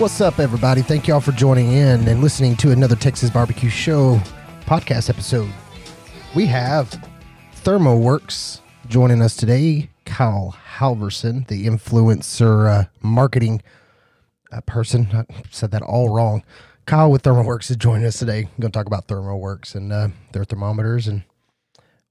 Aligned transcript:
What's 0.00 0.22
up, 0.22 0.38
everybody? 0.38 0.80
Thank 0.80 1.08
y'all 1.08 1.20
for 1.20 1.32
joining 1.32 1.72
in 1.72 2.08
and 2.08 2.22
listening 2.22 2.56
to 2.56 2.70
another 2.70 2.96
Texas 2.96 3.28
Barbecue 3.28 3.68
Show 3.68 4.18
podcast 4.64 5.10
episode. 5.10 5.50
We 6.34 6.46
have 6.46 6.88
ThermoWorks 7.56 8.62
joining 8.88 9.20
us 9.20 9.36
today. 9.36 9.90
Kyle 10.06 10.56
Halverson, 10.78 11.46
the 11.48 11.66
influencer 11.66 12.66
uh, 12.66 12.84
marketing 13.02 13.60
uh, 14.50 14.62
person. 14.62 15.06
I 15.12 15.26
said 15.50 15.70
that 15.72 15.82
all 15.82 16.08
wrong. 16.08 16.44
Kyle 16.86 17.10
with 17.10 17.22
ThermoWorks 17.22 17.70
is 17.70 17.76
joining 17.76 18.06
us 18.06 18.18
today. 18.18 18.38
I'm 18.38 18.58
going 18.58 18.72
to 18.72 18.78
talk 18.78 18.86
about 18.86 19.06
ThermoWorks 19.06 19.74
and 19.74 19.92
uh, 19.92 20.08
their 20.32 20.44
thermometers 20.44 21.08
and 21.08 21.24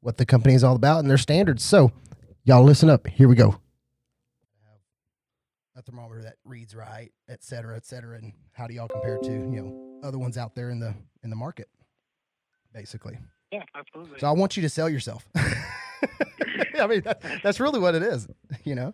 what 0.01 0.17
the 0.17 0.27
company 0.27 0.53
is 0.53 0.63
all 0.63 0.75
about 0.75 0.99
and 0.99 1.09
their 1.09 1.17
standards. 1.17 1.63
So, 1.63 1.91
y'all 2.43 2.63
listen 2.63 2.87
up. 2.87 3.07
Here 3.07 3.27
we 3.27 3.33
go. 3.33 3.59
A 5.79 5.81
thermometer 5.81 6.21
that 6.23 6.35
reads 6.43 6.75
right, 6.75 7.09
et 7.29 7.41
cetera, 7.41 7.77
et 7.77 7.85
cetera. 7.85 8.17
And 8.17 8.33
how 8.51 8.67
do 8.67 8.73
y'all 8.73 8.89
compare 8.89 9.17
to 9.17 9.31
you 9.31 9.61
know 9.61 10.01
other 10.03 10.19
ones 10.19 10.37
out 10.37 10.53
there 10.53 10.69
in 10.71 10.79
the 10.79 10.93
in 11.23 11.29
the 11.29 11.37
market, 11.37 11.69
basically? 12.73 13.17
Yeah, 13.49 13.63
absolutely. 13.73 14.19
So 14.19 14.27
I 14.27 14.31
want 14.31 14.57
you 14.57 14.61
to 14.63 14.69
sell 14.69 14.89
yourself. 14.89 15.25
I 15.35 16.85
mean, 16.85 17.01
that, 17.05 17.21
that's 17.41 17.61
really 17.61 17.79
what 17.79 17.95
it 17.95 18.03
is, 18.03 18.27
you 18.65 18.75
know. 18.75 18.93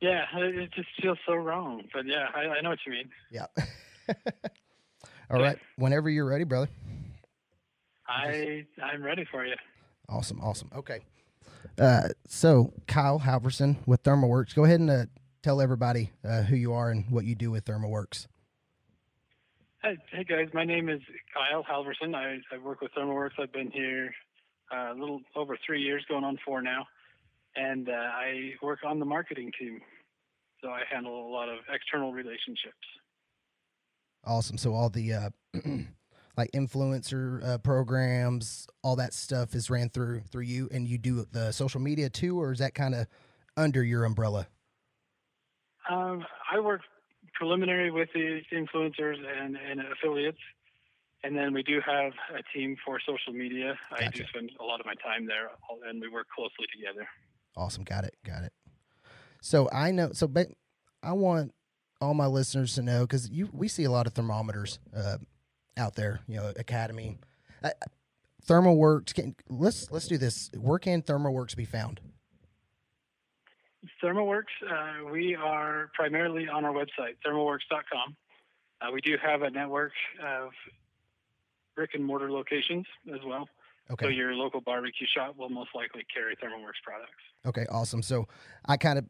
yeah, 0.00 0.24
it 0.36 0.58
it 0.58 0.72
just 0.72 0.88
feels 1.02 1.18
so 1.26 1.34
wrong. 1.34 1.82
But 1.92 2.06
yeah, 2.06 2.28
I, 2.34 2.46
I 2.46 2.60
know 2.62 2.70
what 2.70 2.78
you 2.86 2.92
mean. 2.92 3.10
Yeah. 3.30 3.46
All 5.30 5.38
right. 5.38 5.58
Whenever 5.76 6.08
you're 6.08 6.26
ready, 6.26 6.44
brother. 6.44 6.70
I 8.08 8.64
I'm 8.82 9.02
ready 9.02 9.26
for 9.30 9.44
you. 9.44 9.54
Awesome. 10.08 10.40
Awesome. 10.40 10.70
Okay. 10.74 11.00
Uh, 11.78 12.08
so 12.26 12.72
Kyle 12.88 13.20
Halverson 13.20 13.76
with 13.86 14.02
ThermoWorks, 14.02 14.54
go 14.54 14.64
ahead 14.64 14.80
and 14.80 14.90
uh, 14.90 15.04
tell 15.42 15.60
everybody 15.60 16.10
uh, 16.24 16.42
who 16.42 16.56
you 16.56 16.72
are 16.72 16.90
and 16.90 17.10
what 17.10 17.24
you 17.24 17.34
do 17.34 17.50
with 17.50 17.64
ThermoWorks. 17.64 18.26
Hey, 19.82 19.96
hey 20.12 20.24
guys, 20.24 20.48
my 20.52 20.64
name 20.64 20.88
is 20.88 21.00
Kyle 21.32 21.64
Halverson. 21.64 22.14
I, 22.14 22.38
I 22.54 22.58
work 22.58 22.82
with 22.82 22.92
ThermoWorks. 22.92 23.38
I've 23.38 23.52
been 23.52 23.70
here 23.70 24.12
uh, 24.70 24.92
a 24.92 24.96
little 24.98 25.20
over 25.34 25.56
three 25.64 25.80
years, 25.80 26.04
going 26.08 26.24
on 26.24 26.38
four 26.44 26.60
now, 26.60 26.86
and 27.56 27.88
uh, 27.88 27.92
I 27.92 28.52
work 28.62 28.80
on 28.84 28.98
the 28.98 29.06
marketing 29.06 29.50
team. 29.58 29.80
So 30.62 30.68
I 30.68 30.82
handle 30.90 31.26
a 31.26 31.30
lot 31.32 31.48
of 31.48 31.60
external 31.72 32.12
relationships. 32.12 32.76
Awesome. 34.24 34.58
So 34.58 34.74
all 34.74 34.90
the 34.90 35.14
uh, 35.14 35.30
like 36.36 36.50
influencer 36.52 37.42
uh, 37.42 37.58
programs, 37.58 38.66
all 38.84 38.96
that 38.96 39.14
stuff 39.14 39.54
is 39.54 39.70
ran 39.70 39.88
through 39.88 40.20
through 40.30 40.42
you, 40.42 40.68
and 40.70 40.86
you 40.86 40.98
do 40.98 41.26
the 41.32 41.52
social 41.52 41.80
media 41.80 42.10
too, 42.10 42.38
or 42.38 42.52
is 42.52 42.58
that 42.58 42.74
kind 42.74 42.94
of 42.94 43.06
under 43.56 43.82
your 43.82 44.04
umbrella? 44.04 44.46
Um, 45.90 46.24
I 46.50 46.60
work 46.60 46.82
preliminary 47.34 47.90
with 47.90 48.08
the 48.14 48.40
influencers 48.52 49.16
and, 49.42 49.56
and 49.56 49.80
affiliates, 49.92 50.38
and 51.24 51.36
then 51.36 51.52
we 51.52 51.62
do 51.62 51.80
have 51.84 52.12
a 52.32 52.42
team 52.56 52.76
for 52.84 53.00
social 53.00 53.32
media. 53.32 53.74
I 53.92 54.08
do 54.08 54.24
spend 54.26 54.52
a 54.60 54.64
lot 54.64 54.78
of 54.80 54.86
my 54.86 54.94
time 54.94 55.26
there, 55.26 55.50
and 55.88 56.00
we 56.00 56.08
work 56.08 56.28
closely 56.34 56.66
together. 56.74 57.06
Awesome. 57.56 57.82
Got 57.82 58.04
it. 58.04 58.14
Got 58.24 58.44
it. 58.44 58.52
So 59.42 59.68
I 59.72 59.90
know. 59.90 60.10
So, 60.12 60.28
but 60.28 60.48
I 61.02 61.12
want 61.12 61.52
all 62.00 62.14
my 62.14 62.26
listeners 62.26 62.74
to 62.76 62.82
know 62.82 63.02
because 63.02 63.28
you 63.30 63.48
we 63.52 63.68
see 63.68 63.84
a 63.84 63.90
lot 63.90 64.06
of 64.06 64.12
thermometers 64.12 64.78
uh, 64.96 65.18
out 65.76 65.96
there. 65.96 66.20
You 66.28 66.36
know, 66.36 66.52
Academy, 66.56 67.18
uh, 67.64 67.70
ThermoWorks. 68.46 69.12
Can, 69.14 69.34
let's 69.48 69.90
let's 69.90 70.06
do 70.06 70.18
this. 70.18 70.50
Where 70.56 70.78
can 70.78 71.02
ThermoWorks 71.02 71.56
be 71.56 71.64
found? 71.64 72.00
ThermoWorks, 74.02 74.42
uh, 74.68 75.10
we 75.10 75.34
are 75.34 75.90
primarily 75.94 76.48
on 76.48 76.64
our 76.64 76.72
website, 76.72 77.16
thermoworks.com. 77.26 78.16
Uh, 78.80 78.90
we 78.92 79.00
do 79.00 79.16
have 79.22 79.42
a 79.42 79.50
network 79.50 79.92
of 80.22 80.50
brick 81.74 81.90
and 81.94 82.04
mortar 82.04 82.30
locations 82.30 82.86
as 83.12 83.20
well. 83.24 83.48
Okay. 83.90 84.06
So 84.06 84.10
your 84.10 84.34
local 84.34 84.60
barbecue 84.60 85.06
shop 85.14 85.36
will 85.36 85.48
most 85.48 85.70
likely 85.74 86.04
carry 86.14 86.36
ThermoWorks 86.36 86.82
products. 86.84 87.12
Okay, 87.46 87.66
awesome. 87.70 88.02
So 88.02 88.28
I 88.66 88.76
kind 88.76 88.98
of 88.98 89.04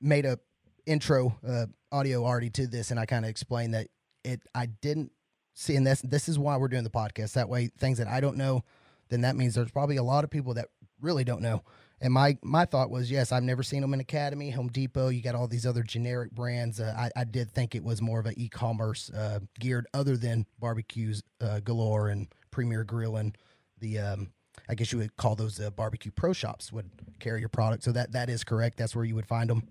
made 0.00 0.24
a 0.24 0.38
intro 0.86 1.36
uh, 1.46 1.66
audio 1.90 2.24
already 2.24 2.50
to 2.50 2.66
this, 2.66 2.90
and 2.90 3.00
I 3.00 3.06
kind 3.06 3.24
of 3.24 3.30
explained 3.30 3.74
that 3.74 3.88
it. 4.24 4.40
I 4.54 4.66
didn't 4.66 5.10
see, 5.54 5.74
and 5.74 5.86
this 5.86 6.02
this 6.02 6.28
is 6.28 6.38
why 6.38 6.56
we're 6.56 6.68
doing 6.68 6.84
the 6.84 6.90
podcast. 6.90 7.32
That 7.32 7.48
way, 7.48 7.70
things 7.78 7.98
that 7.98 8.06
I 8.06 8.20
don't 8.20 8.36
know, 8.36 8.62
then 9.08 9.22
that 9.22 9.36
means 9.36 9.54
there's 9.54 9.72
probably 9.72 9.96
a 9.96 10.04
lot 10.04 10.22
of 10.22 10.30
people 10.30 10.54
that 10.54 10.68
really 11.00 11.24
don't 11.24 11.42
know. 11.42 11.62
And 12.02 12.12
my 12.12 12.36
my 12.42 12.64
thought 12.64 12.90
was, 12.90 13.10
yes, 13.10 13.30
I've 13.30 13.44
never 13.44 13.62
seen 13.62 13.80
them 13.80 13.94
in 13.94 14.00
Academy, 14.00 14.50
Home 14.50 14.66
Depot. 14.66 15.08
You 15.08 15.22
got 15.22 15.36
all 15.36 15.46
these 15.46 15.64
other 15.64 15.84
generic 15.84 16.32
brands. 16.32 16.80
Uh, 16.80 16.92
I, 16.98 17.20
I 17.20 17.24
did 17.24 17.52
think 17.52 17.76
it 17.76 17.84
was 17.84 18.02
more 18.02 18.18
of 18.18 18.26
an 18.26 18.34
e-commerce 18.36 19.08
uh, 19.10 19.38
geared, 19.60 19.86
other 19.94 20.16
than 20.16 20.44
barbecues 20.58 21.22
uh, 21.40 21.60
galore 21.60 22.08
and 22.08 22.26
Premier 22.50 22.82
Grill 22.82 23.16
and 23.16 23.38
the 23.78 24.00
um, 24.00 24.32
I 24.68 24.74
guess 24.74 24.92
you 24.92 24.98
would 24.98 25.16
call 25.16 25.36
those 25.36 25.60
uh, 25.60 25.70
barbecue 25.70 26.10
pro 26.10 26.32
shops 26.32 26.72
would 26.72 26.90
carry 27.20 27.38
your 27.38 27.48
product. 27.48 27.84
So 27.84 27.92
that 27.92 28.10
that 28.12 28.28
is 28.28 28.42
correct. 28.42 28.78
That's 28.78 28.96
where 28.96 29.04
you 29.04 29.14
would 29.14 29.26
find 29.26 29.48
them. 29.48 29.68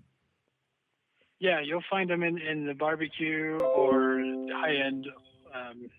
Yeah, 1.38 1.60
you'll 1.60 1.84
find 1.90 2.08
them 2.08 2.22
in, 2.22 2.38
in 2.38 2.66
the 2.66 2.74
barbecue 2.74 3.58
or 3.58 4.22
high 4.54 4.76
end 4.76 5.06
um, 5.54 5.90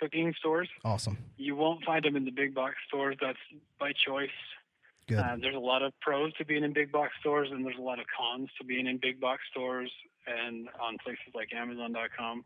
cooking 0.00 0.32
stores. 0.38 0.68
Awesome. 0.86 1.18
You 1.36 1.54
won't 1.54 1.84
find 1.84 2.02
them 2.02 2.16
in 2.16 2.24
the 2.24 2.30
big 2.30 2.54
box 2.54 2.76
stores. 2.88 3.16
That's 3.20 3.38
by 3.78 3.92
choice. 4.06 4.30
Uh, 5.10 5.36
there's 5.40 5.56
a 5.56 5.58
lot 5.58 5.82
of 5.82 5.92
pros 6.00 6.32
to 6.34 6.44
being 6.44 6.64
in 6.64 6.72
big 6.72 6.90
box 6.90 7.12
stores, 7.20 7.48
and 7.50 7.64
there's 7.64 7.78
a 7.78 7.82
lot 7.82 7.98
of 7.98 8.06
cons 8.16 8.48
to 8.58 8.64
being 8.64 8.86
in 8.86 8.98
big 9.00 9.20
box 9.20 9.42
stores 9.50 9.90
and 10.26 10.68
on 10.80 10.96
places 11.02 11.28
like 11.34 11.48
Amazon.com. 11.54 12.44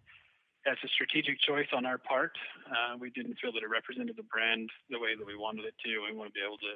That's 0.64 0.82
a 0.84 0.88
strategic 0.88 1.40
choice 1.40 1.68
on 1.72 1.86
our 1.86 1.98
part. 1.98 2.32
Uh, 2.66 2.98
we 2.98 3.10
didn't 3.10 3.38
feel 3.40 3.52
that 3.52 3.62
it 3.62 3.70
represented 3.70 4.16
the 4.16 4.26
brand 4.26 4.68
the 4.90 4.98
way 4.98 5.14
that 5.16 5.24
we 5.24 5.36
wanted 5.36 5.64
it 5.64 5.74
to. 5.84 5.90
We 6.10 6.16
want 6.16 6.30
to 6.30 6.34
be 6.34 6.44
able 6.44 6.58
to 6.58 6.74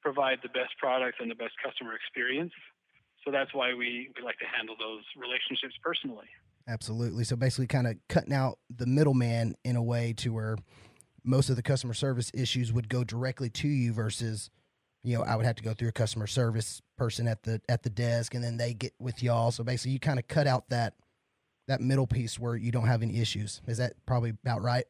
provide 0.00 0.38
the 0.42 0.48
best 0.50 0.78
products 0.78 1.18
and 1.20 1.30
the 1.30 1.34
best 1.34 1.54
customer 1.62 1.94
experience. 1.94 2.52
So 3.24 3.32
that's 3.32 3.52
why 3.52 3.74
we, 3.74 4.08
we 4.16 4.22
like 4.22 4.38
to 4.38 4.46
handle 4.46 4.76
those 4.78 5.02
relationships 5.18 5.74
personally. 5.82 6.30
Absolutely. 6.68 7.24
So 7.24 7.34
basically, 7.34 7.66
kind 7.66 7.86
of 7.86 7.96
cutting 8.08 8.32
out 8.32 8.58
the 8.70 8.86
middleman 8.86 9.56
in 9.64 9.76
a 9.76 9.82
way 9.82 10.12
to 10.18 10.32
where 10.32 10.56
most 11.24 11.50
of 11.50 11.56
the 11.56 11.62
customer 11.62 11.94
service 11.94 12.30
issues 12.34 12.72
would 12.72 12.88
go 12.88 13.04
directly 13.04 13.50
to 13.50 13.68
you 13.68 13.92
versus, 13.92 14.50
you 15.02 15.16
know, 15.16 15.22
I 15.24 15.36
would 15.36 15.46
have 15.46 15.56
to 15.56 15.62
go 15.62 15.74
through 15.74 15.88
a 15.88 15.92
customer 15.92 16.26
service 16.26 16.82
person 16.96 17.28
at 17.28 17.42
the 17.42 17.60
at 17.68 17.82
the 17.82 17.90
desk, 17.90 18.34
and 18.34 18.42
then 18.42 18.56
they 18.56 18.74
get 18.74 18.92
with 18.98 19.22
y'all. 19.22 19.50
So 19.50 19.64
basically, 19.64 19.92
you 19.92 20.00
kind 20.00 20.18
of 20.18 20.28
cut 20.28 20.46
out 20.46 20.68
that 20.70 20.94
that 21.68 21.80
middle 21.80 22.06
piece 22.06 22.38
where 22.38 22.56
you 22.56 22.72
don't 22.72 22.86
have 22.86 23.02
any 23.02 23.20
issues. 23.20 23.60
Is 23.66 23.78
that 23.78 23.94
probably 24.06 24.30
about 24.30 24.62
right? 24.62 24.86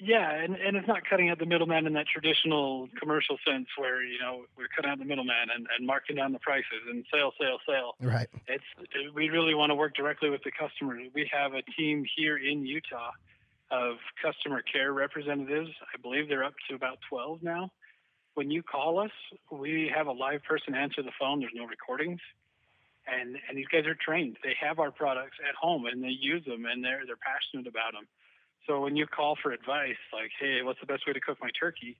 Yeah, 0.00 0.30
and, 0.30 0.54
and 0.54 0.76
it's 0.76 0.86
not 0.86 1.00
cutting 1.08 1.28
out 1.28 1.40
the 1.40 1.46
middleman 1.46 1.86
in 1.86 1.92
that 1.94 2.06
traditional 2.06 2.88
commercial 3.00 3.36
sense 3.44 3.66
where, 3.76 4.04
you 4.04 4.18
know, 4.20 4.44
we're 4.56 4.68
cutting 4.74 4.90
out 4.90 4.98
the 5.00 5.04
middleman 5.04 5.50
and, 5.52 5.66
and 5.76 5.86
marking 5.86 6.14
down 6.14 6.32
the 6.32 6.38
prices 6.38 6.86
and 6.88 7.04
sale, 7.12 7.32
sale, 7.40 7.58
sale. 7.66 7.94
Right. 8.00 8.28
It's 8.46 8.64
we 9.12 9.28
really 9.28 9.54
want 9.54 9.70
to 9.70 9.74
work 9.74 9.94
directly 9.96 10.30
with 10.30 10.42
the 10.44 10.52
customer. 10.52 10.98
We 11.14 11.28
have 11.32 11.54
a 11.54 11.62
team 11.76 12.04
here 12.16 12.38
in 12.38 12.64
Utah 12.64 13.10
of 13.72 13.96
customer 14.22 14.62
care 14.62 14.92
representatives. 14.92 15.70
I 15.92 16.00
believe 16.00 16.28
they're 16.28 16.44
up 16.44 16.54
to 16.70 16.76
about 16.76 16.98
12 17.08 17.42
now. 17.42 17.70
When 18.38 18.52
you 18.52 18.62
call 18.62 19.00
us, 19.00 19.10
we 19.50 19.90
have 19.92 20.06
a 20.06 20.12
live 20.12 20.44
person 20.44 20.76
answer 20.76 21.02
the 21.02 21.10
phone. 21.18 21.40
There's 21.40 21.58
no 21.58 21.66
recordings. 21.66 22.20
And 23.10 23.34
and 23.48 23.58
these 23.58 23.66
guys 23.66 23.84
are 23.84 23.98
trained. 23.98 24.36
They 24.44 24.54
have 24.62 24.78
our 24.78 24.92
products 24.92 25.38
at 25.42 25.56
home 25.56 25.86
and 25.86 25.98
they 26.04 26.14
use 26.14 26.44
them 26.46 26.62
and 26.64 26.78
they're 26.84 27.02
they're 27.04 27.18
passionate 27.18 27.66
about 27.66 27.98
them. 27.98 28.06
So 28.64 28.80
when 28.80 28.94
you 28.94 29.08
call 29.08 29.34
for 29.42 29.50
advice, 29.50 29.98
like, 30.12 30.30
hey, 30.38 30.62
what's 30.62 30.78
the 30.78 30.86
best 30.86 31.02
way 31.04 31.14
to 31.14 31.20
cook 31.20 31.38
my 31.42 31.50
turkey? 31.58 31.98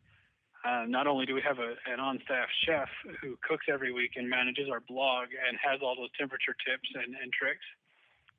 Uh, 0.64 0.84
not 0.86 1.08
only 1.08 1.26
do 1.26 1.34
we 1.34 1.42
have 1.42 1.58
a, 1.58 1.74
an 1.90 1.98
on-staff 1.98 2.46
chef 2.64 2.90
who 3.20 3.34
cooks 3.42 3.66
every 3.66 3.90
week 3.90 4.12
and 4.14 4.30
manages 4.30 4.70
our 4.70 4.82
blog 4.86 5.34
and 5.34 5.58
has 5.58 5.80
all 5.82 5.96
those 5.96 6.14
temperature 6.16 6.54
tips 6.62 6.86
and, 6.94 7.18
and 7.18 7.32
tricks, 7.32 7.66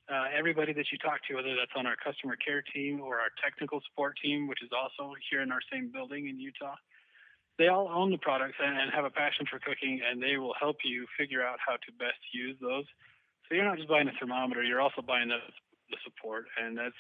uh, 0.07 0.31
everybody 0.31 0.71
that 0.71 0.88
you 0.91 0.97
talk 1.00 1.19
to, 1.27 1.35
whether 1.35 1.51
that's 1.51 1.75
on 1.75 1.85
our 1.85 2.00
customer 2.00 2.38
care 2.39 2.63
team 2.74 3.01
or 3.01 3.19
our 3.19 3.31
technical 3.44 3.81
support 3.91 4.15
team, 4.24 4.47
which 4.47 4.63
is 4.63 4.71
also 4.71 5.12
here 5.29 5.41
in 5.41 5.51
our 5.51 5.63
same 5.68 5.91
building 5.91 6.29
in 6.29 6.39
Utah, 6.39 6.79
they 7.59 7.67
all 7.67 7.91
own 7.91 8.09
the 8.09 8.17
products 8.17 8.56
and, 8.57 8.79
and 8.79 8.89
have 8.95 9.03
a 9.03 9.11
passion 9.11 9.45
for 9.51 9.59
cooking, 9.59 10.00
and 10.00 10.23
they 10.23 10.38
will 10.38 10.56
help 10.57 10.77
you 10.83 11.06
figure 11.19 11.44
out 11.44 11.59
how 11.59 11.75
to 11.75 11.91
best 12.00 12.17
use 12.33 12.56
those. 12.63 12.88
So 13.45 13.53
you're 13.53 13.67
not 13.67 13.77
just 13.77 13.89
buying 13.89 14.07
a 14.07 14.15
thermometer; 14.17 14.63
you're 14.63 14.81
also 14.81 15.03
buying 15.03 15.27
the, 15.27 15.44
the 15.91 15.97
support, 16.07 16.47
and 16.56 16.77
that's 16.79 16.97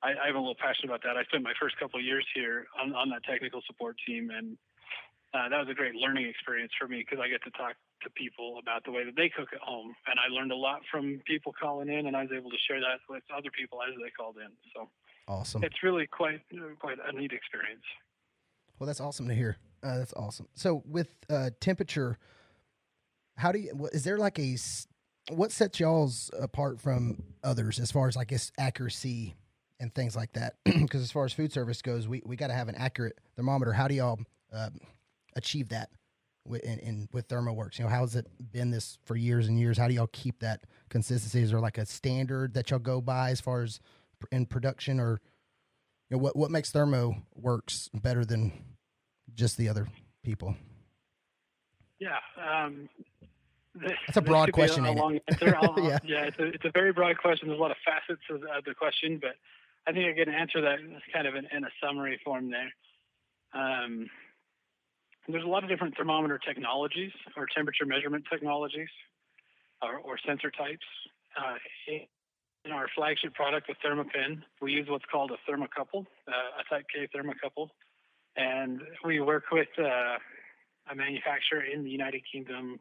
I, 0.00 0.14
I'm 0.30 0.36
a 0.36 0.38
little 0.38 0.54
passionate 0.54 0.94
about 0.94 1.02
that. 1.02 1.18
I 1.18 1.24
spent 1.24 1.42
my 1.42 1.58
first 1.58 1.76
couple 1.76 1.98
of 1.98 2.06
years 2.06 2.24
here 2.34 2.70
on, 2.78 2.94
on 2.94 3.10
that 3.10 3.24
technical 3.24 3.60
support 3.66 3.96
team, 4.06 4.30
and 4.30 4.56
uh, 5.34 5.48
that 5.48 5.58
was 5.58 5.68
a 5.68 5.74
great 5.74 5.96
learning 5.96 6.30
experience 6.30 6.70
for 6.78 6.86
me 6.86 7.02
because 7.02 7.18
I 7.18 7.26
get 7.26 7.42
to 7.42 7.50
talk 7.58 7.74
to 8.06 8.10
people 8.14 8.60
about 8.62 8.84
the 8.84 8.92
way 8.92 9.02
that 9.02 9.16
they 9.16 9.32
cook 9.32 9.48
at 9.50 9.64
home, 9.64 9.90
and 10.06 10.20
I 10.22 10.30
learned 10.30 10.52
a 10.52 10.56
lot 10.56 10.86
from 10.92 11.18
people 11.26 11.50
calling 11.56 11.88
in, 11.88 12.06
and 12.06 12.14
I 12.14 12.22
was 12.22 12.32
able 12.36 12.50
to 12.50 12.60
share 12.68 12.78
that 12.78 13.02
with 13.08 13.24
other 13.34 13.50
people 13.50 13.80
as 13.82 13.96
they 13.98 14.12
called 14.14 14.36
in. 14.38 14.52
So 14.70 14.86
Awesome. 15.26 15.64
it's 15.64 15.82
really 15.82 16.06
quite 16.06 16.44
quite 16.78 16.98
a 17.00 17.10
neat 17.10 17.32
experience. 17.32 17.82
Well, 18.78 18.86
that's 18.86 19.00
awesome 19.00 19.28
to 19.28 19.34
hear. 19.34 19.56
Uh, 19.82 19.98
that's 19.98 20.14
awesome. 20.14 20.48
So 20.54 20.82
with 20.86 21.08
uh, 21.30 21.50
temperature, 21.60 22.18
how 23.36 23.52
do 23.52 23.58
you? 23.58 23.88
Is 23.92 24.04
there 24.04 24.18
like 24.18 24.38
a 24.38 24.56
what 25.30 25.52
sets 25.52 25.80
y'all's 25.80 26.30
apart 26.38 26.80
from 26.80 27.22
others 27.42 27.78
as 27.78 27.90
far 27.90 28.08
as 28.08 28.16
I 28.16 28.24
guess 28.24 28.52
accuracy 28.58 29.36
and 29.80 29.94
things 29.94 30.16
like 30.16 30.32
that? 30.34 30.54
Because 30.64 31.02
as 31.02 31.12
far 31.12 31.24
as 31.24 31.32
food 31.32 31.52
service 31.52 31.82
goes, 31.82 32.08
we, 32.08 32.22
we 32.24 32.36
got 32.36 32.48
to 32.48 32.54
have 32.54 32.68
an 32.68 32.74
accurate 32.76 33.18
thermometer. 33.36 33.72
How 33.72 33.88
do 33.88 33.94
y'all 33.94 34.18
uh, 34.52 34.70
achieve 35.36 35.70
that 35.70 35.90
with, 36.46 36.62
in, 36.62 36.78
in, 36.80 37.08
with 37.12 37.28
ThermoWorks? 37.28 37.78
You 37.78 37.84
know, 37.84 37.90
how's 37.90 38.16
it 38.16 38.26
been 38.52 38.70
this 38.70 38.98
for 39.04 39.16
years 39.16 39.48
and 39.48 39.58
years? 39.58 39.78
How 39.78 39.88
do 39.88 39.94
y'all 39.94 40.08
keep 40.12 40.40
that 40.40 40.64
consistency? 40.88 41.42
Is 41.42 41.50
there 41.50 41.60
like 41.60 41.78
a 41.78 41.86
standard 41.86 42.54
that 42.54 42.70
y'all 42.70 42.78
go 42.78 43.00
by 43.00 43.30
as 43.30 43.40
far 43.40 43.62
as 43.62 43.80
in 44.30 44.46
production, 44.46 45.00
or 45.00 45.20
know, 46.14 46.22
what 46.22 46.36
what 46.36 46.50
makes 46.50 46.70
Thermo 46.70 47.16
Works 47.34 47.90
better 47.92 48.24
than 48.24 48.52
just 49.34 49.56
the 49.56 49.68
other 49.68 49.88
people? 50.22 50.56
Yeah, 51.98 52.18
um, 52.38 52.88
that's 53.74 54.16
a 54.16 54.22
broad 54.22 54.52
question. 54.52 54.84
A, 54.84 54.90
a 54.90 54.92
long 54.92 55.18
answer. 55.28 55.46
yeah, 55.78 55.98
yeah, 56.04 56.24
it's 56.24 56.38
a, 56.38 56.44
it's 56.46 56.64
a 56.64 56.70
very 56.70 56.92
broad 56.92 57.18
question. 57.18 57.48
There's 57.48 57.58
a 57.58 57.62
lot 57.62 57.70
of 57.70 57.76
facets 57.84 58.22
of, 58.30 58.42
of 58.56 58.64
the 58.64 58.74
question, 58.74 59.18
but 59.20 59.36
I 59.86 59.92
think 59.92 60.06
I 60.08 60.24
can 60.24 60.32
answer 60.32 60.60
that 60.62 60.78
kind 61.12 61.26
of 61.26 61.34
in, 61.34 61.46
in 61.54 61.64
a 61.64 61.70
summary 61.82 62.20
form 62.24 62.50
there. 62.50 62.72
Um, 63.52 64.08
there's 65.28 65.44
a 65.44 65.48
lot 65.48 65.64
of 65.64 65.70
different 65.70 65.96
thermometer 65.96 66.38
technologies 66.38 67.12
or 67.36 67.46
temperature 67.54 67.86
measurement 67.86 68.24
technologies 68.30 68.88
or, 69.82 69.98
or 69.98 70.18
sensor 70.26 70.50
types. 70.50 70.84
Uh, 71.36 71.54
in 72.64 72.72
our 72.72 72.88
flagship 72.94 73.34
product, 73.34 73.68
the 73.68 73.74
ThermaPen, 73.86 74.42
we 74.60 74.72
use 74.72 74.88
what's 74.88 75.04
called 75.10 75.30
a 75.30 75.50
thermocouple, 75.50 76.06
uh, 76.28 76.60
a 76.60 76.64
Type 76.68 76.86
K 76.92 77.08
thermocouple, 77.14 77.68
and 78.36 78.80
we 79.04 79.20
work 79.20 79.44
with 79.52 79.68
uh, 79.78 80.16
a 80.90 80.94
manufacturer 80.94 81.62
in 81.62 81.84
the 81.84 81.90
United 81.90 82.22
Kingdom 82.30 82.80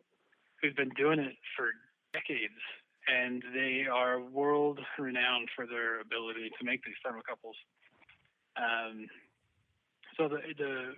who's 0.61 0.73
been 0.73 0.91
doing 0.95 1.19
it 1.19 1.35
for 1.57 1.71
decades, 2.13 2.59
and 3.07 3.43
they 3.53 3.85
are 3.91 4.21
world 4.21 4.79
renowned 4.97 5.49
for 5.55 5.67
their 5.67 5.99
ability 5.99 6.49
to 6.57 6.65
make 6.65 6.81
these 6.85 6.95
thermocouples. 7.05 7.59
Um, 8.55 9.07
so 10.17 10.29
the, 10.29 10.39
the 10.57 10.93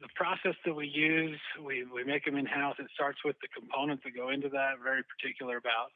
the 0.00 0.08
process 0.14 0.54
that 0.64 0.74
we 0.74 0.86
use, 0.86 1.40
we, 1.64 1.84
we 1.84 2.04
make 2.04 2.24
them 2.24 2.36
in 2.36 2.44
house. 2.44 2.76
It 2.78 2.86
starts 2.94 3.18
with 3.24 3.36
the 3.40 3.48
components 3.48 4.02
that 4.04 4.14
go 4.14 4.28
into 4.28 4.50
that. 4.50 4.72
Very 4.84 5.02
particular 5.04 5.56
about, 5.56 5.88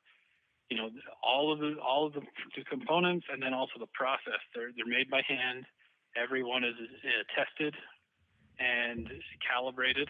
you 0.70 0.76
know, 0.76 0.88
all 1.22 1.52
of 1.52 1.58
the 1.58 1.74
all 1.82 2.06
of 2.06 2.14
the, 2.14 2.22
the 2.56 2.64
components, 2.64 3.26
and 3.30 3.42
then 3.42 3.52
also 3.52 3.72
the 3.78 3.90
process. 3.92 4.40
They're 4.54 4.70
they're 4.76 4.86
made 4.86 5.10
by 5.10 5.22
hand. 5.26 5.66
Every 6.16 6.42
one 6.42 6.64
is 6.64 6.74
uh, 6.78 7.22
tested 7.34 7.74
and 8.58 9.10
calibrated. 9.42 10.08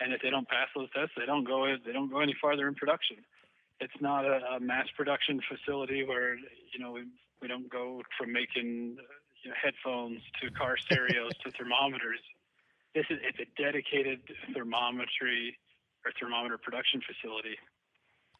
And 0.00 0.12
if 0.12 0.20
they 0.22 0.30
don't 0.30 0.48
pass 0.48 0.68
those 0.74 0.90
tests, 0.96 1.12
they 1.16 1.26
don't 1.26 1.44
go 1.44 1.76
they 1.84 1.92
don't 1.92 2.10
go 2.10 2.20
any 2.20 2.34
farther 2.40 2.66
in 2.66 2.74
production. 2.74 3.18
It's 3.80 4.00
not 4.00 4.24
a, 4.24 4.56
a 4.56 4.60
mass 4.60 4.86
production 4.96 5.40
facility 5.44 6.04
where 6.04 6.34
you 6.36 6.80
know 6.80 6.92
we 6.92 7.04
we 7.42 7.48
don't 7.48 7.68
go 7.70 8.00
from 8.18 8.32
making 8.32 8.96
you 9.44 9.50
know, 9.50 9.56
headphones 9.60 10.22
to 10.40 10.50
car 10.52 10.76
stereos 10.78 11.32
to 11.44 11.50
thermometers. 11.52 12.20
This 12.94 13.04
is 13.10 13.18
it's 13.22 13.38
a 13.40 13.62
dedicated 13.62 14.20
thermometry 14.54 15.58
or 16.04 16.12
thermometer 16.18 16.58
production 16.58 17.00
facility. 17.04 17.56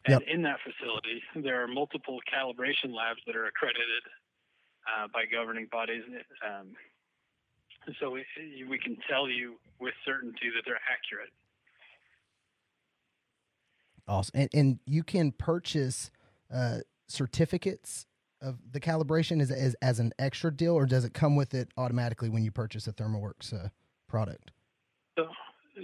And 0.06 0.20
yep. 0.20 0.22
in 0.26 0.42
that 0.42 0.58
facility, 0.64 1.22
there 1.36 1.62
are 1.62 1.68
multiple 1.68 2.18
calibration 2.32 2.94
labs 2.94 3.20
that 3.26 3.36
are 3.36 3.46
accredited 3.46 4.02
uh, 4.86 5.06
by 5.12 5.24
governing 5.30 5.68
bodies. 5.70 6.02
Um, 6.44 6.72
so 8.00 8.10
we, 8.10 8.24
we 8.68 8.78
can 8.78 8.96
tell 9.08 9.28
you 9.28 9.56
with 9.78 9.94
certainty 10.04 10.50
that 10.54 10.62
they're 10.66 10.80
accurate. 10.90 11.30
Awesome. 14.08 14.32
And, 14.34 14.50
and 14.52 14.78
you 14.86 15.04
can 15.04 15.32
purchase 15.32 16.10
uh, 16.52 16.78
certificates 17.06 18.06
of 18.40 18.58
the 18.72 18.80
calibration 18.80 19.40
as, 19.40 19.52
as, 19.52 19.76
as 19.80 20.00
an 20.00 20.12
extra 20.18 20.52
deal, 20.52 20.74
or 20.74 20.84
does 20.84 21.04
it 21.04 21.14
come 21.14 21.36
with 21.36 21.54
it 21.54 21.68
automatically 21.76 22.28
when 22.28 22.42
you 22.42 22.50
purchase 22.50 22.88
a 22.88 22.92
ThermoWorks 22.92 23.54
uh, 23.54 23.68
product? 24.08 24.50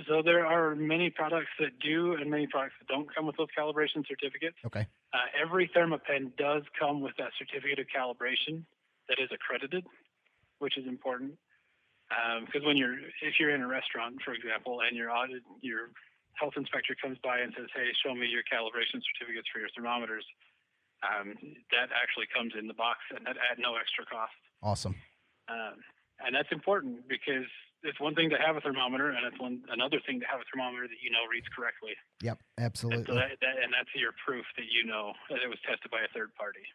So, 0.07 0.23
there 0.23 0.45
are 0.45 0.75
many 0.75 1.09
products 1.11 1.51
that 1.59 1.79
do 1.81 2.15
and 2.15 2.31
many 2.31 2.47
products 2.47 2.75
that 2.81 2.93
don't 2.93 3.09
come 3.15 3.27
with 3.27 3.37
those 3.37 3.49
calibration 3.57 4.07
certificates. 4.07 4.57
Okay. 4.67 4.87
Uh, 5.13 5.27
every 5.41 5.69
ThermaPen 5.75 6.37
does 6.37 6.63
come 6.79 7.01
with 7.01 7.17
that 7.17 7.33
certificate 7.39 7.79
of 7.79 7.87
calibration 7.89 8.65
that 9.09 9.17
is 9.19 9.31
accredited, 9.33 9.87
which 10.59 10.77
is 10.77 10.87
important. 10.87 11.33
Because 12.45 12.61
um, 12.61 12.67
when 12.67 12.77
you're, 12.77 12.97
if 13.25 13.41
you're 13.41 13.55
in 13.55 13.61
a 13.61 13.69
restaurant, 13.69 14.17
for 14.25 14.33
example, 14.33 14.81
and 14.81 14.97
your 14.97 15.11
audit, 15.11 15.43
your 15.61 15.93
health 16.41 16.55
inspector 16.57 16.97
comes 17.01 17.19
by 17.25 17.41
and 17.41 17.53
says, 17.57 17.69
"Hey, 17.75 17.89
show 18.05 18.15
me 18.15 18.27
your 18.29 18.45
calibration 18.49 19.01
certificates 19.01 19.49
for 19.53 19.61
your 19.61 19.69
thermometers," 19.77 20.25
um, 21.05 21.37
that 21.73 21.93
actually 21.93 22.29
comes 22.33 22.53
in 22.59 22.67
the 22.67 22.75
box 22.75 23.01
and 23.13 23.27
at, 23.29 23.37
at 23.37 23.59
no 23.59 23.77
extra 23.77 24.05
cost. 24.07 24.33
Awesome. 24.63 24.97
Um, 25.49 25.81
and 26.25 26.35
that's 26.35 26.51
important 26.51 27.09
because 27.09 27.47
it's 27.83 28.01
one 28.01 28.15
thing 28.15 28.31
to 28.31 28.37
have 28.37 28.57
a 28.57 28.61
thermometer, 28.61 29.11
and 29.11 29.25
it's 29.27 29.39
one 29.39 29.63
another 29.71 30.01
thing 30.07 30.21
to 30.21 30.27
have 30.27 30.41
a 30.41 30.47
thermometer 30.51 30.89
that 30.89 31.01
you 31.03 31.11
know 31.11 31.23
reads 31.31 31.47
correctly. 31.55 31.95
Yep, 32.23 32.39
absolutely. 32.59 32.99
And, 32.99 33.07
so 33.07 33.15
that, 33.15 33.39
that, 33.41 33.55
and 33.63 33.71
that's 33.73 33.91
your 33.95 34.13
proof 34.27 34.45
that 34.57 34.67
you 34.71 34.85
know 34.85 35.13
that 35.31 35.39
it 35.45 35.49
was 35.49 35.59
tested 35.67 35.91
by 35.91 36.03
a 36.03 36.11
third 36.15 36.35
party. 36.35 36.67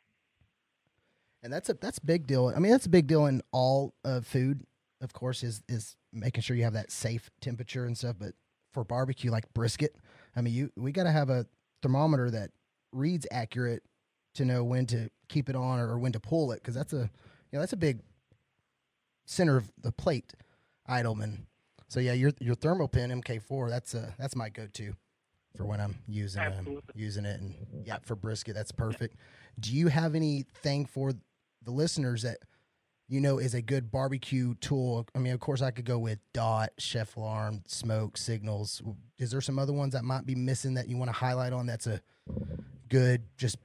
And 1.43 1.51
that's 1.51 1.67
a 1.67 1.73
that's 1.73 1.99
big 1.99 2.25
deal. 2.25 2.53
I 2.55 2.59
mean, 2.59 2.71
that's 2.71 2.85
a 2.85 2.93
big 2.93 3.07
deal 3.07 3.25
in 3.25 3.41
all 3.51 3.93
uh, 4.05 4.21
food 4.21 4.63
of 5.03 5.13
course, 5.13 5.43
is 5.43 5.61
is 5.67 5.95
making 6.11 6.41
sure 6.41 6.55
you 6.55 6.63
have 6.63 6.73
that 6.73 6.89
safe 6.89 7.29
temperature 7.41 7.85
and 7.85 7.97
stuff. 7.97 8.15
But 8.17 8.33
for 8.71 8.83
barbecue, 8.83 9.29
like 9.29 9.53
brisket, 9.53 9.95
I 10.35 10.41
mean, 10.41 10.53
you 10.53 10.71
we 10.77 10.91
got 10.91 11.03
to 11.03 11.11
have 11.11 11.29
a 11.29 11.45
thermometer 11.83 12.31
that 12.31 12.51
reads 12.91 13.27
accurate 13.29 13.83
to 14.35 14.45
know 14.45 14.63
when 14.63 14.85
to 14.87 15.09
keep 15.27 15.49
it 15.49 15.55
on 15.55 15.79
or, 15.79 15.99
when 15.99 16.13
to 16.13 16.19
pull 16.19 16.51
it 16.53 16.55
because 16.55 16.73
that's 16.73 16.93
a 16.93 17.09
you 17.51 17.53
know 17.53 17.59
that's 17.59 17.73
a 17.73 17.77
big 17.77 17.99
center 19.25 19.57
of 19.57 19.71
the 19.81 19.91
plate 19.91 20.33
item 20.87 21.21
and 21.21 21.45
so 21.87 21.99
yeah 21.99 22.13
your 22.13 22.31
your 22.39 22.55
ThermaPen 22.55 23.23
mk4 23.23 23.69
that's 23.69 23.93
a 23.93 24.13
that's 24.17 24.35
my 24.35 24.49
go-to 24.49 24.93
for 25.55 25.65
when 25.65 25.79
i'm 25.79 25.95
using 26.07 26.41
um, 26.41 26.79
using 26.95 27.25
it 27.25 27.39
and 27.39 27.55
yeah 27.85 27.97
for 28.03 28.15
brisket 28.15 28.55
that's 28.55 28.71
perfect 28.71 29.15
do 29.59 29.73
you 29.73 29.87
have 29.87 30.15
anything 30.15 30.85
for 30.85 31.13
the 31.63 31.71
listeners 31.71 32.23
that 32.23 32.37
you 33.13 33.19
know, 33.19 33.37
is 33.37 33.53
a 33.53 33.61
good 33.61 33.91
barbecue 33.91 34.55
tool. 34.55 35.05
I 35.13 35.19
mean, 35.19 35.33
of 35.33 35.39
course, 35.39 35.62
I 35.62 35.71
could 35.71 35.86
go 35.86 36.00
with 36.00 36.19
Dot, 36.33 36.71
Chef 36.79 37.15
Alarm, 37.15 37.62
Smoke, 37.67 38.17
Signals. 38.17 38.81
Is 39.19 39.31
there 39.31 39.41
some 39.41 39.59
other 39.59 39.74
ones 39.74 39.93
that 39.93 40.03
might 40.03 40.25
be 40.25 40.36
missing 40.36 40.75
that 40.75 40.88
you 40.88 40.98
want 40.98 41.09
to 41.09 41.13
highlight 41.13 41.53
on? 41.53 41.65
That's 41.65 41.86
a 41.86 42.01
good, 42.89 43.21
just 43.38 43.57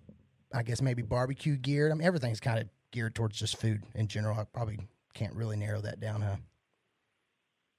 I 0.52 0.62
guess 0.62 0.83
maybe 0.83 1.02
barbecue 1.02 1.56
geared. 1.56 1.92
I 1.92 1.94
mean, 1.94 2.06
everything's 2.06 2.40
kind 2.40 2.59
of 2.59 2.68
geared 2.90 3.14
towards 3.14 3.38
just 3.38 3.56
food 3.59 3.85
in 3.94 4.09
general. 4.09 4.38
I 4.38 4.44
probably 4.44 4.80
can't 5.18 5.34
really 5.34 5.56
narrow 5.56 5.80
that 5.80 6.00
down, 6.00 6.22
huh? 6.22 6.37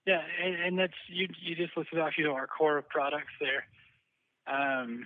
Yeah, 0.06 0.22
and, 0.44 0.56
and 0.56 0.80
that's 0.80 0.94
you. 1.08 1.28
You 1.42 1.56
just 1.56 1.76
listed 1.78 2.00
off, 2.00 2.14
you 2.18 2.24
know, 2.24 2.34
our 2.34 2.48
core 2.48 2.82
products 2.82 3.34
there. 3.40 3.66
Um, 4.48 5.06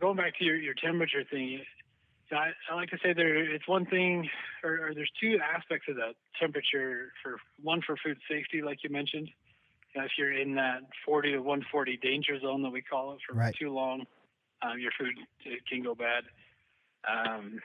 going 0.00 0.16
back 0.16 0.38
to 0.38 0.44
your, 0.44 0.56
your 0.56 0.74
temperature 0.74 1.24
thing, 1.28 1.60
I, 2.30 2.50
I 2.70 2.74
like 2.74 2.90
to 2.90 2.98
say 3.02 3.12
there 3.12 3.52
it's 3.52 3.66
one 3.68 3.84
thing, 3.86 4.28
or, 4.62 4.88
or, 4.88 4.94
there's 4.94 5.10
two 5.20 5.38
aspects 5.42 5.86
of 5.88 5.96
that 5.96 6.14
temperature. 6.40 7.12
For 7.22 7.36
one, 7.62 7.82
for 7.84 7.96
food 7.96 8.18
safety, 8.30 8.62
like 8.62 8.78
you 8.84 8.90
mentioned, 8.90 9.28
if 9.94 10.12
you're 10.16 10.32
in 10.32 10.54
that 10.54 10.82
40 11.04 11.32
to 11.32 11.38
140 11.38 11.96
danger 11.98 12.38
zone 12.40 12.62
that 12.62 12.70
we 12.70 12.80
call 12.80 13.12
it 13.12 13.18
for 13.28 13.34
right. 13.34 13.54
too 13.58 13.72
long, 13.72 14.04
um, 14.62 14.78
your 14.78 14.92
food 14.98 15.14
can 15.68 15.82
go 15.82 15.94
bad, 15.94 16.24
um, 17.08 17.60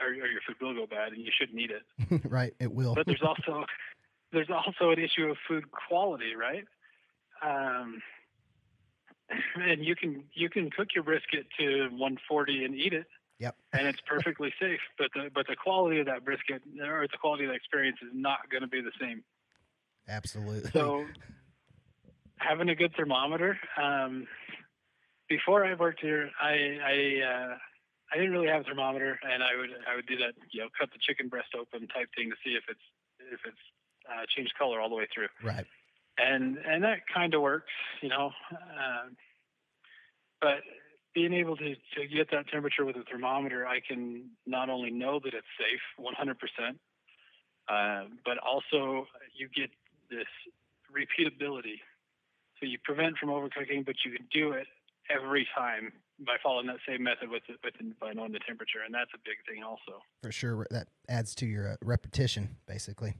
or, 0.00 0.08
or, 0.08 0.12
your 0.12 0.40
food 0.46 0.56
will 0.60 0.74
go 0.74 0.86
bad, 0.86 1.12
and 1.12 1.22
you 1.22 1.30
shouldn't 1.38 1.60
eat 1.60 1.70
it. 1.70 2.22
right, 2.30 2.54
it 2.60 2.72
will. 2.72 2.94
but 2.94 3.06
there's 3.06 3.22
also 3.22 3.64
there's 4.32 4.50
also 4.50 4.90
an 4.90 4.98
issue 4.98 5.26
of 5.26 5.36
food 5.48 5.64
quality, 5.70 6.34
right? 6.34 6.64
Um, 7.42 8.02
and 9.56 9.84
you 9.84 9.94
can 9.96 10.24
you 10.32 10.50
can 10.50 10.70
cook 10.70 10.88
your 10.94 11.04
brisket 11.04 11.46
to 11.58 11.88
140 11.90 12.64
and 12.64 12.74
eat 12.74 12.92
it 12.92 13.06
Yep. 13.38 13.56
and 13.72 13.86
it's 13.86 14.00
perfectly 14.06 14.52
safe, 14.60 14.80
but 14.98 15.08
the 15.14 15.30
but 15.34 15.46
the 15.46 15.56
quality 15.56 16.00
of 16.00 16.06
that 16.06 16.24
brisket 16.24 16.62
or 16.80 17.06
the 17.10 17.18
quality 17.18 17.44
of 17.44 17.50
the 17.50 17.54
experience 17.54 17.98
is 18.02 18.10
not 18.12 18.50
going 18.50 18.62
to 18.62 18.68
be 18.68 18.80
the 18.80 18.92
same. 19.00 19.22
Absolutely. 20.08 20.70
So 20.70 21.06
having 22.36 22.68
a 22.68 22.74
good 22.74 22.94
thermometer. 22.96 23.58
Um, 23.80 24.26
before 25.28 25.64
I 25.64 25.74
worked 25.74 26.00
here, 26.00 26.30
I 26.40 26.78
I, 26.84 27.26
uh, 27.26 27.56
I 28.14 28.16
didn't 28.16 28.32
really 28.32 28.46
have 28.46 28.60
a 28.60 28.64
thermometer, 28.64 29.18
and 29.22 29.42
I 29.42 29.56
would 29.58 29.70
I 29.90 29.96
would 29.96 30.06
do 30.06 30.16
that 30.18 30.34
you 30.52 30.60
know 30.60 30.68
cut 30.78 30.90
the 30.92 30.98
chicken 31.00 31.28
breast 31.28 31.48
open 31.58 31.88
type 31.88 32.08
thing 32.16 32.30
to 32.30 32.36
see 32.44 32.54
if 32.54 32.62
it's 32.68 32.86
if 33.18 33.40
it's 33.44 33.64
uh, 34.08 34.22
changed 34.36 34.52
color 34.56 34.80
all 34.80 34.88
the 34.88 34.94
way 34.94 35.08
through. 35.12 35.28
Right. 35.42 35.66
And 36.16 36.58
and 36.58 36.84
that 36.84 37.00
kind 37.12 37.34
of 37.34 37.42
works, 37.42 37.72
you 38.00 38.08
know. 38.08 38.30
Uh, 38.52 39.10
but 40.40 40.62
being 41.14 41.32
able 41.32 41.56
to, 41.56 41.74
to 41.74 42.06
get 42.12 42.30
that 42.30 42.48
temperature 42.48 42.84
with 42.84 42.96
a 42.96 43.02
thermometer, 43.10 43.66
I 43.66 43.80
can 43.80 44.30
not 44.46 44.68
only 44.68 44.90
know 44.90 45.20
that 45.22 45.32
it's 45.32 45.46
safe 45.56 45.80
100%, 45.98 46.34
uh, 47.68 48.08
but 48.24 48.38
also 48.38 49.06
you 49.34 49.48
get 49.48 49.70
this 50.10 50.26
repeatability. 50.92 51.78
So 52.58 52.66
you 52.66 52.78
prevent 52.84 53.16
from 53.16 53.30
overcooking, 53.30 53.86
but 53.86 53.94
you 54.04 54.12
can 54.12 54.26
do 54.32 54.52
it 54.52 54.66
every 55.10 55.46
time 55.56 55.92
by 56.20 56.36
following 56.42 56.66
that 56.66 56.76
same 56.86 57.02
method 57.02 57.28
with 57.28 57.42
with 57.62 57.74
by 58.00 58.12
knowing 58.12 58.32
the 58.32 58.40
temperature, 58.46 58.80
and 58.84 58.94
that's 58.94 59.10
a 59.14 59.18
big 59.24 59.38
thing 59.48 59.62
also. 59.62 60.02
For 60.22 60.32
sure, 60.32 60.66
that 60.70 60.88
adds 61.08 61.34
to 61.36 61.46
your 61.46 61.72
uh, 61.72 61.76
repetition, 61.82 62.56
basically. 62.66 63.14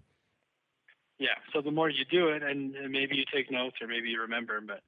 Yeah. 1.19 1.39
So 1.53 1.61
the 1.61 1.71
more 1.71 1.89
you 1.89 2.05
do 2.11 2.29
it, 2.29 2.43
and, 2.43 2.75
and 2.75 2.91
maybe 2.91 3.17
you 3.17 3.25
take 3.33 3.51
notes 3.51 3.77
or 3.81 3.87
maybe 3.87 4.09
you 4.09 4.21
remember, 4.21 4.61
but 4.61 4.81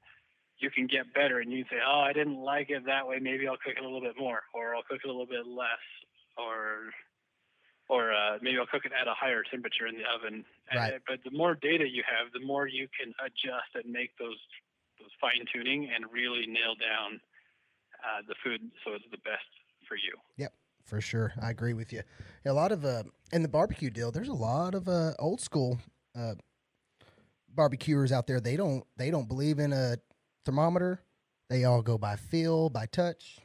you 0.59 0.69
can 0.71 0.87
get 0.87 1.13
better, 1.13 1.39
and 1.39 1.51
you 1.51 1.63
say, 1.69 1.77
"Oh, 1.85 1.99
I 1.99 2.13
didn't 2.13 2.39
like 2.39 2.69
it 2.69 2.85
that 2.85 3.07
way. 3.07 3.19
Maybe 3.19 3.47
I'll 3.47 3.57
cook 3.57 3.75
it 3.77 3.83
a 3.83 3.85
little 3.85 4.01
bit 4.01 4.15
more, 4.17 4.41
or 4.53 4.75
I'll 4.75 4.83
cook 4.83 4.99
it 5.03 5.07
a 5.07 5.11
little 5.11 5.27
bit 5.27 5.45
less, 5.45 5.83
or 6.37 6.91
or 7.89 8.11
uh, 8.11 8.37
maybe 8.41 8.57
I'll 8.59 8.67
cook 8.67 8.85
it 8.85 8.91
at 8.91 9.07
a 9.07 9.13
higher 9.13 9.43
temperature 9.49 9.87
in 9.87 9.95
the 9.95 10.03
oven. 10.03 10.43
Right. 10.73 10.95
Uh, 10.95 10.99
but 11.07 11.19
the 11.23 11.35
more 11.35 11.55
data 11.55 11.87
you 11.87 12.03
have, 12.03 12.33
the 12.33 12.45
more 12.45 12.67
you 12.67 12.87
can 12.91 13.13
adjust 13.23 13.71
and 13.75 13.91
make 13.91 14.11
those 14.19 14.39
fine 15.19 15.45
tuning 15.53 15.89
and 15.93 16.05
really 16.11 16.45
nail 16.47 16.75
down 16.79 17.19
uh, 18.03 18.21
the 18.27 18.35
food 18.43 18.61
so 18.85 18.93
it's 18.93 19.05
the 19.11 19.17
best 19.17 19.45
for 19.87 19.95
you. 19.95 20.13
Yep, 20.37 20.53
for 20.83 21.01
sure. 21.01 21.33
I 21.41 21.49
agree 21.49 21.73
with 21.73 21.91
you. 21.93 22.01
A 22.45 22.53
lot 22.53 22.71
of 22.71 22.85
uh, 22.85 23.03
in 23.31 23.41
the 23.41 23.47
barbecue 23.47 23.89
deal, 23.89 24.11
there's 24.11 24.27
a 24.29 24.33
lot 24.33 24.75
of 24.75 24.87
uh, 24.87 25.13
old 25.19 25.41
school 25.41 25.79
uh, 26.17 26.35
barbecuers 27.55 28.11
out 28.11 28.27
there. 28.27 28.39
They 28.39 28.55
don't 28.55 28.83
they 28.97 29.11
don't 29.11 29.27
believe 29.27 29.59
in 29.59 29.73
a 29.73 29.97
thermometer. 30.45 31.01
They 31.49 31.63
all 31.63 31.81
go 31.81 31.97
by 31.97 32.15
feel, 32.17 32.69
by 32.69 32.85
touch. 32.87 33.39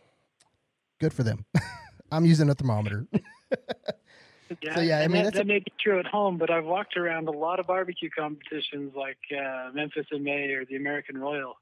Good 1.00 1.12
for 1.12 1.22
them. 1.22 1.44
I'm 2.12 2.24
using 2.26 2.50
a 2.50 2.54
thermometer. 2.54 3.06
Yeah, 3.12 3.18
So, 4.74 4.80
yeah, 4.80 4.98
I 4.98 5.08
mean, 5.08 5.12
that, 5.12 5.24
that's 5.24 5.36
a- 5.36 5.38
that 5.38 5.46
may 5.46 5.60
be 5.60 5.72
true 5.80 5.98
at 5.98 6.06
home, 6.06 6.36
but 6.36 6.50
I've 6.50 6.66
walked 6.66 6.96
around 6.96 7.26
a 7.26 7.30
lot 7.30 7.58
of 7.58 7.66
barbecue 7.66 8.10
competitions 8.10 8.92
like 8.94 9.16
uh, 9.34 9.70
Memphis 9.72 10.06
in 10.12 10.22
May 10.22 10.50
or 10.52 10.66
the 10.66 10.76
American 10.76 11.16
Royal, 11.16 11.54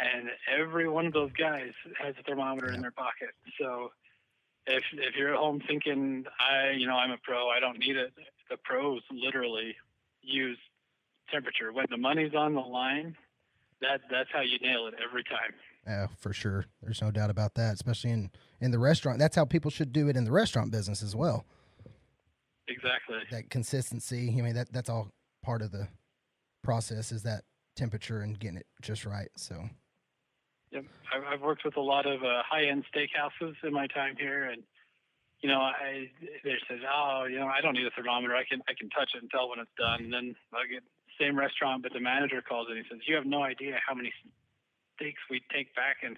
and 0.00 0.28
every 0.58 0.88
one 0.88 1.06
of 1.06 1.12
those 1.12 1.32
guys 1.32 1.72
has 2.02 2.14
a 2.18 2.22
thermometer 2.22 2.68
Yeah. 2.68 2.76
in 2.76 2.80
their 2.82 2.90
pocket. 2.92 3.30
So 3.60 3.90
if 4.66 4.82
if 4.92 5.16
you're 5.16 5.32
at 5.34 5.38
home 5.38 5.60
thinking, 5.66 6.24
I 6.38 6.70
you 6.70 6.86
know 6.86 6.96
I'm 6.96 7.10
a 7.10 7.18
pro, 7.22 7.48
I 7.48 7.60
don't 7.60 7.78
need 7.78 7.96
it, 7.96 8.12
the 8.50 8.56
pros 8.64 9.02
literally 9.10 9.74
use 10.22 10.58
temperature 11.32 11.72
when 11.72 11.86
the 11.90 11.96
money's 11.96 12.34
on 12.34 12.54
the 12.54 12.60
line. 12.60 13.16
That 13.80 14.00
that's 14.10 14.30
how 14.32 14.40
you 14.40 14.58
nail 14.58 14.86
it 14.88 14.94
every 15.02 15.24
time. 15.24 15.54
Yeah, 15.86 16.08
for 16.18 16.32
sure. 16.32 16.66
There's 16.82 17.00
no 17.00 17.10
doubt 17.10 17.30
about 17.30 17.54
that, 17.54 17.74
especially 17.74 18.10
in 18.10 18.30
in 18.60 18.70
the 18.72 18.78
restaurant. 18.78 19.18
That's 19.18 19.36
how 19.36 19.44
people 19.44 19.70
should 19.70 19.92
do 19.92 20.08
it 20.08 20.16
in 20.16 20.24
the 20.24 20.32
restaurant 20.32 20.70
business 20.70 21.02
as 21.02 21.14
well. 21.16 21.46
Exactly. 22.66 23.16
That 23.30 23.48
consistency. 23.50 24.34
I 24.38 24.42
mean, 24.42 24.54
that 24.54 24.72
that's 24.72 24.90
all 24.90 25.08
part 25.42 25.62
of 25.62 25.70
the 25.72 25.88
process 26.62 27.12
is 27.12 27.22
that 27.22 27.44
temperature 27.76 28.20
and 28.20 28.38
getting 28.38 28.58
it 28.58 28.66
just 28.82 29.06
right. 29.06 29.30
So, 29.36 29.70
Yep. 30.70 30.84
I've, 31.14 31.24
I've 31.24 31.40
worked 31.40 31.64
with 31.64 31.76
a 31.76 31.80
lot 31.80 32.06
of 32.06 32.22
uh, 32.22 32.42
high-end 32.44 32.84
steakhouses 32.94 33.54
in 33.64 33.72
my 33.72 33.86
time 33.86 34.16
here, 34.18 34.44
and 34.44 34.62
you 35.40 35.48
know, 35.48 35.60
I 35.60 36.10
they 36.42 36.58
said, 36.66 36.80
oh, 36.82 37.26
you 37.30 37.38
know, 37.38 37.46
I 37.46 37.60
don't 37.60 37.74
need 37.74 37.86
a 37.86 37.90
thermometer. 37.90 38.34
I 38.34 38.44
can 38.44 38.60
I 38.68 38.74
can 38.78 38.90
touch 38.90 39.10
it 39.14 39.22
and 39.22 39.30
tell 39.30 39.48
when 39.48 39.60
it's 39.60 39.70
done. 39.78 40.04
And 40.04 40.12
then 40.12 40.34
I 40.52 40.66
get 40.66 40.82
the 40.82 41.24
same 41.24 41.38
restaurant, 41.38 41.82
but 41.82 41.92
the 41.92 42.00
manager 42.00 42.42
calls 42.42 42.66
and 42.68 42.76
he 42.76 42.84
says, 42.90 43.00
you 43.06 43.14
have 43.14 43.26
no 43.26 43.42
idea 43.42 43.78
how 43.86 43.94
many 43.94 44.12
steaks 44.96 45.22
we 45.30 45.40
take 45.54 45.74
back, 45.74 46.02
and 46.02 46.16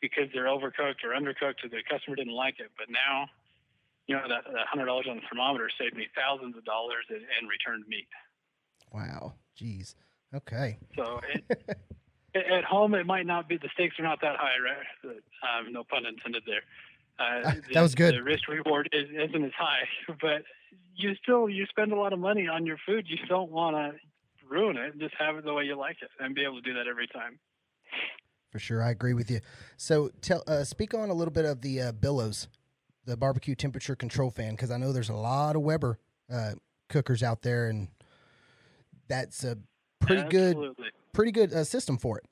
because 0.00 0.26
they're 0.34 0.50
overcooked 0.50 1.06
or 1.06 1.14
undercooked, 1.14 1.62
or 1.62 1.70
the 1.70 1.82
customer 1.88 2.16
didn't 2.16 2.34
like 2.34 2.58
it. 2.58 2.70
But 2.76 2.90
now, 2.90 3.26
you 4.08 4.16
know, 4.16 4.26
that 4.28 4.42
that 4.44 4.66
hundred 4.66 4.86
dollars 4.86 5.06
on 5.08 5.16
the 5.16 5.22
thermometer 5.30 5.70
saved 5.78 5.96
me 5.96 6.08
thousands 6.18 6.56
of 6.56 6.64
dollars 6.64 7.06
in, 7.08 7.22
in 7.22 7.46
returned 7.46 7.86
meat. 7.86 8.08
wow, 8.92 9.34
geez, 9.54 9.94
okay, 10.34 10.76
So 10.96 11.20
it, 11.32 11.78
at 12.34 12.64
home, 12.64 12.94
it 12.94 13.06
might 13.06 13.26
not 13.26 13.48
be 13.48 13.56
the 13.56 13.68
stakes 13.74 13.98
are 13.98 14.02
not 14.02 14.20
that 14.22 14.36
high, 14.36 14.58
right? 14.62 15.16
Um, 15.42 15.72
no 15.72 15.84
pun 15.84 16.06
intended 16.06 16.42
there. 16.46 16.62
Uh, 17.18 17.54
That 17.74 17.82
was 17.82 17.94
good. 17.94 18.14
The 18.14 18.22
risk 18.22 18.48
reward 18.48 18.88
is, 18.92 19.08
isn't 19.10 19.44
as 19.44 19.52
high, 19.58 19.86
but 20.20 20.42
you 20.94 21.14
still 21.22 21.48
you 21.48 21.66
spend 21.66 21.92
a 21.92 21.96
lot 21.96 22.12
of 22.12 22.18
money 22.18 22.48
on 22.48 22.66
your 22.66 22.78
food. 22.86 23.06
You 23.08 23.16
don't 23.28 23.50
want 23.50 23.76
to 23.76 23.92
ruin 24.48 24.76
it. 24.76 24.98
Just 24.98 25.14
have 25.18 25.36
it 25.36 25.44
the 25.44 25.52
way 25.52 25.64
you 25.64 25.76
like 25.76 25.96
it, 26.02 26.10
and 26.18 26.34
be 26.34 26.44
able 26.44 26.56
to 26.56 26.62
do 26.62 26.74
that 26.74 26.86
every 26.86 27.06
time. 27.08 27.38
for 28.50 28.58
sure. 28.58 28.82
I 28.82 28.90
agree 28.90 29.14
with 29.14 29.30
you. 29.30 29.40
So, 29.76 30.10
tell 30.20 30.42
uh, 30.46 30.64
speak 30.64 30.94
on 30.94 31.10
a 31.10 31.14
little 31.14 31.32
bit 31.32 31.44
of 31.44 31.60
the 31.60 31.80
uh, 31.80 31.92
Billows, 31.92 32.48
the 33.04 33.16
barbecue 33.16 33.54
temperature 33.54 33.96
control 33.96 34.30
fan, 34.30 34.52
because 34.52 34.70
I 34.70 34.76
know 34.76 34.92
there's 34.92 35.10
a 35.10 35.14
lot 35.14 35.56
of 35.56 35.62
Weber 35.62 35.98
uh, 36.32 36.52
cookers 36.88 37.22
out 37.22 37.42
there, 37.42 37.68
and 37.68 37.88
that's 39.08 39.44
a 39.44 39.58
pretty 40.00 40.28
good, 40.28 40.56
Absolutely. 40.56 40.88
Pretty 41.12 41.32
good 41.32 41.52
uh, 41.52 41.64
system 41.64 41.98
for 41.98 42.18
it. 42.18 42.24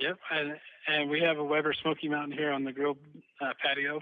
Yep, 0.00 0.18
and 0.30 0.56
and 0.88 1.10
we 1.10 1.20
have 1.20 1.38
a 1.38 1.44
Weber 1.44 1.74
Smoky 1.82 2.08
Mountain 2.08 2.36
here 2.36 2.50
on 2.50 2.64
the 2.64 2.72
grill 2.72 2.96
uh, 3.40 3.52
patio. 3.62 4.00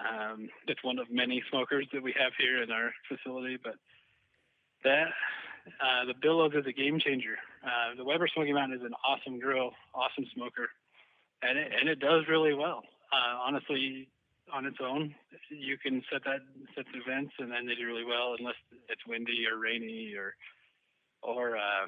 Um, 0.00 0.48
it's 0.66 0.82
one 0.82 0.98
of 0.98 1.10
many 1.10 1.42
smokers 1.50 1.86
that 1.92 2.02
we 2.02 2.14
have 2.18 2.32
here 2.38 2.62
in 2.62 2.70
our 2.70 2.92
facility, 3.08 3.58
but 3.62 3.74
that 4.84 5.08
uh, 5.80 6.06
the 6.06 6.14
Billows 6.20 6.52
is 6.54 6.66
a 6.66 6.72
game 6.72 6.98
changer. 6.98 7.36
Uh, 7.62 7.94
the 7.96 8.04
Weber 8.04 8.26
Smoky 8.26 8.52
Mountain 8.52 8.78
is 8.80 8.84
an 8.84 8.94
awesome 9.06 9.38
grill, 9.38 9.72
awesome 9.94 10.26
smoker, 10.34 10.70
and 11.42 11.58
it, 11.58 11.72
and 11.78 11.88
it 11.88 12.00
does 12.00 12.24
really 12.28 12.54
well. 12.54 12.82
Uh, 13.12 13.38
honestly, 13.46 14.08
on 14.52 14.66
its 14.66 14.78
own, 14.82 15.14
you 15.50 15.78
can 15.78 16.02
set 16.10 16.24
that 16.24 16.40
set 16.74 16.86
the 16.92 17.00
vents, 17.06 17.32
and 17.38 17.50
then 17.50 17.66
they 17.66 17.74
do 17.74 17.86
really 17.86 18.04
well, 18.04 18.34
unless 18.38 18.56
it's 18.88 19.06
windy 19.06 19.46
or 19.50 19.58
rainy 19.58 20.14
or 20.16 20.34
or 21.22 21.56
uh, 21.56 21.86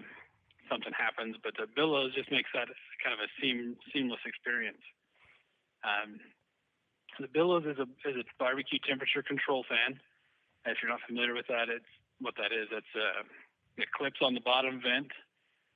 something 0.70 0.92
happens. 0.96 1.36
But 1.42 1.54
the 1.56 1.66
billows 1.66 2.14
just 2.14 2.30
makes 2.30 2.50
that 2.54 2.68
kind 3.02 3.14
of 3.14 3.20
a 3.20 3.30
seam, 3.40 3.76
seamless 3.92 4.20
experience. 4.26 4.82
Um, 5.84 6.20
the 7.20 7.28
billows 7.28 7.64
is 7.66 7.78
a 7.78 7.86
is 8.08 8.16
a 8.16 8.26
barbecue 8.38 8.78
temperature 8.82 9.22
control 9.22 9.64
fan. 9.68 10.00
If 10.66 10.78
you're 10.82 10.90
not 10.90 11.04
familiar 11.06 11.34
with 11.34 11.46
that, 11.48 11.68
it's 11.68 11.88
what 12.20 12.34
that 12.36 12.50
is. 12.50 12.68
It's 12.72 12.94
uh, 12.96 13.22
it 13.76 13.90
clips 13.92 14.20
on 14.22 14.34
the 14.34 14.40
bottom 14.40 14.80
vent, 14.82 15.12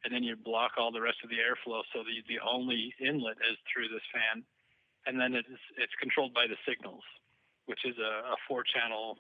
and 0.05 0.15
then 0.15 0.23
you 0.23 0.35
block 0.37 0.73
all 0.79 0.91
the 0.91 1.01
rest 1.01 1.19
of 1.23 1.31
the 1.31 1.39
airflow. 1.39 1.83
So 1.93 2.03
the 2.03 2.25
the 2.27 2.41
only 2.43 2.95
inlet 2.99 3.37
is 3.45 3.59
through 3.71 3.89
this 3.89 4.05
fan, 4.11 4.43
and 5.07 5.21
then 5.21 5.35
it's 5.35 5.49
it's 5.77 5.95
controlled 6.01 6.35
by 6.35 6.47
the 6.47 6.57
signals, 6.67 7.05
which 7.67 7.85
is 7.85 7.97
a, 7.99 8.35
a 8.35 8.37
four 8.49 8.65
channel 8.65 9.17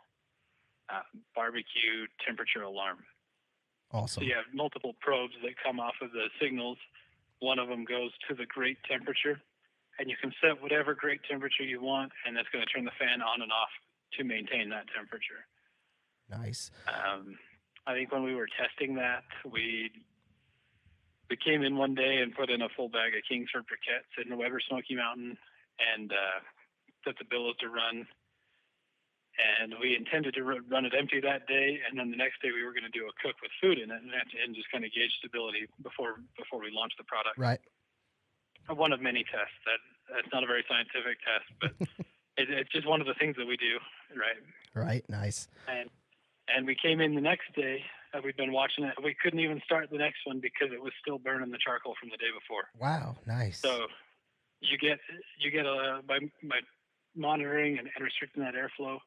uh, 0.88 1.04
barbecue 1.34 2.08
temperature 2.25 2.62
alarm. 2.62 2.98
Awesome. 3.92 4.23
So 4.23 4.26
you 4.26 4.35
have 4.35 4.52
multiple 4.52 4.95
probes 5.00 5.35
that 5.42 5.52
come 5.64 5.80
off 5.80 5.95
of 6.02 6.12
the 6.12 6.28
signals. 6.40 6.78
One 7.40 7.59
of 7.59 7.68
them 7.68 7.85
goes 7.85 8.11
to 8.28 8.35
the 8.35 8.47
grate 8.47 8.78
temperature, 8.88 9.40
and 9.99 10.11
you 10.11 10.16
can 10.21 10.33
set 10.42 10.61
whatever 10.61 10.95
grate 10.95 11.21
temperature 11.28 11.62
you 11.62 11.80
want, 11.80 12.12
and 12.26 12.37
that's 12.37 12.49
going 12.52 12.64
to 12.64 12.71
turn 12.71 12.85
the 12.85 12.97
fan 12.99 13.23
on 13.23 13.42
and 13.42 13.52
off 13.52 13.73
to 14.18 14.25
maintain 14.25 14.68
that 14.71 14.87
temperature. 14.95 15.47
Nice. 16.28 16.71
Um, 16.87 17.38
I 17.87 17.95
think 17.95 18.12
when 18.12 18.23
we 18.23 18.35
were 18.35 18.49
testing 18.61 18.95
that, 18.97 19.25
we 19.50 19.90
we 21.30 21.37
came 21.37 21.62
in 21.62 21.76
one 21.76 21.95
day 21.95 22.21
and 22.23 22.35
put 22.35 22.50
in 22.50 22.62
a 22.62 22.68
full 22.76 22.88
bag 22.88 23.14
of 23.14 23.23
Kingsford 23.28 23.64
briquettes 23.64 24.23
in 24.23 24.30
the 24.30 24.37
Weber 24.37 24.61
Smoky 24.68 24.97
Mountain 24.97 25.37
and 25.95 26.12
uh, 26.12 26.40
set 27.04 27.16
the 27.18 27.25
billows 27.28 27.57
to 27.61 27.68
run. 27.68 28.07
And 29.38 29.75
we 29.78 29.95
intended 29.95 30.35
to 30.35 30.42
run 30.42 30.85
it 30.85 30.92
empty 30.99 31.21
that 31.23 31.47
day, 31.47 31.78
and 31.87 31.95
then 31.95 32.11
the 32.11 32.18
next 32.18 32.42
day 32.42 32.50
we 32.50 32.66
were 32.66 32.75
going 32.75 32.88
to 32.88 32.90
do 32.90 33.07
a 33.07 33.14
cook 33.23 33.38
with 33.38 33.54
food 33.62 33.78
in 33.78 33.87
it, 33.90 34.02
and, 34.02 34.11
and 34.11 34.50
just 34.50 34.66
kind 34.75 34.83
of 34.83 34.90
gauge 34.90 35.14
stability 35.23 35.71
before 35.83 36.18
before 36.35 36.59
we 36.59 36.75
launched 36.75 36.99
the 36.99 37.07
product. 37.07 37.38
Right. 37.38 37.62
One 38.66 38.90
of 38.92 39.00
many 39.00 39.23
tests. 39.23 39.54
That 39.62 39.78
that's 40.11 40.30
not 40.35 40.42
a 40.42 40.49
very 40.50 40.66
scientific 40.66 41.23
test, 41.23 41.47
but 41.62 41.71
it, 42.40 42.50
it's 42.50 42.73
just 42.75 42.87
one 42.88 43.00
of 43.00 43.07
the 43.07 43.14
things 43.14 43.38
that 43.38 43.47
we 43.47 43.57
do, 43.57 43.78
right? 44.18 44.42
Right. 44.75 45.07
Nice. 45.09 45.47
and 45.71 45.88
and 46.50 46.66
we 46.66 46.75
came 46.75 47.00
in 47.00 47.14
the 47.14 47.23
next 47.23 47.54
day. 47.54 47.85
Uh, 48.14 48.21
we'd 48.25 48.37
been 48.37 48.52
watching 48.52 48.85
it. 48.85 48.95
We 49.04 49.14
couldn't 49.23 49.40
even 49.40 49.61
start 49.64 49.90
the 49.90 49.99
next 49.99 50.25
one 50.25 50.40
because 50.40 50.73
it 50.73 50.83
was 50.83 50.92
still 51.00 51.18
burning 51.18 51.50
the 51.50 51.59
charcoal 51.62 51.95
from 52.00 52.09
the 52.11 52.16
day 52.16 52.33
before. 52.35 52.64
Wow. 52.80 53.16
Nice. 53.26 53.61
So 53.61 53.87
you 54.61 54.78
get 54.78 54.99
you 55.38 55.50
get 55.50 55.66
a 55.66 56.00
by 56.07 56.18
by 56.42 56.59
monitoring 57.14 57.78
and, 57.78 57.88
and 57.95 58.04
restricting 58.04 58.42
that 58.42 58.54
airflow, 58.54 58.99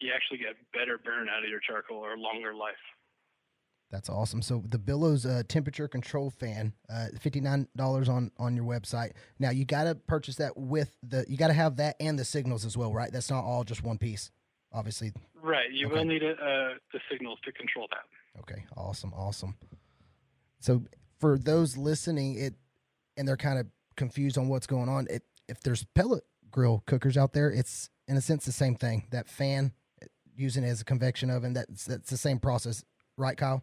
you 0.00 0.12
actually 0.14 0.38
get 0.38 0.56
better 0.72 0.98
burn 0.98 1.28
out 1.28 1.42
of 1.42 1.48
your 1.50 1.60
charcoal 1.60 1.98
or 1.98 2.16
longer 2.16 2.54
life. 2.54 2.74
That's 3.90 4.08
awesome. 4.10 4.42
So 4.42 4.64
the 4.68 4.78
Billows 4.78 5.24
uh, 5.24 5.42
temperature 5.46 5.86
control 5.86 6.30
fan, 6.30 6.72
uh, 6.90 7.06
fifty 7.20 7.40
nine 7.40 7.68
dollars 7.76 8.08
on 8.08 8.32
on 8.36 8.56
your 8.56 8.64
website. 8.64 9.12
Now 9.38 9.50
you 9.50 9.64
got 9.64 9.84
to 9.84 9.94
purchase 9.94 10.36
that 10.36 10.56
with 10.56 10.96
the. 11.04 11.24
You 11.28 11.36
got 11.36 11.48
to 11.48 11.52
have 11.54 11.76
that 11.76 11.94
and 12.00 12.18
the 12.18 12.24
signals 12.24 12.64
as 12.64 12.76
well, 12.76 12.92
right? 12.92 13.12
That's 13.12 13.30
not 13.30 13.44
all 13.44 13.62
just 13.62 13.84
one 13.84 13.96
piece, 13.96 14.32
obviously. 14.72 15.12
Right. 15.40 15.70
You 15.72 15.86
Okay. 15.86 15.94
will 15.98 16.04
need 16.04 16.24
a, 16.24 16.32
uh, 16.32 16.74
the 16.92 16.98
signals 17.10 17.38
to 17.44 17.52
control 17.52 17.86
that. 17.90 18.40
Okay, 18.40 18.64
awesome, 18.76 19.14
awesome. 19.14 19.54
So 20.58 20.82
for 21.20 21.38
those 21.38 21.76
listening, 21.76 22.34
it 22.34 22.54
and 23.16 23.26
they're 23.26 23.36
kind 23.36 23.58
of 23.60 23.66
confused 23.94 24.36
on 24.36 24.48
what's 24.48 24.66
going 24.66 24.88
on. 24.88 25.06
It 25.08 25.22
if 25.48 25.60
there's 25.60 25.84
pellet 25.94 26.24
grill 26.50 26.82
cookers 26.86 27.16
out 27.16 27.34
there, 27.34 27.52
it's 27.52 27.88
in 28.08 28.16
a 28.16 28.20
sense 28.20 28.44
the 28.44 28.52
same 28.52 28.74
thing. 28.74 29.06
That 29.10 29.28
fan 29.28 29.72
using 30.36 30.64
it 30.64 30.68
as 30.68 30.80
a 30.80 30.84
convection 30.84 31.30
oven, 31.30 31.52
that's 31.52 31.84
that's 31.84 32.10
the 32.10 32.16
same 32.16 32.38
process, 32.38 32.84
right, 33.16 33.36
Kyle? 33.36 33.62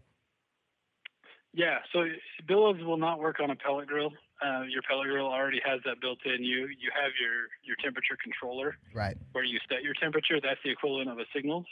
Yeah, 1.54 1.80
so 1.94 2.06
billows 2.48 2.82
will 2.84 2.98
not 2.98 3.20
work 3.20 3.40
on 3.40 3.52
a 3.52 3.56
pellet 3.56 3.88
grill. 3.88 4.12
uh, 4.44 4.64
your 4.64 4.82
pellet 4.90 5.08
grill 5.08 5.28
already 5.28 5.62
has 5.64 5.80
that 5.86 6.02
built 6.02 6.20
in. 6.26 6.44
You 6.44 6.68
you 6.68 6.90
have 6.94 7.12
your 7.22 7.48
your 7.64 7.76
temperature 7.84 8.18
controller 8.22 8.78
Right. 8.94 9.16
where 9.34 9.44
you 9.44 9.60
set 9.70 9.84
your 9.84 9.94
temperature. 9.94 10.42
That's 10.42 10.60
the 10.64 10.72
equivalent 10.72 11.10
of 11.10 11.20
a 11.20 11.26
signals, 11.34 11.66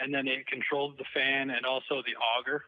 and 0.00 0.12
then 0.12 0.26
it 0.26 0.46
controls 0.46 0.94
the 0.96 1.04
fan 1.12 1.50
and 1.50 1.66
also 1.66 2.00
the 2.06 2.16
auger, 2.16 2.64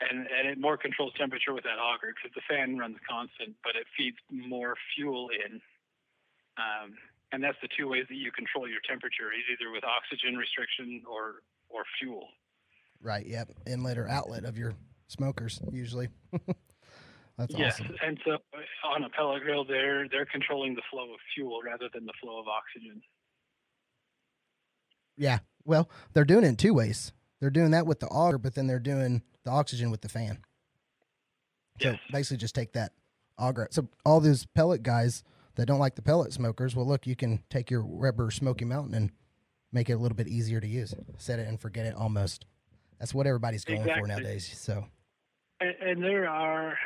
and 0.00 0.26
and 0.26 0.48
it 0.48 0.58
more 0.58 0.76
controls 0.76 1.12
temperature 1.16 1.52
with 1.54 1.64
that 1.64 1.78
auger 1.78 2.12
because 2.12 2.34
the 2.34 2.42
fan 2.50 2.76
runs 2.76 2.96
constant, 3.08 3.54
but 3.62 3.76
it 3.76 3.86
feeds 3.96 4.16
more 4.30 4.74
fuel 4.96 5.28
in. 5.30 5.60
Um, 6.58 6.94
and 7.32 7.42
that's 7.42 7.56
the 7.62 7.68
two 7.76 7.88
ways 7.88 8.04
that 8.08 8.16
you 8.16 8.30
control 8.32 8.68
your 8.68 8.80
temperature: 8.88 9.32
is 9.32 9.44
either 9.52 9.70
with 9.72 9.84
oxygen 9.84 10.36
restriction 10.36 11.02
or 11.10 11.42
or 11.68 11.82
fuel. 12.00 12.28
Right. 13.00 13.26
Yep. 13.26 13.50
Inlet 13.66 13.98
or 13.98 14.08
outlet 14.08 14.44
of 14.44 14.56
your 14.56 14.74
smokers 15.08 15.60
usually. 15.72 16.08
That's 17.38 17.54
yes, 17.54 17.80
awesome. 17.80 17.96
and 18.04 18.20
so 18.26 18.32
uh, 18.34 18.88
on 18.94 19.04
a 19.04 19.08
pellet 19.08 19.42
grill, 19.42 19.64
they're 19.64 20.06
they're 20.08 20.26
controlling 20.26 20.74
the 20.74 20.82
flow 20.90 21.14
of 21.14 21.18
fuel 21.34 21.60
rather 21.64 21.88
than 21.92 22.04
the 22.04 22.12
flow 22.20 22.38
of 22.38 22.46
oxygen. 22.46 23.00
Yeah. 25.16 25.38
Well, 25.64 25.88
they're 26.12 26.24
doing 26.24 26.44
it 26.44 26.48
in 26.48 26.56
two 26.56 26.74
ways. 26.74 27.12
They're 27.40 27.50
doing 27.50 27.70
that 27.72 27.86
with 27.86 28.00
the 28.00 28.06
auger, 28.08 28.38
but 28.38 28.54
then 28.54 28.66
they're 28.66 28.78
doing 28.78 29.22
the 29.44 29.50
oxygen 29.50 29.90
with 29.90 30.02
the 30.02 30.08
fan. 30.08 30.38
So 31.80 31.90
Yes. 31.92 31.98
basically, 32.12 32.36
just 32.36 32.54
take 32.54 32.72
that 32.74 32.92
auger. 33.38 33.66
So 33.70 33.88
all 34.04 34.20
those 34.20 34.46
pellet 34.46 34.82
guys 34.82 35.22
that 35.56 35.66
don't 35.66 35.78
like 35.78 35.94
the 35.94 36.02
pellet 36.02 36.32
smokers, 36.32 36.74
well, 36.74 36.86
look, 36.86 37.06
you 37.06 37.16
can 37.16 37.42
take 37.50 37.70
your 37.70 37.84
Weber 37.84 38.30
Smoky 38.30 38.64
Mountain 38.64 38.94
and 38.94 39.10
make 39.72 39.88
it 39.90 39.94
a 39.94 39.98
little 39.98 40.16
bit 40.16 40.28
easier 40.28 40.60
to 40.60 40.66
use. 40.66 40.94
Set 41.18 41.38
it 41.38 41.48
and 41.48 41.60
forget 41.60 41.86
it 41.86 41.94
almost. 41.94 42.46
That's 42.98 43.14
what 43.14 43.26
everybody's 43.26 43.64
going 43.64 43.82
for 43.82 44.06
nowadays. 44.06 44.52
So 44.58 44.86
And, 45.60 45.74
and 45.80 46.02
there 46.02 46.28
are 46.28 46.78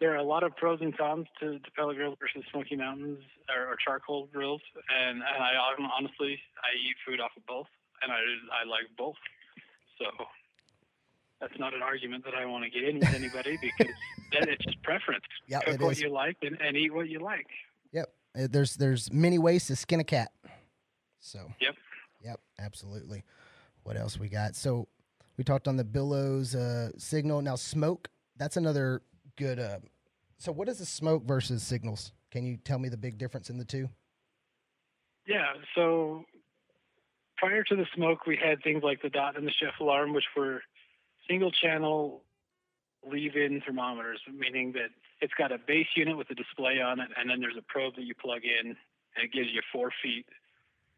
there 0.00 0.12
are 0.12 0.16
a 0.16 0.24
lot 0.24 0.42
of 0.42 0.56
pros 0.56 0.80
and 0.80 0.96
cons 0.96 1.26
to, 1.40 1.58
to 1.58 1.70
pellet 1.76 1.96
grills 1.96 2.16
versus 2.20 2.42
Smoky 2.50 2.76
Mountains 2.76 3.20
or, 3.48 3.72
or 3.72 3.76
charcoal 3.76 4.26
grills, 4.32 4.60
and, 4.74 5.18
and 5.18 5.42
I 5.42 5.52
honestly 5.96 6.38
I 6.58 6.70
eat 6.76 6.96
food 7.06 7.20
off 7.20 7.30
of 7.36 7.46
both, 7.46 7.68
and 8.02 8.10
I 8.12 8.16
I 8.16 8.68
like 8.68 8.90
both. 8.98 9.16
So 9.98 10.06
that's 11.48 11.58
not 11.60 11.74
an 11.74 11.82
argument 11.82 12.24
that 12.24 12.34
I 12.34 12.46
want 12.46 12.64
to 12.64 12.70
get 12.70 12.88
in 12.88 12.98
with 12.98 13.14
anybody 13.14 13.58
because 13.62 13.92
then 14.32 14.48
it's 14.48 14.64
just 14.64 14.82
preference. 14.82 15.24
yeah, 15.46 15.60
Cook 15.60 15.74
it 15.74 15.80
what 15.80 15.92
is. 15.92 16.00
you 16.00 16.08
like 16.10 16.36
and, 16.42 16.58
and 16.60 16.76
eat 16.76 16.92
what 16.92 17.08
you 17.08 17.20
like. 17.20 17.46
Yep. 17.92 18.12
Uh, 18.36 18.46
There's 18.50 18.76
there's 18.76 19.12
many 19.12 19.38
ways 19.38 19.66
to 19.66 19.76
skin 19.76 20.00
a 20.00 20.04
cat. 20.04 20.32
So. 21.20 21.38
Yep. 21.60 21.74
Yep. 22.24 22.40
Absolutely. 22.58 23.24
What 23.82 23.96
else 23.96 24.18
we 24.18 24.28
got? 24.28 24.56
So 24.56 24.88
we 25.36 25.44
talked 25.44 25.68
on 25.68 25.76
the 25.76 25.84
billows 25.84 26.54
uh, 26.54 26.90
signal. 26.96 27.42
Now 27.42 27.56
smoke. 27.56 28.08
That's 28.36 28.56
another 28.56 29.02
good. 29.36 29.58
Uh, 29.58 29.78
so 30.38 30.50
what 30.50 30.68
is 30.68 30.78
the 30.78 30.86
smoke 30.86 31.24
versus 31.24 31.62
signals? 31.62 32.12
Can 32.30 32.44
you 32.46 32.56
tell 32.56 32.78
me 32.78 32.88
the 32.88 32.96
big 32.96 33.18
difference 33.18 33.50
in 33.50 33.58
the 33.58 33.64
two? 33.64 33.88
Yeah. 35.26 35.52
So 35.74 36.24
prior 37.36 37.62
to 37.64 37.76
the 37.76 37.86
smoke, 37.94 38.26
we 38.26 38.36
had 38.42 38.62
things 38.62 38.82
like 38.82 39.02
the 39.02 39.10
dot 39.10 39.36
and 39.36 39.46
the 39.46 39.52
chef 39.52 39.78
alarm, 39.80 40.12
which 40.14 40.24
were 40.36 40.62
single 41.28 41.50
channel 41.50 42.22
leave 43.10 43.36
in 43.36 43.60
thermometers, 43.66 44.20
meaning 44.32 44.72
that 44.72 44.90
it's 45.20 45.34
got 45.34 45.52
a 45.52 45.58
base 45.58 45.86
unit 45.96 46.16
with 46.16 46.30
a 46.30 46.34
display 46.34 46.80
on 46.80 47.00
it, 47.00 47.08
and 47.16 47.28
then 47.28 47.40
there's 47.40 47.56
a 47.58 47.64
probe 47.68 47.94
that 47.96 48.04
you 48.04 48.14
plug 48.14 48.42
in, 48.44 48.68
and 48.68 49.24
it 49.24 49.32
gives 49.32 49.48
you 49.52 49.60
four 49.72 49.90
feet. 50.02 50.26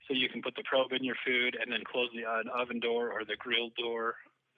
So 0.09 0.15
you 0.15 0.29
can 0.29 0.41
put 0.41 0.55
the 0.55 0.63
probe 0.65 0.93
in 0.93 1.03
your 1.03 1.17
food 1.27 1.57
and 1.61 1.71
then 1.71 1.83
close 1.85 2.09
the 2.15 2.25
oven 2.51 2.79
door 2.79 3.11
or 3.11 3.25
the 3.25 3.37
grill 3.39 3.71
door, 3.77 4.15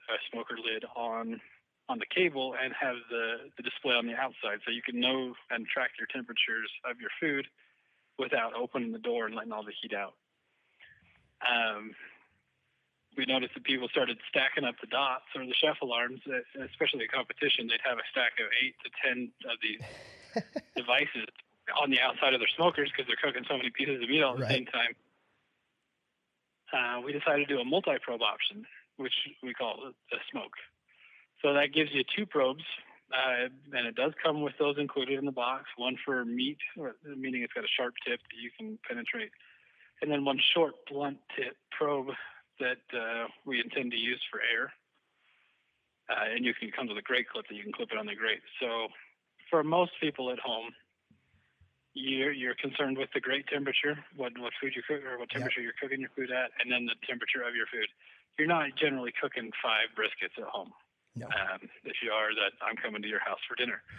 uh, 0.07 0.17
smoker 0.31 0.55
lid 0.63 0.85
on 0.95 1.41
on 1.89 1.97
the 1.97 2.05
cable 2.05 2.53
and 2.53 2.71
have 2.79 2.95
the, 3.09 3.49
the 3.57 3.63
display 3.63 3.95
on 3.95 4.05
the 4.05 4.13
outside 4.13 4.61
so 4.63 4.69
you 4.69 4.81
can 4.85 4.99
know 4.99 5.33
and 5.49 5.65
track 5.65 5.89
your 5.97 6.05
temperatures 6.13 6.69
of 6.85 7.01
your 7.01 7.09
food 7.19 7.47
without 8.19 8.53
opening 8.53 8.91
the 8.91 8.99
door 8.99 9.25
and 9.25 9.33
letting 9.33 9.51
all 9.51 9.65
the 9.65 9.73
heat 9.81 9.93
out. 9.97 10.13
Um, 11.41 11.95
we 13.17 13.25
noticed 13.25 13.53
that 13.53 13.63
people 13.63 13.87
started 13.89 14.17
stacking 14.29 14.63
up 14.63 14.75
the 14.81 14.87
dots 14.87 15.25
or 15.35 15.45
the 15.45 15.53
chef 15.53 15.81
alarms, 15.81 16.21
uh, 16.27 16.63
especially 16.63 17.05
at 17.05 17.11
competition. 17.11 17.67
They'd 17.67 17.83
have 17.83 17.97
a 17.97 18.07
stack 18.11 18.39
of 18.39 18.47
eight 18.63 18.75
to 18.83 18.89
ten 19.01 19.31
of 19.49 19.57
these 19.61 19.81
devices 20.75 21.27
on 21.81 21.89
the 21.89 21.99
outside 21.99 22.33
of 22.33 22.39
their 22.39 22.51
smokers 22.55 22.89
because 22.91 23.07
they're 23.07 23.19
cooking 23.21 23.45
so 23.49 23.57
many 23.57 23.69
pieces 23.69 24.01
of 24.01 24.09
meat 24.09 24.23
all 24.23 24.33
at 24.33 24.39
the 24.39 24.49
same 24.49 24.65
time. 24.65 24.93
Uh, 26.71 27.01
we 27.01 27.11
decided 27.11 27.47
to 27.47 27.55
do 27.55 27.59
a 27.59 27.65
multi-probe 27.65 28.21
option, 28.21 28.65
which 28.97 29.13
we 29.41 29.53
call 29.53 29.89
a 29.89 30.17
smoke. 30.31 30.53
So 31.41 31.53
that 31.53 31.73
gives 31.73 31.89
you 31.93 32.03
two 32.15 32.25
probes, 32.25 32.63
uh, 33.11 33.49
and 33.73 33.87
it 33.87 33.95
does 33.95 34.13
come 34.21 34.41
with 34.41 34.53
those 34.59 34.75
included 34.77 35.17
in 35.17 35.25
the 35.25 35.31
box. 35.31 35.65
One 35.77 35.95
for 36.05 36.25
meat, 36.25 36.57
meaning 37.03 37.43
it's 37.43 37.53
got 37.53 37.63
a 37.63 37.73
sharp 37.75 37.95
tip 38.05 38.19
that 38.19 38.37
you 38.37 38.51
can 38.57 38.77
penetrate, 38.87 39.31
and 40.01 40.11
then 40.11 40.25
one 40.25 40.39
short 40.53 40.75
blunt 40.89 41.17
tip 41.35 41.55
probe 41.71 42.09
that 42.59 42.83
uh, 42.93 43.27
we 43.45 43.59
intend 43.59 43.91
to 43.91 43.97
use 43.97 44.21
for 44.31 44.39
air. 44.39 44.71
Uh, 46.09 46.35
and 46.35 46.43
you 46.45 46.53
can 46.53 46.71
come 46.71 46.87
with 46.87 46.97
a 46.97 47.01
grate 47.05 47.29
clip 47.29 47.45
that 47.47 47.55
you 47.55 47.63
can 47.63 47.71
clip 47.71 47.89
it 47.91 47.97
on 47.97 48.05
the 48.05 48.15
grate. 48.15 48.41
So 48.59 48.87
for 49.49 49.63
most 49.63 49.91
people 50.01 50.31
at 50.31 50.39
home, 50.39 50.73
you're 51.93 52.31
you're 52.31 52.55
concerned 52.55 52.97
with 52.97 53.09
the 53.13 53.19
grate 53.19 53.45
temperature, 53.47 53.97
what 54.15 54.33
what 54.37 54.53
food 54.61 54.73
you 54.75 54.81
cook 54.87 55.03
or 55.05 55.17
what 55.17 55.29
Yep. 55.29 55.37
temperature 55.41 55.61
you're 55.61 55.77
cooking 55.81 55.99
your 55.99 56.09
food 56.15 56.31
at, 56.31 56.49
and 56.61 56.71
then 56.71 56.85
the 56.85 56.95
temperature 57.07 57.41
of 57.47 57.55
your 57.55 57.65
food. 57.67 57.87
You're 58.37 58.47
not 58.47 58.69
generally 58.79 59.11
cooking 59.19 59.51
five 59.61 59.89
briskets 59.97 60.37
at 60.41 60.47
home. 60.47 60.71
No. 61.15 61.27
Um, 61.27 61.59
if 61.83 61.97
you 62.01 62.11
are, 62.11 62.33
that 62.33 62.53
I'm 62.63 62.77
coming 62.77 63.01
to 63.01 63.07
your 63.07 63.19
house 63.19 63.39
for 63.47 63.55
dinner. 63.55 63.81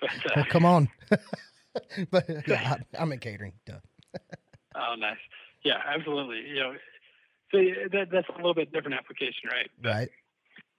But 0.00 0.10
uh, 0.30 0.36
Well, 0.36 0.46
come 0.48 0.64
on. 0.64 0.88
but 2.12 2.24
yeah, 2.46 2.76
I'm 2.96 3.10
in 3.10 3.18
catering. 3.18 3.52
Duh. 3.66 3.80
oh, 4.76 4.94
nice. 4.96 5.18
Yeah, 5.64 5.78
absolutely. 5.84 6.46
You 6.48 6.54
know, 6.60 6.72
so 7.50 7.58
that 7.92 8.08
that's 8.10 8.28
a 8.28 8.36
little 8.36 8.54
bit 8.54 8.72
different 8.72 8.96
application, 8.96 9.48
right? 9.50 9.70
Right. 9.82 10.10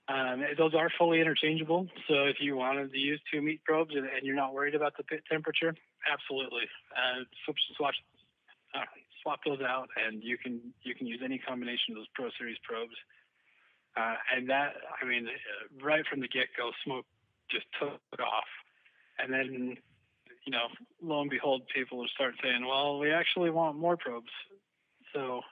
Um, 0.08 0.42
those 0.58 0.74
are 0.74 0.90
fully 0.98 1.20
interchangeable. 1.20 1.86
So 2.08 2.24
if 2.24 2.36
you 2.40 2.56
wanted 2.56 2.92
to 2.92 2.98
use 2.98 3.20
two 3.32 3.40
meat 3.40 3.62
probes 3.64 3.94
and, 3.94 4.06
and 4.06 4.24
you're 4.24 4.34
not 4.34 4.54
worried 4.54 4.74
about 4.74 4.96
the 4.96 5.04
pit 5.04 5.22
temperature, 5.30 5.74
absolutely. 6.10 6.66
Uh, 6.90 7.22
swap, 7.44 7.56
swap, 7.76 7.94
uh, 8.74 8.90
swap 9.22 9.40
those 9.46 9.60
out, 9.60 9.88
and 10.04 10.22
you 10.22 10.36
can 10.36 10.60
you 10.82 10.94
can 10.94 11.06
use 11.06 11.20
any 11.24 11.38
combination 11.38 11.92
of 11.92 11.96
those 11.96 12.08
Pro 12.14 12.28
Series 12.38 12.58
probes. 12.64 12.96
Uh, 13.96 14.14
and 14.34 14.48
that, 14.48 14.74
I 15.02 15.04
mean, 15.04 15.26
uh, 15.26 15.84
right 15.84 16.04
from 16.08 16.20
the 16.20 16.28
get 16.28 16.46
go, 16.56 16.70
smoke 16.84 17.06
just 17.50 17.66
took 17.80 18.00
off. 18.20 18.50
And 19.18 19.32
then, 19.32 19.76
you 20.46 20.52
know, 20.52 20.66
lo 21.02 21.20
and 21.20 21.30
behold, 21.30 21.62
people 21.74 21.98
will 21.98 22.08
start 22.14 22.34
saying, 22.42 22.64
well, 22.66 22.98
we 22.98 23.12
actually 23.12 23.50
want 23.50 23.76
more 23.76 23.96
probes. 23.96 24.30
So 25.12 25.42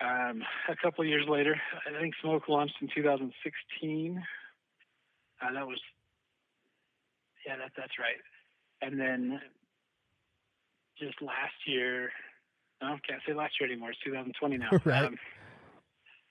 um, 0.00 0.42
a 0.68 0.76
couple 0.82 1.02
of 1.02 1.08
years 1.08 1.26
later, 1.28 1.60
I 1.86 1.98
think 2.00 2.14
Smoke 2.20 2.48
launched 2.48 2.74
in 2.80 2.88
2016. 2.94 4.22
Uh, 5.40 5.52
that 5.52 5.66
was, 5.66 5.80
yeah, 7.46 7.56
that, 7.56 7.72
that's 7.76 7.98
right. 7.98 8.20
And 8.82 8.98
then 8.98 9.40
just 10.98 11.20
last 11.22 11.54
year, 11.66 12.10
no, 12.82 12.88
I 12.88 12.98
can't 13.06 13.22
say 13.26 13.34
last 13.34 13.54
year 13.60 13.70
anymore. 13.70 13.90
It's 13.90 14.00
2020 14.04 14.58
now. 14.58 14.70
Right. 14.84 15.04
Um, 15.04 15.16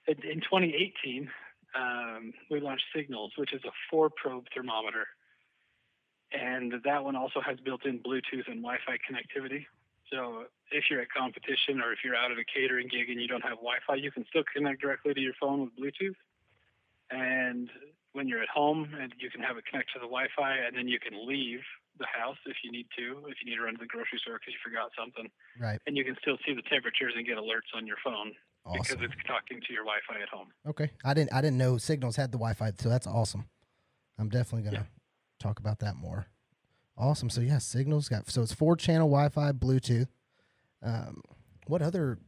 in, 0.08 0.16
in 0.30 0.42
2018, 0.42 1.30
um, 1.76 2.34
we 2.52 2.60
launched 2.60 2.84
Signals, 2.96 3.32
which 3.38 3.54
is 3.54 3.62
a 3.66 3.72
four 3.90 4.10
probe 4.10 4.46
thermometer. 4.54 5.08
And 6.32 6.74
that 6.84 7.04
one 7.04 7.16
also 7.16 7.40
has 7.46 7.58
built 7.64 7.86
in 7.86 8.00
Bluetooth 8.00 8.48
and 8.48 8.62
Wi 8.62 8.78
Fi 8.86 8.98
connectivity. 8.98 9.66
So 10.14 10.46
if 10.72 10.86
you're 10.90 11.02
at 11.02 11.10
competition 11.10 11.82
or 11.82 11.92
if 11.92 12.00
you're 12.06 12.16
out 12.16 12.30
at 12.32 12.38
a 12.38 12.46
catering 12.46 12.88
gig 12.88 13.10
and 13.10 13.20
you 13.20 13.28
don't 13.28 13.42
have 13.42 13.58
Wi-Fi, 13.58 13.96
you 13.96 14.12
can 14.12 14.26
still 14.30 14.44
connect 14.54 14.82
directly 14.82 15.14
to 15.14 15.20
your 15.20 15.34
phone 15.42 15.62
with 15.66 15.74
Bluetooth. 15.74 16.14
And 17.10 17.70
when 18.14 18.28
you're 18.28 18.42
at 18.42 18.50
home, 18.50 18.94
and 19.00 19.12
you 19.18 19.30
can 19.30 19.42
have 19.42 19.58
it 19.58 19.66
connect 19.66 19.90
to 19.94 20.00
the 20.00 20.06
Wi-Fi, 20.06 20.54
and 20.70 20.78
then 20.78 20.88
you 20.88 21.00
can 21.00 21.28
leave 21.28 21.62
the 21.98 22.06
house 22.06 22.38
if 22.46 22.58
you 22.64 22.72
need 22.72 22.86
to, 22.98 23.26
if 23.28 23.38
you 23.42 23.50
need 23.50 23.58
to 23.58 23.64
run 23.64 23.74
to 23.74 23.80
the 23.82 23.90
grocery 23.90 24.20
store 24.22 24.38
because 24.40 24.54
you 24.54 24.62
forgot 24.64 24.90
something, 24.98 25.30
Right. 25.60 25.80
and 25.86 25.98
you 25.98 26.04
can 26.06 26.16
still 26.22 26.38
see 26.46 26.54
the 26.54 26.62
temperatures 26.70 27.14
and 27.18 27.26
get 27.26 27.38
alerts 27.38 27.70
on 27.76 27.86
your 27.86 27.98
phone 28.04 28.34
because 28.74 28.98
it's 29.02 29.14
talking 29.28 29.60
to 29.66 29.74
your 29.74 29.84
Wi-Fi 29.84 30.22
at 30.22 30.30
home. 30.30 30.48
Okay. 30.68 30.90
I 31.04 31.14
didn't 31.14 31.34
I 31.34 31.42
didn't 31.42 31.58
know 31.58 31.78
Signals 31.78 32.16
had 32.16 32.32
the 32.32 32.38
Wi-Fi, 32.38 32.72
so 32.78 32.90
that's 32.90 33.06
awesome. 33.08 33.46
I'm 34.18 34.30
definitely 34.30 34.70
gonna 34.70 34.88
talk 35.40 35.60
about 35.60 35.80
that 35.80 35.96
more. 35.98 36.28
Awesome. 36.98 37.30
So 37.30 37.42
yeah, 37.42 37.58
Signals 37.58 38.10
got 38.10 38.30
so 38.30 38.42
it's 38.42 38.54
four 38.54 38.76
channel 38.76 39.10
Wi-Fi, 39.10 39.52
Bluetooth. 39.54 40.08
Um, 40.82 41.22
what 41.68 41.82
other 41.82 42.20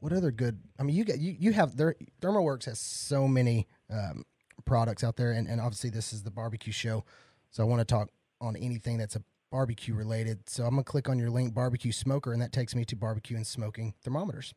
what 0.00 0.12
other 0.12 0.30
good? 0.30 0.58
I 0.78 0.82
mean, 0.82 0.96
you 0.96 1.04
get 1.04 1.18
you 1.18 1.36
you 1.38 1.52
have 1.52 1.76
there. 1.76 1.96
ThermoWorks 2.20 2.64
has 2.66 2.78
so 2.78 3.28
many 3.28 3.66
um, 3.90 4.24
products 4.64 5.04
out 5.04 5.16
there, 5.16 5.32
and 5.32 5.48
and 5.48 5.60
obviously 5.60 5.90
this 5.90 6.12
is 6.12 6.22
the 6.22 6.30
barbecue 6.30 6.72
show, 6.72 7.04
so 7.50 7.62
I 7.62 7.66
want 7.66 7.80
to 7.80 7.84
talk 7.84 8.08
on 8.40 8.56
anything 8.56 8.98
that's 8.98 9.16
a 9.16 9.22
barbecue 9.50 9.94
related. 9.94 10.48
So 10.48 10.64
I'm 10.64 10.70
gonna 10.70 10.84
click 10.84 11.08
on 11.08 11.18
your 11.18 11.30
link, 11.30 11.54
barbecue 11.54 11.92
smoker, 11.92 12.32
and 12.32 12.40
that 12.40 12.52
takes 12.52 12.74
me 12.74 12.84
to 12.86 12.96
barbecue 12.96 13.36
and 13.36 13.46
smoking 13.46 13.94
thermometers. 14.02 14.54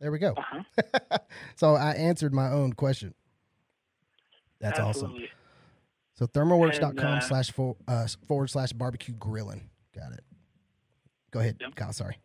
There 0.00 0.12
we 0.12 0.18
go. 0.18 0.34
Uh-huh. 0.36 1.18
so 1.56 1.74
I 1.74 1.92
answered 1.92 2.34
my 2.34 2.50
own 2.50 2.72
question. 2.72 3.14
That's 4.60 4.78
awesome. 4.78 5.16
So 6.14 6.26
thermoworks.com 6.26 7.18
uh, 7.18 7.20
slash 7.20 7.50
for, 7.50 7.76
uh, 7.88 8.06
forward 8.28 8.48
slash 8.48 8.72
barbecue 8.72 9.14
grilling. 9.14 9.68
Got 9.94 10.12
it. 10.12 10.24
Go 11.30 11.40
ahead, 11.40 11.56
Yep. 11.60 11.74
Kyle. 11.74 11.92
Sorry. 11.92 12.18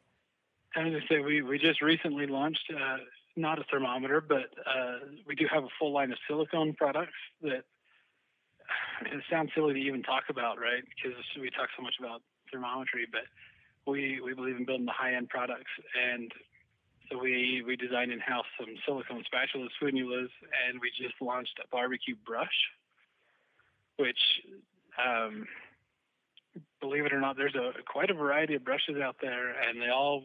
I 0.75 0.83
was 0.83 0.91
going 0.91 1.01
to 1.01 1.07
say 1.07 1.19
we, 1.19 1.41
we 1.41 1.57
just 1.57 1.81
recently 1.81 2.27
launched 2.27 2.71
uh, 2.71 2.97
not 3.35 3.57
a 3.57 3.63
thermometer, 3.71 4.21
but 4.21 4.53
uh, 4.65 4.99
we 5.25 5.33
do 5.35 5.45
have 5.51 5.63
a 5.63 5.69
full 5.79 5.91
line 5.91 6.11
of 6.11 6.17
silicone 6.27 6.73
products 6.73 7.17
that 7.41 7.63
it 9.01 9.23
sounds 9.31 9.49
silly 9.55 9.73
to 9.73 9.79
even 9.79 10.03
talk 10.03 10.23
about, 10.29 10.59
right? 10.59 10.83
Because 10.85 11.17
we 11.39 11.49
talk 11.49 11.69
so 11.75 11.81
much 11.81 11.95
about 11.99 12.21
thermometry, 12.51 13.07
but 13.11 13.23
we 13.89 14.21
we 14.21 14.33
believe 14.35 14.57
in 14.57 14.65
building 14.65 14.85
the 14.85 14.91
high 14.91 15.15
end 15.15 15.29
products, 15.29 15.71
and 15.97 16.31
so 17.09 17.17
we 17.17 17.63
we 17.65 17.75
designed 17.75 18.11
in 18.11 18.19
house 18.19 18.45
some 18.59 18.69
silicone 18.85 19.23
spatulas, 19.25 19.69
spatulas, 19.81 20.29
and 20.67 20.79
we 20.81 20.91
just 21.01 21.15
launched 21.21 21.57
a 21.63 21.67
barbecue 21.71 22.15
brush, 22.25 22.53
which. 23.99 24.19
Um, 24.97 25.45
believe 26.81 27.05
it 27.05 27.13
or 27.13 27.19
not, 27.19 27.37
there's 27.37 27.55
a 27.55 27.71
quite 27.87 28.09
a 28.09 28.13
variety 28.13 28.55
of 28.55 28.63
brushes 28.63 28.97
out 29.01 29.17
there, 29.21 29.49
and 29.49 29.81
they 29.81 29.89
all 29.89 30.23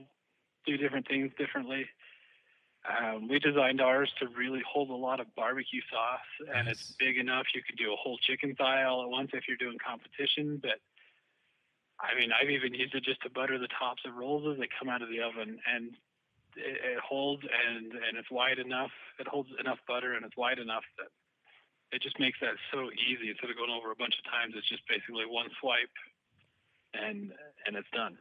do 0.67 0.77
different 0.77 1.07
things 1.07 1.31
differently. 1.39 1.87
Um, 2.85 3.29
we 3.29 3.39
designed 3.39 3.81
ours 3.81 4.13
to 4.21 4.27
really 4.37 4.63
hold 4.71 4.91
a 4.91 4.95
lot 4.95 5.21
of 5.21 5.27
barbecue 5.35 5.81
sauce, 5.91 6.49
and 6.55 6.69
it's 6.69 6.95
big 6.99 7.17
enough 7.17 7.47
you 7.55 7.63
could 7.63 7.79
do 7.79 7.93
a 7.93 7.97
whole 7.97 8.19
chicken 8.19 8.55
thigh 8.55 8.85
all 8.85 9.03
at 9.03 9.09
once 9.09 9.31
if 9.33 9.45
you're 9.49 9.57
doing 9.57 9.79
competition. 9.85 10.61
But 10.61 10.81
I 11.99 12.19
mean, 12.19 12.31
I've 12.31 12.51
even 12.51 12.75
used 12.75 12.95
it 12.95 13.05
just 13.05 13.23
to 13.23 13.31
butter 13.31 13.59
the 13.59 13.69
tops 13.79 14.03
of 14.07 14.15
rolls 14.15 14.45
as 14.53 14.59
they 14.59 14.69
come 14.79 14.89
out 14.89 15.01
of 15.01 15.09
the 15.09 15.23
oven, 15.23 15.59
and 15.75 15.97
it, 16.57 16.77
it 16.97 17.01
holds 17.01 17.43
and 17.43 17.93
and 17.93 18.19
it's 18.19 18.31
wide 18.31 18.59
enough. 18.59 18.93
It 19.19 19.29
holds 19.29 19.49
enough 19.59 19.79
butter, 19.89 20.13
and 20.13 20.25
it's 20.25 20.37
wide 20.37 20.59
enough 20.59 20.85
that 20.99 21.09
it 21.95 22.03
just 22.03 22.19
makes 22.19 22.39
that 22.43 22.59
so 22.75 22.91
easy. 22.99 23.31
Instead 23.31 23.51
of 23.51 23.57
going 23.57 23.71
over 23.71 23.95
a 23.95 23.97
bunch 23.97 24.19
of 24.19 24.25
times, 24.27 24.55
it's 24.59 24.69
just 24.69 24.83
basically 24.91 25.25
one 25.25 25.47
swipe, 25.63 25.95
and 26.95 27.31
and 27.67 27.77
it's 27.79 27.89
done. 27.95 28.19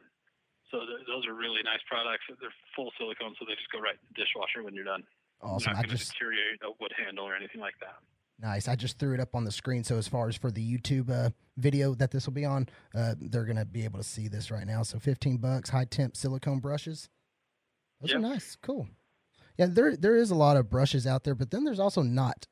So 0.70 0.78
th- 0.80 1.06
those 1.06 1.26
are 1.26 1.34
really 1.34 1.62
nice 1.62 1.82
products. 1.90 2.24
They're 2.40 2.54
full 2.74 2.90
silicone, 2.98 3.34
so 3.38 3.44
they 3.46 3.54
just 3.54 3.70
go 3.70 3.78
right 3.80 3.94
in 3.98 4.04
the 4.10 4.16
dishwasher 4.22 4.62
when 4.62 4.74
you're 4.74 4.86
done. 4.88 5.02
Awesome. 5.42 5.72
Not 5.74 5.78
I 5.78 5.82
going 5.82 5.90
to 5.90 5.96
just 5.98 6.12
deteriorate 6.12 6.62
a 6.62 6.70
wood 6.80 6.92
handle 6.96 7.26
or 7.26 7.34
anything 7.36 7.60
like 7.60 7.74
that. 7.80 7.98
nice. 8.40 8.66
I 8.66 8.74
just 8.76 8.98
threw 8.98 9.12
it 9.14 9.20
up 9.20 9.34
on 9.34 9.44
the 9.44 9.52
screen. 9.52 9.84
So 9.84 9.98
as 9.98 10.08
far 10.08 10.28
as 10.28 10.36
for 10.36 10.50
the 10.50 10.64
YouTube 10.64 11.10
uh, 11.10 11.30
video 11.58 11.94
that 11.96 12.10
this 12.10 12.26
will 12.26 12.32
be 12.32 12.44
on, 12.44 12.68
uh, 12.94 13.14
they're 13.20 13.44
gonna 13.44 13.64
be 13.66 13.84
able 13.84 13.98
to 13.98 14.04
see 14.04 14.26
this 14.28 14.50
right 14.50 14.66
now. 14.66 14.82
So 14.82 14.98
fifteen 14.98 15.36
bucks, 15.36 15.70
high 15.70 15.84
temp 15.84 16.16
silicone 16.16 16.60
brushes. 16.60 17.08
Those 18.00 18.14
are 18.14 18.18
nice. 18.18 18.56
Cool. 18.62 18.88
Yeah, 19.58 19.66
there 19.68 19.96
there 19.96 20.16
is 20.16 20.30
a 20.30 20.34
lot 20.34 20.56
of 20.56 20.70
brushes 20.70 21.06
out 21.06 21.24
there, 21.24 21.34
but 21.34 21.50
then 21.50 21.64
there's 21.64 21.80
also 21.80 22.02
not. 22.02 22.46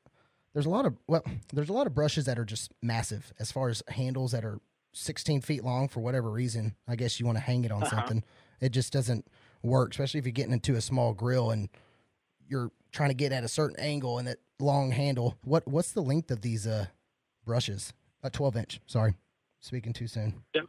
There's 0.53 0.65
a 0.65 0.69
lot 0.69 0.85
of 0.85 0.95
well, 1.07 1.23
there's 1.53 1.69
a 1.69 1.73
lot 1.73 1.87
of 1.87 1.93
brushes 1.95 2.25
that 2.25 2.37
are 2.39 2.45
just 2.45 2.71
massive 2.81 3.33
as 3.39 3.51
far 3.51 3.69
as 3.69 3.83
handles 3.87 4.31
that 4.31 4.45
are 4.45 4.59
16 4.93 5.41
feet 5.41 5.63
long 5.63 5.87
for 5.87 5.99
whatever 6.01 6.29
reason. 6.29 6.75
I 6.87 6.95
guess 6.95 7.19
you 7.19 7.25
want 7.25 7.37
to 7.37 7.43
hang 7.43 7.63
it 7.65 7.71
on 7.71 7.81
Uh-huh. 7.83 7.89
something. 7.95 8.23
It 8.61 8.69
just 8.69 8.93
doesn't 8.93 9.27
work, 9.63 9.91
especially 9.91 10.19
if 10.19 10.25
you're 10.25 10.31
getting 10.31 10.53
into 10.53 10.75
a 10.75 10.81
small 10.81 11.13
grill 11.13 11.51
and 11.51 11.69
you're 12.47 12.71
trying 12.91 13.09
to 13.09 13.15
get 13.15 13.31
at 13.31 13.43
a 13.43 13.47
certain 13.47 13.79
angle 13.79 14.19
and 14.19 14.27
that 14.27 14.37
long 14.59 14.91
handle. 14.91 15.35
What 15.43 15.67
what's 15.67 15.91
the 15.93 16.01
length 16.03 16.29
of 16.31 16.41
these 16.41 16.67
uh 16.67 16.87
brushes? 17.45 17.93
A 18.21 18.29
12 18.29 18.55
inch. 18.57 18.79
Sorry, 18.85 19.15
speaking 19.59 19.91
too 19.93 20.07
soon. 20.07 20.43
yeah, 20.53 20.61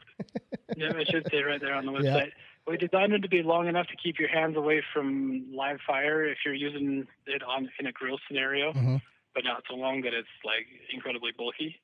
it 0.96 1.08
should 1.08 1.28
say 1.30 1.42
right 1.42 1.60
there 1.60 1.74
on 1.74 1.86
the 1.86 1.92
website. 1.98 2.30
We 2.66 2.78
designed 2.78 3.12
it 3.12 3.18
to 3.20 3.28
be 3.28 3.42
long 3.42 3.68
enough 3.68 3.86
to 3.88 3.96
keep 4.02 4.18
your 4.18 4.28
hands 4.30 4.56
away 4.56 4.82
from 4.92 5.52
live 5.54 5.78
fire 5.86 6.24
if 6.24 6.38
you're 6.44 6.54
using 6.54 7.06
it 7.26 7.42
on 7.42 7.68
in 7.78 7.86
a 7.86 7.92
grill 7.92 8.18
scenario, 8.26 8.72
Mhm. 8.72 9.02
But 9.34 9.44
not 9.44 9.62
so 9.68 9.76
long 9.76 10.02
that 10.02 10.14
it's 10.14 10.28
like 10.44 10.66
incredibly 10.92 11.32
bulky. 11.36 11.76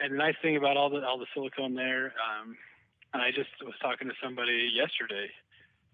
And 0.00 0.12
the 0.12 0.18
nice 0.18 0.36
thing 0.42 0.56
about 0.56 0.76
all 0.76 0.90
the 0.90 1.04
all 1.04 1.18
the 1.18 1.26
silicone 1.32 1.74
there, 1.74 2.12
um, 2.20 2.56
and 3.14 3.22
I 3.22 3.30
just 3.30 3.48
was 3.64 3.74
talking 3.80 4.08
to 4.08 4.14
somebody 4.22 4.70
yesterday 4.74 5.28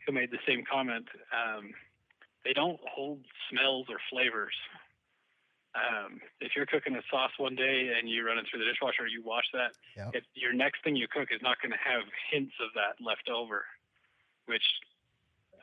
who 0.04 0.12
made 0.12 0.30
the 0.30 0.42
same 0.46 0.64
comment. 0.66 1.06
Um, 1.30 1.70
they 2.44 2.52
don't 2.52 2.80
hold 2.82 3.20
smells 3.50 3.86
or 3.88 3.98
flavors. 4.10 4.54
Um, 5.74 6.20
if 6.40 6.52
you're 6.54 6.66
cooking 6.66 6.96
a 6.96 7.02
sauce 7.10 7.30
one 7.38 7.54
day 7.54 7.94
and 7.96 8.08
you 8.10 8.26
run 8.26 8.36
it 8.36 8.44
through 8.50 8.60
the 8.60 8.68
dishwasher, 8.68 9.06
you 9.06 9.22
wash 9.24 9.46
that. 9.54 9.72
Yep. 9.96 10.10
If 10.14 10.24
your 10.34 10.52
next 10.52 10.84
thing 10.84 10.96
you 10.96 11.06
cook 11.08 11.28
is 11.30 11.40
not 11.40 11.56
going 11.62 11.72
to 11.72 11.80
have 11.80 12.02
hints 12.30 12.52
of 12.60 12.74
that 12.74 13.02
left 13.02 13.30
over, 13.30 13.64
which 14.46 14.64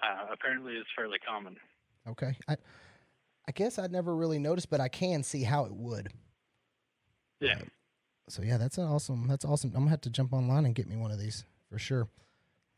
uh, 0.01 0.33
apparently 0.33 0.73
is 0.73 0.85
fairly 0.95 1.19
common. 1.19 1.57
Okay. 2.07 2.33
I 2.47 2.55
I 3.49 3.51
guess 3.51 3.79
I'd 3.79 3.91
never 3.91 4.15
really 4.15 4.37
noticed, 4.37 4.69
but 4.69 4.79
I 4.79 4.89
can 4.89 5.23
see 5.23 5.41
how 5.41 5.65
it 5.65 5.73
would. 5.73 6.09
Yeah. 7.41 7.57
So 8.27 8.43
yeah, 8.43 8.57
that's 8.57 8.77
an 8.77 8.83
awesome. 8.83 9.27
That's 9.27 9.43
awesome. 9.43 9.71
I'm 9.73 9.79
gonna 9.81 9.89
have 9.89 10.01
to 10.01 10.11
jump 10.11 10.33
online 10.33 10.65
and 10.67 10.75
get 10.75 10.87
me 10.87 10.95
one 10.95 11.09
of 11.09 11.19
these 11.19 11.45
for 11.67 11.79
sure. 11.79 12.07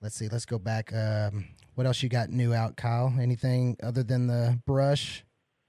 Let's 0.01 0.15
see. 0.15 0.29
Let's 0.29 0.45
go 0.45 0.57
back. 0.57 0.93
Um, 0.93 1.43
what 1.75 1.85
else 1.85 2.01
you 2.01 2.07
got 2.07 2.29
new 2.29 2.53
out, 2.53 2.77
Kyle? 2.77 3.13
Anything 3.19 3.75
other 3.83 4.01
than 4.01 4.27
the 4.27 4.61
brush? 4.65 5.25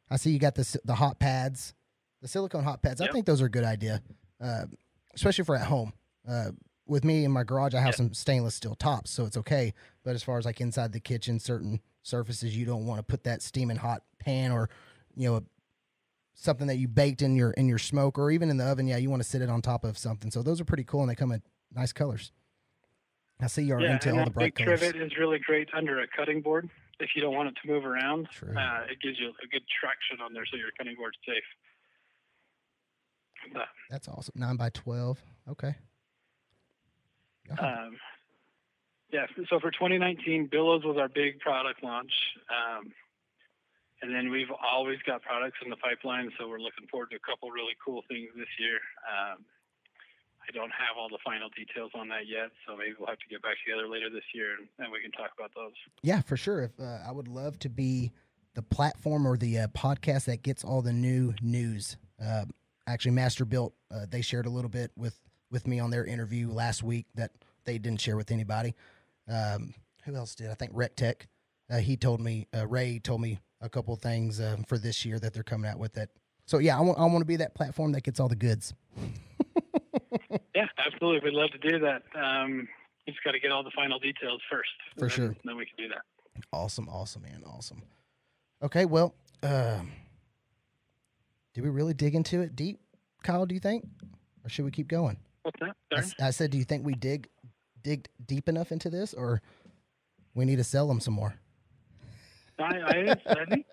I 0.08 0.18
see 0.18 0.30
you 0.30 0.38
got 0.38 0.54
the 0.54 0.78
the 0.84 0.94
hot 0.94 1.18
pads, 1.18 1.74
the 2.20 2.28
silicone 2.28 2.62
hot 2.62 2.80
pads. 2.80 3.00
I 3.00 3.08
think 3.08 3.26
those 3.26 3.42
are 3.42 3.46
a 3.46 3.50
good 3.50 3.64
idea, 3.64 4.00
uh, 4.40 4.66
especially 5.14 5.42
for 5.44 5.56
at 5.56 5.66
home. 5.66 5.92
Uh, 6.28 6.52
with 6.86 7.02
me 7.02 7.24
in 7.24 7.32
my 7.32 7.42
garage, 7.42 7.74
I 7.74 7.80
have 7.80 7.94
Yeah. 7.94 7.96
some 7.96 8.14
stainless 8.14 8.54
steel 8.54 8.76
tops, 8.76 9.10
so 9.10 9.26
it's 9.26 9.36
okay. 9.36 9.74
But 10.04 10.14
as 10.14 10.22
far 10.22 10.38
as 10.38 10.44
like 10.44 10.60
inside 10.60 10.92
the 10.92 11.00
kitchen, 11.00 11.40
certain 11.40 11.80
surfaces 12.02 12.56
you 12.56 12.66
don't 12.66 12.86
want 12.86 13.00
to 13.00 13.02
put 13.02 13.24
that 13.24 13.42
steaming 13.42 13.78
hot 13.78 14.04
pan 14.20 14.52
or 14.52 14.68
you 15.16 15.30
know 15.30 15.42
something 16.34 16.66
that 16.66 16.76
you 16.76 16.88
baked 16.88 17.22
in 17.22 17.36
your 17.36 17.52
in 17.52 17.68
your 17.68 17.78
smoke 17.78 18.18
or 18.18 18.30
even 18.30 18.50
in 18.50 18.56
the 18.56 18.64
oven. 18.64 18.86
Yeah, 18.86 18.96
you 18.96 19.10
want 19.10 19.22
to 19.22 19.28
sit 19.28 19.42
it 19.42 19.50
on 19.50 19.62
top 19.62 19.84
of 19.84 19.98
something. 19.98 20.30
So 20.30 20.42
those 20.42 20.60
are 20.60 20.64
pretty 20.64 20.84
cool 20.84 21.00
and 21.00 21.10
they 21.10 21.14
come 21.14 21.32
in 21.32 21.42
nice 21.74 21.92
colors. 21.92 22.32
I 23.40 23.48
see 23.48 23.62
you're 23.62 23.80
yeah, 23.80 23.94
into 23.94 24.10
and 24.10 24.18
all 24.20 24.24
the 24.24 24.30
bright 24.30 24.54
big 24.54 24.64
colors. 24.66 24.80
trivet 24.80 25.02
is 25.02 25.18
really 25.18 25.40
great 25.40 25.68
under 25.76 26.00
a 26.00 26.06
cutting 26.16 26.40
board 26.40 26.70
if 27.00 27.10
you 27.16 27.22
don't 27.22 27.34
want 27.34 27.48
it 27.48 27.56
to 27.62 27.68
move 27.72 27.84
around. 27.84 28.28
Uh, 28.42 28.82
it 28.88 29.00
gives 29.02 29.18
you 29.18 29.30
a 29.42 29.46
good 29.48 29.62
traction 29.80 30.20
on 30.24 30.32
there, 30.32 30.44
so 30.46 30.56
your 30.56 30.68
cutting 30.78 30.94
board's 30.96 31.16
safe. 31.26 31.42
But, 33.52 33.62
That's 33.90 34.06
awesome. 34.06 34.34
Nine 34.36 34.56
by 34.56 34.70
twelve. 34.70 35.20
Okay. 35.48 35.74
Yeah. 37.48 37.54
um, 37.54 37.96
yeah, 39.12 39.26
so 39.50 39.60
for 39.60 39.70
2019, 39.70 40.48
Billows 40.50 40.84
was 40.84 40.96
our 40.96 41.08
big 41.08 41.38
product 41.40 41.82
launch. 41.84 42.12
Um, 42.48 42.92
and 44.02 44.14
then 44.14 44.30
we've 44.30 44.50
always 44.50 44.98
got 45.06 45.22
products 45.22 45.58
in 45.64 45.70
the 45.70 45.76
pipeline, 45.76 46.30
so 46.38 46.48
we're 46.48 46.60
looking 46.60 46.86
forward 46.90 47.10
to 47.10 47.16
a 47.16 47.24
couple 47.24 47.50
really 47.50 47.78
cool 47.78 48.02
things 48.10 48.28
this 48.36 48.50
year. 48.58 48.82
Um, 49.06 49.46
I 50.42 50.50
don't 50.52 50.74
have 50.74 50.98
all 50.98 51.08
the 51.08 51.22
final 51.24 51.48
details 51.54 51.92
on 51.94 52.08
that 52.08 52.26
yet, 52.26 52.50
so 52.66 52.76
maybe 52.76 52.94
we'll 52.98 53.08
have 53.08 53.22
to 53.22 53.30
get 53.30 53.42
back 53.42 53.56
together 53.64 53.86
later 53.86 54.10
this 54.10 54.26
year 54.34 54.58
and, 54.58 54.66
and 54.78 54.92
we 54.92 55.00
can 55.00 55.12
talk 55.12 55.30
about 55.38 55.54
those. 55.54 55.72
Yeah, 56.02 56.20
for 56.20 56.36
sure. 56.36 56.62
If 56.62 56.72
uh, 56.80 56.98
I 57.06 57.12
would 57.12 57.28
love 57.28 57.58
to 57.60 57.68
be 57.68 58.10
the 58.54 58.62
platform 58.62 59.26
or 59.26 59.36
the 59.36 59.60
uh, 59.60 59.66
podcast 59.68 60.26
that 60.26 60.42
gets 60.42 60.64
all 60.64 60.82
the 60.82 60.92
new 60.92 61.32
news. 61.40 61.96
Uh, 62.22 62.44
actually, 62.86 63.12
Master 63.12 63.44
Built 63.44 63.72
uh, 63.90 64.06
they 64.10 64.20
shared 64.20 64.46
a 64.46 64.50
little 64.50 64.68
bit 64.68 64.90
with 64.96 65.18
with 65.50 65.66
me 65.66 65.78
on 65.78 65.90
their 65.90 66.04
interview 66.04 66.50
last 66.50 66.82
week 66.82 67.06
that 67.14 67.30
they 67.64 67.78
didn't 67.78 68.00
share 68.00 68.16
with 68.16 68.30
anybody. 68.30 68.74
Um, 69.28 69.74
who 70.04 70.14
else 70.16 70.34
did? 70.34 70.50
I 70.50 70.54
think 70.54 70.72
Rec 70.74 70.96
Tech. 70.96 71.28
Uh, 71.70 71.78
he 71.78 71.96
told 71.96 72.20
me 72.20 72.48
uh, 72.54 72.66
Ray 72.66 72.98
told 72.98 73.20
me 73.20 73.38
a 73.62 73.68
couple 73.68 73.94
things 73.96 74.40
uh, 74.40 74.56
for 74.66 74.76
this 74.76 75.04
year 75.04 75.18
that 75.18 75.32
they're 75.32 75.42
coming 75.42 75.70
out 75.70 75.78
with. 75.78 75.94
That 75.94 76.10
so 76.44 76.58
yeah, 76.58 76.76
I 76.76 76.80
want 76.80 76.98
I 76.98 77.02
want 77.02 77.20
to 77.20 77.24
be 77.24 77.36
that 77.36 77.54
platform 77.54 77.92
that 77.92 78.02
gets 78.02 78.20
all 78.20 78.28
the 78.28 78.36
goods. 78.36 78.74
Yeah, 80.54 80.66
absolutely. 80.78 81.20
We'd 81.30 81.36
love 81.36 81.50
to 81.50 81.70
do 81.70 81.78
that. 81.80 82.02
Um, 82.14 82.68
you 83.06 83.12
just 83.12 83.24
got 83.24 83.32
to 83.32 83.40
get 83.40 83.50
all 83.50 83.64
the 83.64 83.70
final 83.74 83.98
details 83.98 84.40
first. 84.50 84.70
For 84.98 85.08
sure. 85.08 85.28
Then, 85.28 85.36
then 85.44 85.56
we 85.56 85.66
can 85.66 85.76
do 85.76 85.88
that. 85.88 86.02
Awesome, 86.52 86.88
awesome, 86.88 87.22
man, 87.22 87.42
awesome. 87.46 87.82
Okay, 88.62 88.84
well, 88.84 89.14
um, 89.42 89.92
did 91.54 91.64
we 91.64 91.70
really 91.70 91.94
dig 91.94 92.14
into 92.14 92.40
it 92.40 92.54
deep, 92.54 92.80
Kyle? 93.22 93.46
Do 93.46 93.54
you 93.54 93.60
think, 93.60 93.86
or 94.44 94.50
should 94.50 94.64
we 94.64 94.70
keep 94.70 94.88
going? 94.88 95.16
What's 95.42 95.58
that? 95.60 95.76
I, 96.20 96.28
I 96.28 96.30
said, 96.30 96.50
do 96.50 96.58
you 96.58 96.64
think 96.64 96.86
we 96.86 96.94
dig 96.94 97.28
digged 97.82 98.08
deep 98.26 98.48
enough 98.48 98.70
into 98.70 98.88
this, 98.88 99.12
or 99.14 99.42
we 100.34 100.44
need 100.44 100.56
to 100.56 100.64
sell 100.64 100.86
them 100.86 101.00
some 101.00 101.14
more? 101.14 101.34
I, 102.62 102.78
I, 102.78 103.16
I 103.26 103.44
think. 103.46 103.66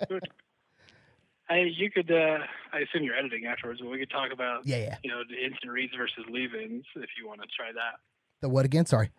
I, 1.50 1.58
you 1.76 1.90
could, 1.90 2.12
uh, 2.12 2.38
I 2.74 2.80
assume 2.80 3.04
you're 3.04 3.16
editing 3.16 3.46
afterwards, 3.48 3.80
but 3.82 3.90
we 3.90 3.98
could 4.00 4.12
talk 4.12 4.32
about, 4.32 4.68
Yeah, 4.68 4.78
yeah. 4.78 4.98
you 5.04 5.10
know, 5.10 5.22
the 5.28 5.44
instant 5.44 5.72
reads 5.72 5.92
versus 5.98 6.24
leave-ins 6.32 6.86
if 6.96 7.10
you 7.20 7.28
want 7.28 7.42
to 7.42 7.48
try 7.56 7.72
that. 7.72 8.00
The 8.42 8.50
what 8.50 8.66
again? 8.66 8.86
Sorry. 8.86 9.10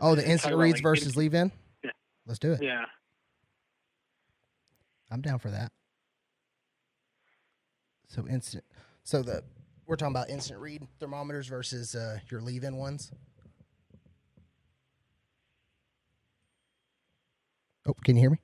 Oh, 0.00 0.14
the 0.16 0.28
instant 0.28 0.56
reads 0.56 0.78
like, 0.78 0.82
versus 0.82 1.06
instant- 1.08 1.20
leave 1.22 1.34
in. 1.34 1.52
Yeah. 1.84 1.90
Let's 2.26 2.40
do 2.40 2.52
it. 2.52 2.62
Yeah. 2.62 2.84
I'm 5.12 5.20
down 5.20 5.38
for 5.38 5.50
that. 5.50 5.70
So 8.08 8.26
instant. 8.26 8.64
So 9.04 9.22
the 9.22 9.44
we're 9.86 9.96
talking 9.96 10.14
about 10.14 10.30
instant 10.30 10.58
read 10.60 10.82
thermometers 10.98 11.46
versus 11.46 11.94
uh, 11.94 12.18
your 12.30 12.40
leave-in 12.40 12.76
ones. 12.76 13.12
Oh, 17.86 17.92
can 18.04 18.16
you 18.16 18.22
hear 18.22 18.30
me? 18.30 18.38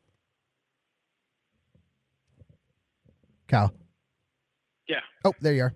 Kyle. 3.50 3.74
Yeah. 4.88 5.00
Oh, 5.24 5.34
there 5.40 5.52
you 5.52 5.62
are. 5.64 5.74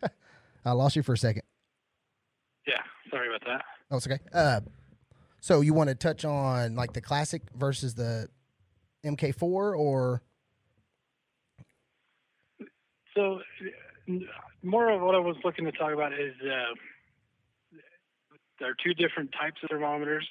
I 0.64 0.72
lost 0.72 0.96
you 0.96 1.02
for 1.02 1.12
a 1.12 1.18
second. 1.18 1.42
Yeah, 2.66 2.80
sorry 3.10 3.28
about 3.28 3.42
that. 3.46 3.64
Oh, 3.90 3.98
it's 3.98 4.06
okay. 4.06 4.18
Uh, 4.32 4.60
so 5.40 5.60
you 5.60 5.74
want 5.74 5.88
to 5.90 5.94
touch 5.94 6.24
on 6.24 6.74
like 6.74 6.94
the 6.94 7.00
classic 7.00 7.42
versus 7.54 7.94
the 7.94 8.28
MK4 9.04 9.42
or 9.42 10.22
So, 13.14 13.40
more 14.62 14.90
of 14.90 15.02
what 15.02 15.14
I 15.14 15.18
was 15.18 15.36
looking 15.44 15.66
to 15.66 15.72
talk 15.72 15.92
about 15.92 16.14
is 16.14 16.32
uh, 16.40 17.76
there 18.58 18.70
are 18.70 18.76
two 18.82 18.94
different 18.94 19.32
types 19.32 19.60
of 19.62 19.68
thermometers. 19.68 20.26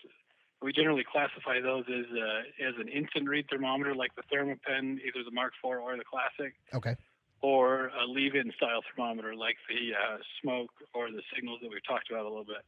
We 0.62 0.72
generally 0.72 1.04
classify 1.10 1.60
those 1.60 1.86
as 1.90 2.06
uh, 2.12 2.68
as 2.68 2.76
an 2.80 2.88
instant 2.88 3.28
read 3.28 3.46
thermometer, 3.50 3.96
like 3.96 4.12
the 4.16 4.22
Thermapen, 4.32 5.00
either 5.02 5.24
the 5.26 5.32
Mark 5.32 5.54
IV 5.64 5.80
or 5.82 5.98
the 5.98 6.04
Classic, 6.04 6.54
okay? 6.74 6.96
or 7.42 7.88
a 7.88 8.06
leave-in 8.06 8.52
style 8.56 8.82
thermometer, 8.94 9.36
like 9.36 9.58
the 9.68 9.94
uh, 9.96 10.18
smoke 10.42 10.70
or 10.94 11.10
the 11.10 11.24
signals 11.36 11.60
that 11.62 11.70
we've 11.70 11.86
talked 11.88 12.12
about 12.12 12.26
a 12.26 12.30
little 12.30 12.46
bit. 12.46 12.62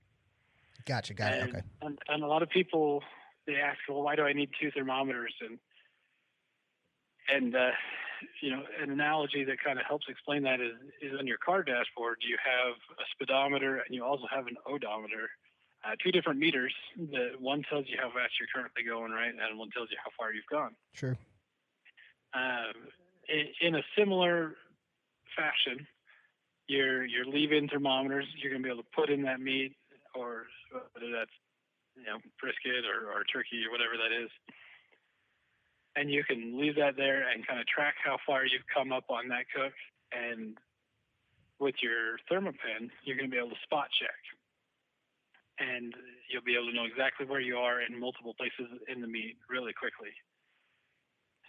Gotcha, 0.86 1.14
got 1.14 1.34
it. 1.34 1.50
Okay, 1.50 1.62
and, 1.82 2.00
and 2.08 2.24
a 2.24 2.28
lot 2.28 2.42
of 2.42 2.50
people 2.50 3.04
they 3.46 3.56
ask, 3.56 3.78
well, 3.88 4.02
why 4.02 4.16
do 4.16 4.24
I 4.24 4.34
need 4.34 4.50
two 4.60 4.72
thermometers? 4.72 5.34
And 5.42 5.60
and 7.30 7.56
uh, 7.56 7.72
you 8.42 8.52
know, 8.52 8.64
an 8.82 8.90
analogy 8.90 9.44
that 9.44 9.58
kind 9.64 9.80
of 9.80 9.86
helps 9.86 10.08
explain 10.10 10.44
that 10.44 10.60
is 10.60 10.74
is 11.02 11.12
on 11.20 11.28
your 11.28 11.38
car 11.38 11.64
dashboard. 11.64 12.18
You 12.28 12.38
have 12.44 12.76
a 12.98 13.06
speedometer 13.14 13.84
and 13.86 13.96
you 13.96 14.04
also 14.04 14.26
have 14.34 14.48
an 14.48 14.56
odometer, 14.66 15.30
uh, 15.84 15.96
two 16.04 16.12
different 16.12 16.40
meters. 16.40 16.74
The 16.98 17.32
one 17.40 17.64
tells 17.70 17.86
you 17.88 17.98
how 18.00 18.10
fast 18.10 18.34
you're 18.40 18.48
currently 18.54 18.84
going, 18.84 19.12
right, 19.12 19.30
and 19.30 19.60
one 19.60 19.70
tells 19.72 19.90
you 19.92 19.98
how 20.04 20.12
far 20.18 20.34
you've 20.34 20.48
gone. 20.52 20.76
sure. 20.94 21.18
Um, 22.34 22.74
in, 23.30 23.46
in 23.68 23.76
a 23.76 23.84
similar 23.98 24.56
fashion, 25.36 25.86
your 26.68 27.06
your 27.06 27.26
leave-in 27.26 27.68
thermometers, 27.68 28.26
you're 28.42 28.52
going 28.52 28.64
to 28.64 28.68
be 28.68 28.72
able 28.72 28.84
to 28.84 28.96
put 28.96 29.10
in 29.10 29.22
that 29.24 29.40
meat, 29.40 29.76
or 30.16 30.48
whether 30.72 31.12
that's 31.12 31.36
you 31.96 32.06
know 32.06 32.18
brisket 32.40 32.86
or, 32.88 33.12
or 33.12 33.24
turkey 33.32 33.62
or 33.68 33.72
whatever 33.72 34.00
that 34.00 34.16
is, 34.16 34.32
and 35.96 36.10
you 36.10 36.24
can 36.24 36.60
leave 36.60 36.76
that 36.76 36.96
there 36.96 37.30
and 37.30 37.46
kind 37.46 37.60
of 37.60 37.68
track 37.68 37.96
how 38.04 38.18
far 38.26 38.46
you've 38.46 38.66
come 38.74 38.92
up 38.92 39.06
on 39.10 39.28
that 39.28 39.46
cook. 39.54 39.74
And 40.12 40.58
with 41.60 41.76
your 41.82 42.18
thermapen, 42.30 42.90
you're 43.04 43.18
going 43.18 43.30
to 43.30 43.34
be 43.34 43.38
able 43.38 43.50
to 43.50 43.64
spot 43.64 43.88
check, 44.00 44.18
and 45.64 45.96
you'll 46.30 46.44
be 46.44 46.56
able 46.56 46.68
to 46.68 46.76
know 46.76 46.86
exactly 46.86 47.26
where 47.26 47.40
you 47.40 47.58
are 47.58 47.82
in 47.82 48.00
multiple 48.00 48.34
places 48.36 48.68
in 48.92 49.02
the 49.02 49.08
meat 49.08 49.38
really 49.50 49.74
quickly. 49.74 50.12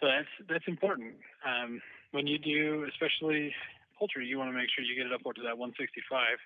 So 0.01 0.07
that's 0.07 0.31
that's 0.49 0.69
important. 0.69 1.15
Um, 1.43 1.81
when 2.13 2.27
you 2.27 2.39
do, 2.39 2.87
especially 2.91 3.55
poultry, 3.99 4.27
you 4.27 4.39
want 4.39 4.51
to 4.51 4.57
make 4.57 4.69
sure 4.71 4.85
you 4.85 4.95
get 4.95 5.07
it 5.07 5.15
upward 5.15 5.37
to 5.37 5.43
that 5.43 5.57
165, 5.57 6.39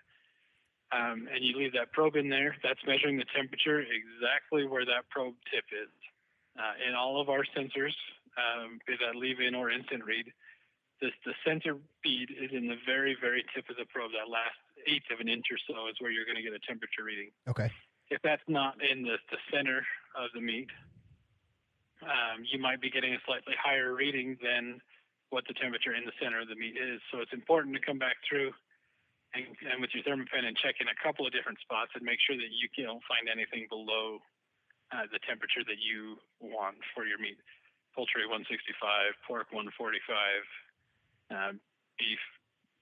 um, 0.92 1.28
and 1.33 1.44
you 1.44 1.57
leave 1.57 1.72
that 1.72 1.92
probe 1.92 2.16
in 2.16 2.28
there. 2.28 2.57
That's 2.62 2.81
measuring 2.87 3.16
the 3.16 3.28
temperature 3.35 3.81
exactly 3.81 4.64
where 4.66 4.85
that 4.85 5.09
probe 5.11 5.35
tip 5.52 5.64
is. 5.72 5.92
Uh, 6.57 6.74
in 6.88 6.94
all 6.94 7.20
of 7.20 7.28
our 7.28 7.44
sensors, 7.57 7.94
um, 8.37 8.78
be 8.87 8.94
that 8.98 9.14
leave-in 9.14 9.54
or 9.54 9.70
instant 9.70 10.04
read, 10.04 10.26
this, 11.00 11.14
the 11.24 11.35
sensor 11.46 11.76
bead 12.02 12.35
is 12.35 12.50
in 12.52 12.66
the 12.66 12.78
very, 12.85 13.16
very 13.20 13.44
tip 13.54 13.70
of 13.70 13.76
the 13.76 13.87
probe. 13.87 14.11
That 14.12 14.31
last 14.31 14.59
eighth 14.88 15.12
of 15.12 15.20
an 15.20 15.29
inch 15.29 15.46
or 15.53 15.61
so 15.68 15.87
is 15.88 15.96
where 16.01 16.11
you're 16.11 16.24
going 16.24 16.40
to 16.40 16.42
get 16.42 16.53
a 16.53 16.62
temperature 16.66 17.05
reading 17.05 17.31
Okay, 17.48 17.70
if 18.11 18.20
that's 18.22 18.44
not 18.48 18.81
in 18.81 19.03
the, 19.03 19.20
the 19.31 19.38
center 19.53 19.85
of 20.16 20.33
the 20.35 20.40
meat, 20.40 20.68
um, 22.03 22.44
you 22.46 22.59
might 22.59 22.81
be 22.81 22.90
getting 22.90 23.12
a 23.12 23.20
slightly 23.27 23.55
higher 23.59 23.94
reading 23.94 24.37
than 24.42 24.81
what 25.31 25.44
the 25.44 25.55
temperature 25.61 25.92
in 25.92 26.05
the 26.09 26.16
center 26.16 26.40
of 26.40 26.48
the 26.48 26.57
meat 26.57 26.77
is. 26.81 27.01
So 27.12 27.20
it's 27.20 27.33
important 27.37 27.77
to 27.77 27.83
come 27.85 27.98
back 27.98 28.16
through 28.24 28.53
and, 29.37 29.44
and 29.68 29.77
with 29.81 29.92
your 29.92 30.01
thermapen 30.05 30.48
and 30.48 30.57
check 30.57 30.81
in 30.81 30.88
a 30.88 30.96
couple 31.05 31.29
of 31.29 31.37
different 31.37 31.61
spots 31.61 31.92
and 31.92 32.01
make 32.01 32.16
sure 32.24 32.37
that 32.37 32.48
you 32.48 32.68
don't 32.81 33.05
find 33.05 33.29
anything 33.29 33.68
below 33.68 34.24
uh, 34.88 35.05
the 35.12 35.20
temperature 35.29 35.61
that 35.68 35.77
you 35.85 36.16
want 36.40 36.81
for 36.96 37.05
your 37.05 37.20
meat. 37.20 37.37
Poultry 37.92 38.24
165, 38.24 38.72
pork 39.29 39.53
145, 39.53 39.68
um, 41.29 41.61
beef. 42.01 42.22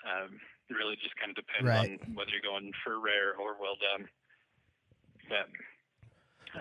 Um, 0.07 0.39
really 0.71 0.97
just 0.97 1.17
kind 1.17 1.31
of 1.31 1.37
depends 1.37 1.69
Right. 1.69 2.01
on 2.07 2.15
whether 2.15 2.31
you're 2.31 2.43
going 2.43 2.73
for 2.85 2.99
rare 3.01 3.35
or 3.37 3.57
well 3.61 3.77
done. 3.77 4.09
But 5.29 5.49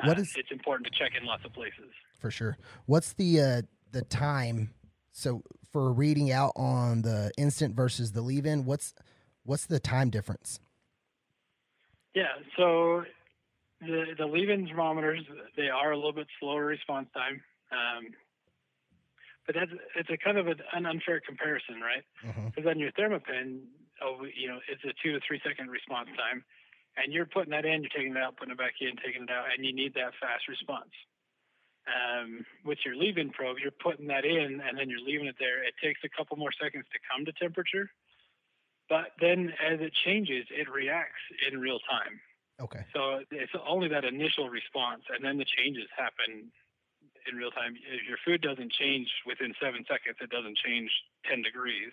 What 0.07 0.17
uh, 0.17 0.21
is- 0.21 0.35
it's 0.35 0.51
important 0.51 0.87
to 0.91 0.97
check 0.97 1.11
in 1.19 1.25
lots 1.25 1.45
of 1.45 1.53
places. 1.53 1.91
for 2.19 2.31
sure. 2.31 2.57
What's 2.85 3.13
the 3.13 3.39
uh 3.41 3.61
the 3.91 4.01
time? 4.03 4.73
So 5.11 5.41
for 5.71 5.93
reading 5.93 6.31
out 6.31 6.51
on 6.55 7.01
the 7.01 7.31
instant 7.37 7.75
versus 7.75 8.11
the 8.11 8.21
leave-in, 8.21 8.65
what's 8.65 8.93
what's 9.43 9.65
the 9.65 9.79
time 9.79 10.09
difference? 10.09 10.59
Yeah, 12.13 12.33
so 12.57 13.03
the 13.81 14.15
the 14.17 14.25
leave-in 14.25 14.67
thermometers 14.67 15.21
they 15.57 15.69
are 15.69 15.91
a 15.91 15.95
little 15.95 16.13
bit 16.13 16.27
slower 16.39 16.65
response 16.65 17.09
time, 17.13 17.41
um, 17.71 18.07
but 19.45 19.55
that's 19.55 19.71
it's 19.95 20.09
a 20.09 20.17
kind 20.17 20.37
of 20.37 20.47
a, 20.47 20.55
an 20.73 20.85
unfair 20.85 21.19
comparison, 21.21 21.79
right? 21.81 22.03
Mhm. 22.25 22.53
Because 22.55 22.69
on 22.69 22.79
your 22.79 22.91
thermapen, 22.93 23.61
oh, 24.01 24.25
you 24.25 24.47
know, 24.47 24.59
it's 24.67 24.83
a 24.83 24.93
two 25.03 25.13
to 25.13 25.19
three 25.27 25.41
second 25.45 25.69
response 25.69 26.09
time, 26.17 26.43
and 26.97 27.13
you're 27.13 27.25
putting 27.25 27.51
that 27.51 27.65
in, 27.65 27.83
you're 27.83 27.95
taking 27.95 28.15
it 28.15 28.21
out, 28.21 28.37
putting 28.37 28.53
it 28.53 28.57
back 28.57 28.79
in, 28.81 28.95
taking 29.03 29.23
it 29.23 29.31
out, 29.31 29.45
and 29.55 29.65
you 29.65 29.73
need 29.73 29.93
that 29.95 30.15
fast 30.19 30.47
response. 30.47 30.91
Um, 31.85 32.45
with 32.65 32.79
your 32.83 32.95
leave-in 32.95 33.29
probe, 33.29 33.57
you're 33.61 33.75
putting 33.77 34.07
that 34.07 34.25
in, 34.25 34.59
and 34.59 34.73
then 34.73 34.89
you're 34.89 35.05
leaving 35.05 35.27
it 35.27 35.35
there. 35.37 35.61
It 35.61 35.77
takes 35.83 36.01
a 36.03 36.09
couple 36.09 36.35
more 36.35 36.51
seconds 36.51 36.85
to 36.89 36.99
come 37.05 37.25
to 37.25 37.33
temperature, 37.37 37.91
but 38.89 39.13
then 39.21 39.53
as 39.61 39.79
it 39.81 39.93
changes, 40.05 40.45
it 40.49 40.69
reacts 40.69 41.21
in 41.45 41.59
real 41.59 41.79
time. 41.85 42.19
Okay, 42.61 42.87
So 42.95 43.19
it's 43.31 43.51
only 43.67 43.89
that 43.89 44.05
initial 44.05 44.47
response, 44.49 45.03
and 45.11 45.19
then 45.19 45.37
the 45.37 45.45
changes 45.45 45.85
happen 45.91 46.49
in 47.27 47.35
real 47.35 47.51
time. 47.51 47.75
If 47.75 48.07
your 48.07 48.17
food 48.23 48.41
doesn't 48.41 48.71
change 48.71 49.09
within 49.25 49.53
seven 49.61 49.83
seconds, 49.89 50.17
it 50.21 50.29
doesn't 50.29 50.57
change 50.63 50.89
10 51.29 51.41
degrees. 51.41 51.91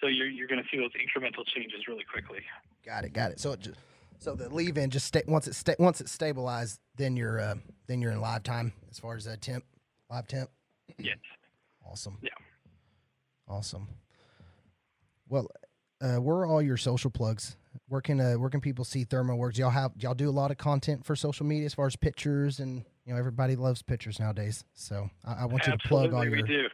So 0.00 0.06
you're, 0.06 0.28
you're 0.28 0.46
going 0.46 0.62
to 0.62 0.68
see 0.70 0.78
those 0.78 0.92
incremental 0.92 1.44
changes 1.46 1.88
really 1.88 2.04
quickly. 2.10 2.40
got 2.84 3.04
it, 3.04 3.12
got 3.12 3.30
it. 3.32 3.40
So 3.40 3.52
it 3.52 3.60
just 3.60 3.78
so 4.18 4.34
the 4.34 4.48
leave-in 4.48 4.90
just 4.90 5.06
stay 5.06 5.22
once 5.28 5.46
it 5.46 5.54
sta- 5.54 5.76
once 5.78 6.00
it's 6.00 6.12
stabilized, 6.12 6.80
then 6.96 7.16
you're 7.16 7.40
uh, 7.40 7.54
then 7.86 8.02
you're 8.02 8.12
in 8.12 8.20
live 8.20 8.42
time 8.42 8.72
as 8.90 8.98
far 8.98 9.16
as 9.16 9.26
uh, 9.26 9.36
temp, 9.40 9.64
live 10.10 10.26
temp. 10.26 10.50
Yes. 10.98 11.18
Awesome. 11.88 12.18
Yeah. 12.22 12.30
Awesome. 13.46 13.88
Well, 15.28 15.48
uh, 16.00 16.16
where 16.16 16.36
are 16.36 16.46
all 16.46 16.62
your 16.62 16.76
social 16.76 17.10
plugs? 17.10 17.56
Where 17.88 18.00
can 18.00 18.20
uh, 18.20 18.34
where 18.34 18.50
can 18.50 18.60
people 18.60 18.84
see 18.84 19.04
ThermoWorks? 19.04 19.56
Y'all 19.56 19.70
have 19.70 19.92
y'all 19.98 20.14
do 20.14 20.28
a 20.28 20.30
lot 20.32 20.50
of 20.50 20.58
content 20.58 21.04
for 21.04 21.14
social 21.14 21.46
media 21.46 21.66
as 21.66 21.74
far 21.74 21.86
as 21.86 21.96
pictures 21.96 22.60
and 22.60 22.84
you 23.04 23.12
know 23.12 23.18
everybody 23.18 23.56
loves 23.56 23.82
pictures 23.82 24.18
nowadays. 24.18 24.64
So 24.74 25.08
I, 25.24 25.42
I 25.42 25.44
want 25.46 25.66
you 25.66 25.72
to 25.72 25.78
plug 25.78 26.12
all 26.12 26.24
your 26.24 26.32
we 26.32 26.42
do. 26.42 26.68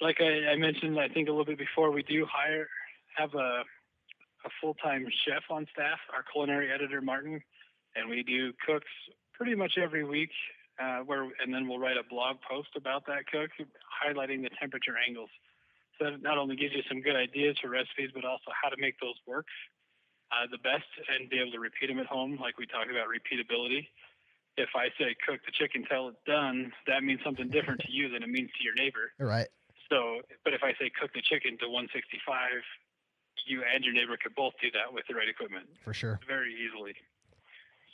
Like 0.00 0.16
I, 0.20 0.52
I 0.52 0.56
mentioned, 0.56 0.98
I 0.98 1.08
think 1.08 1.28
a 1.28 1.30
little 1.30 1.44
bit 1.44 1.58
before, 1.58 1.90
we 1.90 2.02
do 2.02 2.26
hire 2.30 2.68
have 3.16 3.34
a 3.34 3.62
a 4.44 4.50
full 4.60 4.74
time 4.74 5.06
chef 5.26 5.42
on 5.50 5.66
staff, 5.72 5.98
our 6.14 6.22
culinary 6.30 6.70
editor 6.70 7.00
Martin, 7.00 7.42
and 7.96 8.08
we 8.08 8.22
do 8.22 8.52
cooks 8.64 8.90
pretty 9.34 9.54
much 9.54 9.72
every 9.76 10.04
week. 10.04 10.30
Uh, 10.78 11.00
where 11.00 11.24
and 11.42 11.52
then 11.54 11.66
we'll 11.66 11.78
write 11.78 11.96
a 11.96 12.04
blog 12.08 12.36
post 12.48 12.68
about 12.76 13.06
that 13.06 13.26
cook, 13.32 13.50
highlighting 13.88 14.42
the 14.42 14.50
temperature 14.60 14.94
angles. 15.08 15.30
So 15.98 16.10
that 16.10 16.22
not 16.22 16.36
only 16.36 16.54
gives 16.54 16.74
you 16.74 16.82
some 16.86 17.00
good 17.00 17.16
ideas 17.16 17.56
for 17.62 17.70
recipes, 17.70 18.10
but 18.14 18.26
also 18.26 18.52
how 18.52 18.68
to 18.68 18.76
make 18.78 19.00
those 19.00 19.16
work 19.26 19.46
uh, 20.30 20.44
the 20.52 20.58
best 20.58 20.84
and 21.08 21.30
be 21.30 21.40
able 21.40 21.52
to 21.52 21.58
repeat 21.58 21.88
them 21.88 21.98
at 21.98 22.04
home, 22.04 22.36
like 22.38 22.58
we 22.58 22.66
talked 22.66 22.90
about 22.90 23.08
repeatability 23.08 23.88
if 24.56 24.70
I 24.74 24.88
say 24.98 25.14
cook 25.26 25.40
the 25.44 25.52
chicken 25.52 25.84
till 25.88 26.08
it's 26.08 26.18
done, 26.26 26.72
that 26.86 27.04
means 27.04 27.20
something 27.24 27.48
different 27.48 27.80
to 27.80 27.92
you 27.92 28.08
than 28.08 28.22
it 28.22 28.28
means 28.28 28.50
to 28.58 28.64
your 28.64 28.74
neighbor. 28.74 29.12
right. 29.28 29.48
So, 29.90 30.20
but 30.42 30.52
if 30.52 30.62
I 30.62 30.72
say 30.78 30.90
cook 30.90 31.14
the 31.14 31.22
chicken 31.22 31.58
to 31.62 31.70
165, 31.70 32.18
you 33.46 33.62
and 33.62 33.84
your 33.84 33.94
neighbor 33.94 34.18
could 34.18 34.34
both 34.34 34.54
do 34.60 34.70
that 34.74 34.90
with 34.90 35.06
the 35.06 35.14
right 35.14 35.28
equipment 35.28 35.70
For 35.84 35.94
sure. 35.94 36.18
very 36.26 36.50
easily. 36.50 36.94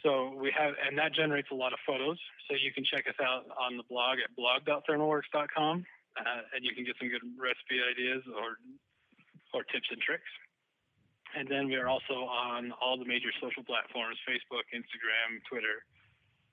So 0.02 0.34
we 0.34 0.50
have, 0.56 0.74
and 0.82 0.98
that 0.98 1.14
generates 1.14 1.52
a 1.52 1.54
lot 1.54 1.72
of 1.72 1.78
photos. 1.86 2.18
So 2.48 2.56
you 2.58 2.72
can 2.74 2.82
check 2.82 3.06
us 3.06 3.14
out 3.22 3.46
on 3.54 3.76
the 3.76 3.86
blog 3.86 4.18
at 4.18 4.34
blog.thermoworks.com, 4.34 5.84
uh, 6.18 6.40
and 6.54 6.60
you 6.64 6.74
can 6.74 6.82
get 6.82 6.96
some 6.98 7.08
good 7.08 7.22
recipe 7.38 7.78
ideas 7.78 8.22
or 8.34 8.58
or 9.54 9.62
tips 9.68 9.86
and 9.92 10.00
tricks. 10.00 10.32
And 11.36 11.46
then 11.46 11.68
we 11.68 11.76
are 11.76 11.86
also 11.88 12.26
on 12.26 12.72
all 12.80 12.98
the 12.98 13.06
major 13.06 13.30
social 13.38 13.62
platforms: 13.62 14.18
Facebook, 14.26 14.66
Instagram, 14.74 15.38
Twitter, 15.46 15.86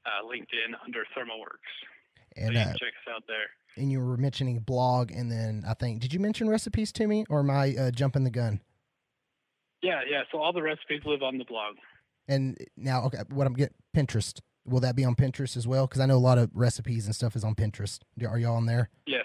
uh, 0.06 0.22
LinkedIn 0.24 0.78
under 0.86 1.02
ThermoWorks. 1.18 1.74
So 2.38 2.46
And 2.46 2.54
you 2.54 2.62
uh, 2.62 2.78
check 2.78 2.94
us 3.02 3.08
out 3.10 3.24
there. 3.26 3.50
And 3.78 3.92
you 3.92 4.00
were 4.00 4.18
mentioning 4.18 4.60
blog, 4.60 5.12
and 5.12 5.32
then 5.32 5.64
I 5.68 5.74
think 5.74 6.02
did 6.02 6.14
you 6.14 6.20
mention 6.20 6.50
recipes 6.50 6.92
to 6.94 7.08
me, 7.08 7.26
or 7.30 7.40
am 7.40 7.50
I 7.50 7.76
uh, 7.76 7.92
jumping 7.92 8.24
the 8.24 8.30
gun? 8.30 8.62
Yeah, 9.82 10.02
yeah. 10.10 10.24
So 10.32 10.40
all 10.40 10.52
the 10.52 10.62
recipes 10.62 11.02
live 11.06 11.22
on 11.22 11.38
the 11.38 11.46
blog. 11.46 11.76
And 12.28 12.58
now, 12.76 13.04
okay, 13.06 13.20
what 13.30 13.48
I'm 13.48 13.54
getting 13.54 13.76
Pinterest. 13.96 14.40
Will 14.66 14.82
that 14.82 14.96
be 14.96 15.04
on 15.04 15.16
Pinterest 15.16 15.58
as 15.58 15.68
well? 15.68 15.88
Because 15.88 16.02
I 16.02 16.06
know 16.06 16.18
a 16.18 16.20
lot 16.20 16.38
of 16.38 16.52
recipes 16.54 17.06
and 17.06 17.16
stuff 17.16 17.36
is 17.36 17.44
on 17.44 17.56
Pinterest. 17.56 18.00
Are 18.28 18.38
y'all 18.38 18.56
on 18.56 18.66
there? 18.66 18.90
Yeah, 19.08 19.24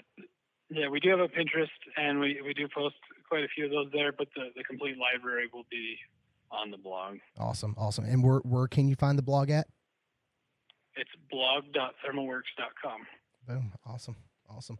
yeah. 0.69 0.87
We 0.87 0.99
do 0.99 1.09
have 1.09 1.19
a 1.19 1.27
Pinterest, 1.27 1.67
and 1.97 2.19
we 2.19 2.41
we 2.43 2.53
do 2.53 2.67
post 2.73 2.95
quite 3.27 3.43
a 3.43 3.47
few 3.53 3.65
of 3.65 3.71
those 3.71 3.91
there, 3.91 4.11
but 4.11 4.27
the, 4.35 4.49
the 4.55 4.63
complete 4.63 4.95
library 4.97 5.47
will 5.53 5.65
be 5.69 5.97
on 6.51 6.71
the 6.71 6.77
blog. 6.77 7.17
Awesome, 7.37 7.75
awesome. 7.77 8.05
And 8.05 8.23
where 8.23 8.39
where 8.39 8.67
can 8.67 8.87
you 8.87 8.95
find 8.95 9.17
the 9.17 9.23
blog 9.23 9.49
at? 9.49 9.67
It's 10.95 11.09
blog.thermoworks.com. 11.29 13.05
Boom. 13.47 13.73
Awesome. 13.85 14.15
Awesome. 14.49 14.77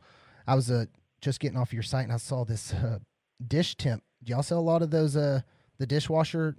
I 0.47 0.56
was 0.56 0.69
uh, 0.69 0.86
just 1.21 1.39
getting 1.39 1.58
off 1.58 1.73
your 1.73 1.84
site 1.84 2.04
and 2.04 2.13
I 2.13 2.17
saw 2.17 2.45
this 2.45 2.73
uh, 2.73 2.99
dish 3.45 3.75
temp. 3.75 4.04
Do 4.23 4.32
y'all 4.32 4.43
sell 4.43 4.60
a 4.60 4.62
lot 4.62 4.82
of 4.82 4.91
those 4.91 5.15
uh 5.15 5.41
the 5.78 5.86
dishwasher 5.86 6.56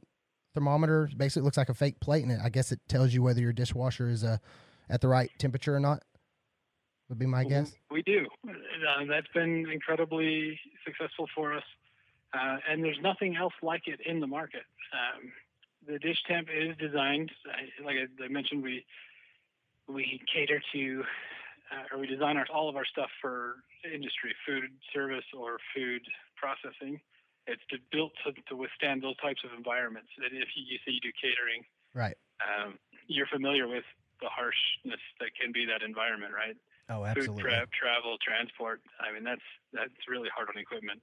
thermometer? 0.55 1.09
Basically, 1.17 1.43
looks 1.43 1.57
like 1.57 1.69
a 1.69 1.75
fake 1.75 2.01
plate, 2.01 2.23
and 2.23 2.33
it, 2.33 2.41
I 2.43 2.49
guess 2.49 2.71
it 2.73 2.81
tells 2.89 3.13
you 3.13 3.23
whether 3.23 3.41
your 3.41 3.53
dishwasher 3.53 4.09
is 4.09 4.25
uh 4.25 4.39
at 4.89 5.01
the 5.01 5.09
right 5.09 5.31
temperature 5.39 5.75
or 5.75 5.81
not. 5.81 6.03
Would 7.09 7.19
be 7.19 7.27
my 7.27 7.45
guess. 7.45 7.73
We 7.91 8.03
do. 8.03 8.27
Uh, 8.49 9.05
that's 9.09 9.29
been 9.33 9.71
incredibly 9.71 10.59
successful 10.85 11.29
for 11.35 11.55
us, 11.55 11.63
uh, 12.35 12.57
and 12.69 12.83
there's 12.83 12.99
nothing 13.01 13.37
else 13.37 13.55
like 13.63 13.87
it 13.87 14.01
in 14.05 14.19
the 14.19 14.27
market. 14.27 14.63
Um, 14.93 15.31
the 15.87 16.01
dish 16.01 16.19
temp 16.27 16.49
is 16.53 16.77
designed, 16.79 17.31
like 17.85 17.97
I 18.23 18.29
mentioned, 18.29 18.65
we 18.65 18.85
we 19.89 20.21
cater 20.33 20.61
to 20.73 21.05
uh, 21.71 21.95
or 21.95 21.99
we 21.99 22.07
design 22.07 22.37
our, 22.37 22.47
all 22.53 22.69
of 22.69 22.77
our 22.77 22.87
stuff 22.87 23.11
for 23.21 23.63
industry, 23.83 24.35
food 24.47 24.71
service 24.95 25.27
or 25.37 25.59
food 25.75 26.03
processing. 26.37 27.01
It's 27.47 27.63
to, 27.71 27.79
built 27.93 28.13
to, 28.27 28.35
to, 28.35 28.55
withstand 28.57 29.03
those 29.03 29.17
types 29.23 29.43
of 29.47 29.55
environments. 29.57 30.11
And 30.19 30.27
if 30.27 30.51
you, 30.59 30.67
you 30.67 30.79
say 30.83 30.91
you 30.91 31.03
do 31.03 31.15
catering, 31.15 31.63
right, 31.95 32.19
um, 32.43 32.75
you're 33.07 33.31
familiar 33.31 33.71
with 33.71 33.87
the 34.19 34.27
harshness 34.27 34.99
that 35.23 35.31
can 35.39 35.55
be 35.55 35.63
that 35.67 35.87
environment, 35.87 36.35
right? 36.35 36.59
Oh, 36.91 37.07
absolutely. 37.07 37.43
Food 37.43 37.51
prep, 37.51 37.71
travel, 37.71 38.19
transport. 38.19 38.83
I 38.99 39.15
mean, 39.15 39.23
that's 39.23 39.47
that's 39.71 39.95
really 40.11 40.31
hard 40.35 40.51
on 40.51 40.59
equipment. 40.59 40.99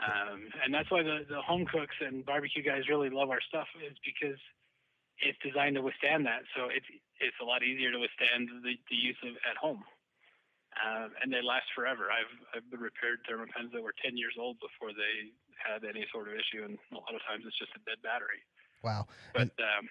Um, 0.00 0.48
and 0.64 0.74
that's 0.74 0.90
why 0.90 1.02
the, 1.02 1.22
the 1.28 1.40
home 1.40 1.64
cooks 1.70 1.94
and 2.00 2.26
barbecue 2.26 2.62
guys 2.62 2.88
really 2.88 3.10
love 3.10 3.30
our 3.30 3.40
stuff 3.46 3.68
is 3.78 3.94
because 4.02 4.40
it's 5.22 5.38
designed 5.42 5.76
to 5.76 5.82
withstand 5.82 6.26
that. 6.26 6.42
So 6.56 6.68
it's 6.70 6.86
it's 7.20 7.38
a 7.40 7.46
lot 7.46 7.62
easier 7.62 7.92
to 7.92 7.98
withstand 7.98 8.50
the, 8.62 8.74
the 8.90 8.98
use 8.98 9.18
of 9.22 9.34
at 9.46 9.56
home. 9.56 9.82
Um, 10.74 11.14
and 11.22 11.30
they 11.30 11.38
last 11.38 11.70
forever. 11.74 12.10
I've 12.10 12.34
I've 12.50 12.66
repaired 12.74 13.22
thermapens 13.28 13.70
that 13.72 13.82
were 13.82 13.94
10 14.02 14.18
years 14.18 14.34
old 14.34 14.58
before 14.58 14.90
they 14.90 15.30
had 15.54 15.86
any 15.86 16.04
sort 16.10 16.26
of 16.26 16.34
issue, 16.34 16.66
and 16.66 16.78
a 16.90 16.98
lot 16.98 17.14
of 17.14 17.22
times 17.22 17.46
it's 17.46 17.58
just 17.58 17.70
a 17.78 17.82
dead 17.86 18.02
battery. 18.02 18.42
Wow. 18.82 19.06
But 19.32 19.54
um, 19.62 19.86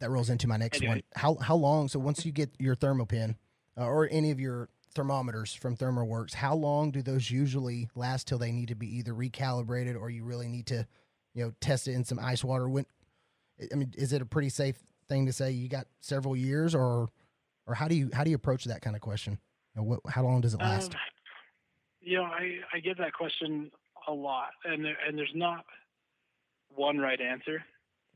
that 0.00 0.10
rolls 0.10 0.30
into 0.30 0.48
my 0.48 0.56
next 0.56 0.78
anyway. 0.78 0.94
one. 0.94 1.02
How 1.14 1.34
how 1.36 1.56
long? 1.56 1.88
So 1.88 1.98
once 1.98 2.24
you 2.24 2.32
get 2.32 2.50
your 2.58 2.74
thermapen 2.74 3.36
uh, 3.78 3.84
or 3.84 4.08
any 4.10 4.30
of 4.30 4.40
your 4.40 4.68
thermometers 4.94 5.54
from 5.54 5.76
ThermoWorks, 5.76 6.34
how 6.34 6.54
long 6.54 6.90
do 6.90 7.02
those 7.02 7.30
usually 7.30 7.88
last 7.94 8.26
till 8.26 8.38
they 8.38 8.52
need 8.52 8.68
to 8.68 8.74
be 8.74 8.86
either 8.96 9.12
recalibrated 9.12 9.98
or 9.98 10.10
you 10.10 10.24
really 10.24 10.48
need 10.48 10.66
to, 10.66 10.86
you 11.34 11.44
know, 11.44 11.52
test 11.60 11.88
it 11.88 11.92
in 11.92 12.04
some 12.04 12.18
ice 12.18 12.42
water? 12.42 12.68
When 12.68 12.86
I 13.70 13.74
mean, 13.74 13.92
is 13.96 14.12
it 14.12 14.22
a 14.22 14.26
pretty 14.26 14.48
safe 14.48 14.78
thing 15.08 15.26
to 15.26 15.32
say 15.32 15.50
you 15.50 15.68
got 15.68 15.86
several 16.00 16.36
years, 16.36 16.74
or 16.74 17.08
or 17.66 17.74
how 17.74 17.88
do 17.88 17.94
you 17.94 18.10
how 18.12 18.24
do 18.24 18.30
you 18.30 18.36
approach 18.36 18.64
that 18.64 18.82
kind 18.82 18.96
of 18.96 19.02
question? 19.02 19.38
You 19.74 19.82
know, 19.82 19.88
what, 19.88 20.00
how 20.08 20.24
long 20.24 20.40
does 20.40 20.54
it 20.54 20.60
last? 20.60 20.94
Um, 20.94 21.00
you 22.00 22.16
know, 22.18 22.24
I 22.24 22.58
I 22.72 22.80
get 22.80 22.98
that 22.98 23.12
question 23.12 23.70
a 24.08 24.12
lot, 24.12 24.50
and 24.64 24.84
there, 24.84 24.96
and 25.06 25.16
there's 25.16 25.32
not 25.34 25.64
one 26.74 26.98
right 26.98 27.20
answer. 27.20 27.62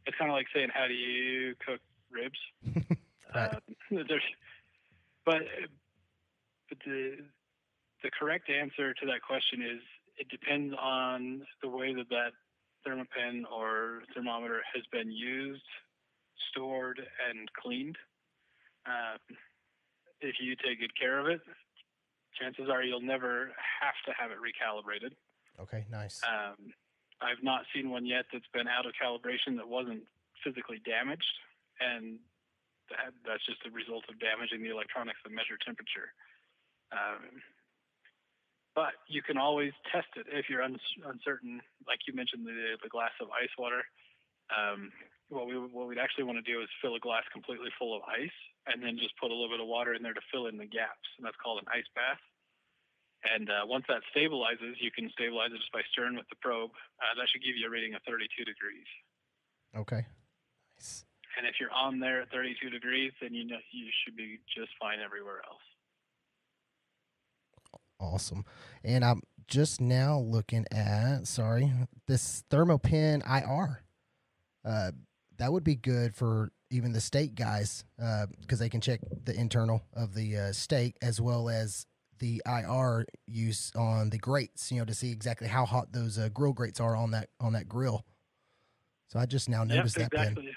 It's 0.06 0.16
kind 0.16 0.30
of 0.30 0.34
like 0.34 0.46
saying, 0.54 0.68
how 0.72 0.86
do 0.86 0.94
you 0.94 1.54
cook 1.64 1.80
ribs? 2.10 2.38
right. 3.34 3.54
Um, 3.54 3.60
there's, 4.08 4.22
but 5.24 5.42
but 6.68 6.78
the 6.84 7.18
the 8.02 8.10
correct 8.18 8.50
answer 8.50 8.94
to 8.94 9.06
that 9.06 9.22
question 9.26 9.62
is 9.62 9.82
it 10.18 10.28
depends 10.28 10.74
on 10.80 11.42
the 11.62 11.68
way 11.68 11.94
that 11.94 12.08
that 12.10 12.32
thermapen 12.86 13.44
or 13.50 14.02
thermometer 14.14 14.62
has 14.74 14.84
been 14.92 15.10
used, 15.10 15.62
stored, 16.50 17.00
and 17.28 17.50
cleaned. 17.60 17.96
Um, 18.86 19.18
if 20.20 20.36
you 20.40 20.54
take 20.56 20.80
good 20.80 20.96
care 20.98 21.18
of 21.18 21.26
it, 21.26 21.40
chances 22.40 22.68
are 22.70 22.82
you'll 22.82 23.00
never 23.00 23.50
have 23.80 23.98
to 24.06 24.12
have 24.14 24.30
it 24.30 24.38
recalibrated. 24.38 25.12
Okay, 25.60 25.84
nice. 25.90 26.20
Um, 26.22 26.72
I've 27.20 27.42
not 27.42 27.64
seen 27.74 27.90
one 27.90 28.04
yet 28.04 28.26
that's 28.32 28.48
been 28.52 28.68
out 28.68 28.86
of 28.86 28.92
calibration 28.94 29.56
that 29.56 29.68
wasn't 29.68 30.04
physically 30.44 30.80
damaged, 30.84 31.24
and 31.80 32.20
that, 32.92 33.16
that's 33.24 33.44
just 33.46 33.64
a 33.66 33.72
result 33.72 34.04
of 34.08 34.20
damaging 34.20 34.62
the 34.62 34.70
electronics 34.70 35.18
that 35.24 35.32
measure 35.32 35.58
temperature. 35.64 36.12
Um, 36.92 37.42
but 38.76 38.92
you 39.08 39.24
can 39.24 39.40
always 39.40 39.72
test 39.88 40.12
it 40.20 40.28
if 40.28 40.52
you're 40.52 40.60
uncertain. 40.60 41.64
Like 41.88 42.04
you 42.04 42.12
mentioned, 42.12 42.44
the, 42.44 42.76
the 42.84 42.92
glass 42.92 43.16
of 43.24 43.32
ice 43.32 43.50
water. 43.56 43.80
Um, 44.52 44.92
what 45.32 45.48
we 45.48 45.56
what 45.56 45.88
we'd 45.88 45.98
actually 45.98 46.28
want 46.28 46.38
to 46.38 46.46
do 46.46 46.60
is 46.60 46.68
fill 46.78 46.94
a 46.94 47.02
glass 47.02 47.24
completely 47.32 47.72
full 47.80 47.96
of 47.96 48.04
ice, 48.04 48.38
and 48.68 48.78
then 48.84 49.00
just 49.00 49.16
put 49.16 49.32
a 49.32 49.34
little 49.34 49.50
bit 49.50 49.64
of 49.64 49.66
water 49.66 49.96
in 49.96 50.04
there 50.04 50.14
to 50.14 50.22
fill 50.30 50.46
in 50.46 50.60
the 50.60 50.68
gaps, 50.68 51.08
and 51.16 51.24
that's 51.24 51.40
called 51.40 51.58
an 51.58 51.66
ice 51.72 51.88
bath. 51.96 52.20
And 53.26 53.50
uh, 53.50 53.64
once 53.66 53.88
that 53.88 54.06
stabilizes, 54.14 54.78
you 54.78 54.92
can 54.92 55.10
stabilize 55.16 55.50
it 55.50 55.58
just 55.58 55.72
by 55.72 55.82
stirring 55.90 56.14
with 56.14 56.28
the 56.28 56.38
probe. 56.38 56.70
Uh, 57.00 57.16
that 57.16 57.26
should 57.32 57.42
give 57.42 57.56
you 57.58 57.66
a 57.66 57.72
reading 57.72 57.96
of 57.96 58.04
32 58.06 58.44
degrees. 58.44 58.86
Okay. 59.74 60.06
Nice. 60.78 61.02
And 61.34 61.48
if 61.48 61.58
you're 61.58 61.74
on 61.74 61.98
there 61.98 62.22
at 62.22 62.30
32 62.30 62.70
degrees, 62.70 63.10
then 63.18 63.34
you 63.34 63.42
know 63.48 63.58
you 63.72 63.88
should 64.04 64.14
be 64.14 64.38
just 64.46 64.70
fine 64.78 65.02
everywhere 65.02 65.42
else 65.42 65.64
awesome. 68.00 68.44
And 68.84 69.04
I'm 69.04 69.22
just 69.48 69.80
now 69.80 70.18
looking 70.18 70.66
at 70.72 71.26
sorry 71.26 71.72
this 72.06 72.44
thermapen 72.50 73.22
IR. 73.26 73.82
Uh, 74.64 74.92
that 75.38 75.52
would 75.52 75.64
be 75.64 75.76
good 75.76 76.14
for 76.14 76.50
even 76.70 76.92
the 76.92 77.00
state 77.00 77.34
guys 77.34 77.84
uh, 78.02 78.26
because 78.40 78.60
uh, 78.60 78.64
they 78.64 78.68
can 78.68 78.80
check 78.80 79.00
the 79.24 79.38
internal 79.38 79.82
of 79.94 80.14
the 80.14 80.36
uh, 80.36 80.52
steak 80.52 80.96
as 81.00 81.20
well 81.20 81.48
as 81.48 81.86
the 82.18 82.42
IR 82.46 83.06
use 83.26 83.70
on 83.76 84.10
the 84.10 84.18
grates. 84.18 84.72
You 84.72 84.78
know 84.78 84.84
to 84.84 84.94
see 84.94 85.12
exactly 85.12 85.48
how 85.48 85.66
hot 85.66 85.92
those 85.92 86.18
uh, 86.18 86.28
grill 86.32 86.52
grates 86.52 86.80
are 86.80 86.96
on 86.96 87.12
that 87.12 87.28
on 87.40 87.52
that 87.52 87.68
grill. 87.68 88.04
So 89.08 89.20
I 89.20 89.26
just 89.26 89.48
now 89.48 89.62
noticed 89.62 89.98
yep, 89.98 90.10
that 90.10 90.20
exactly. 90.20 90.44
Pen 90.46 90.52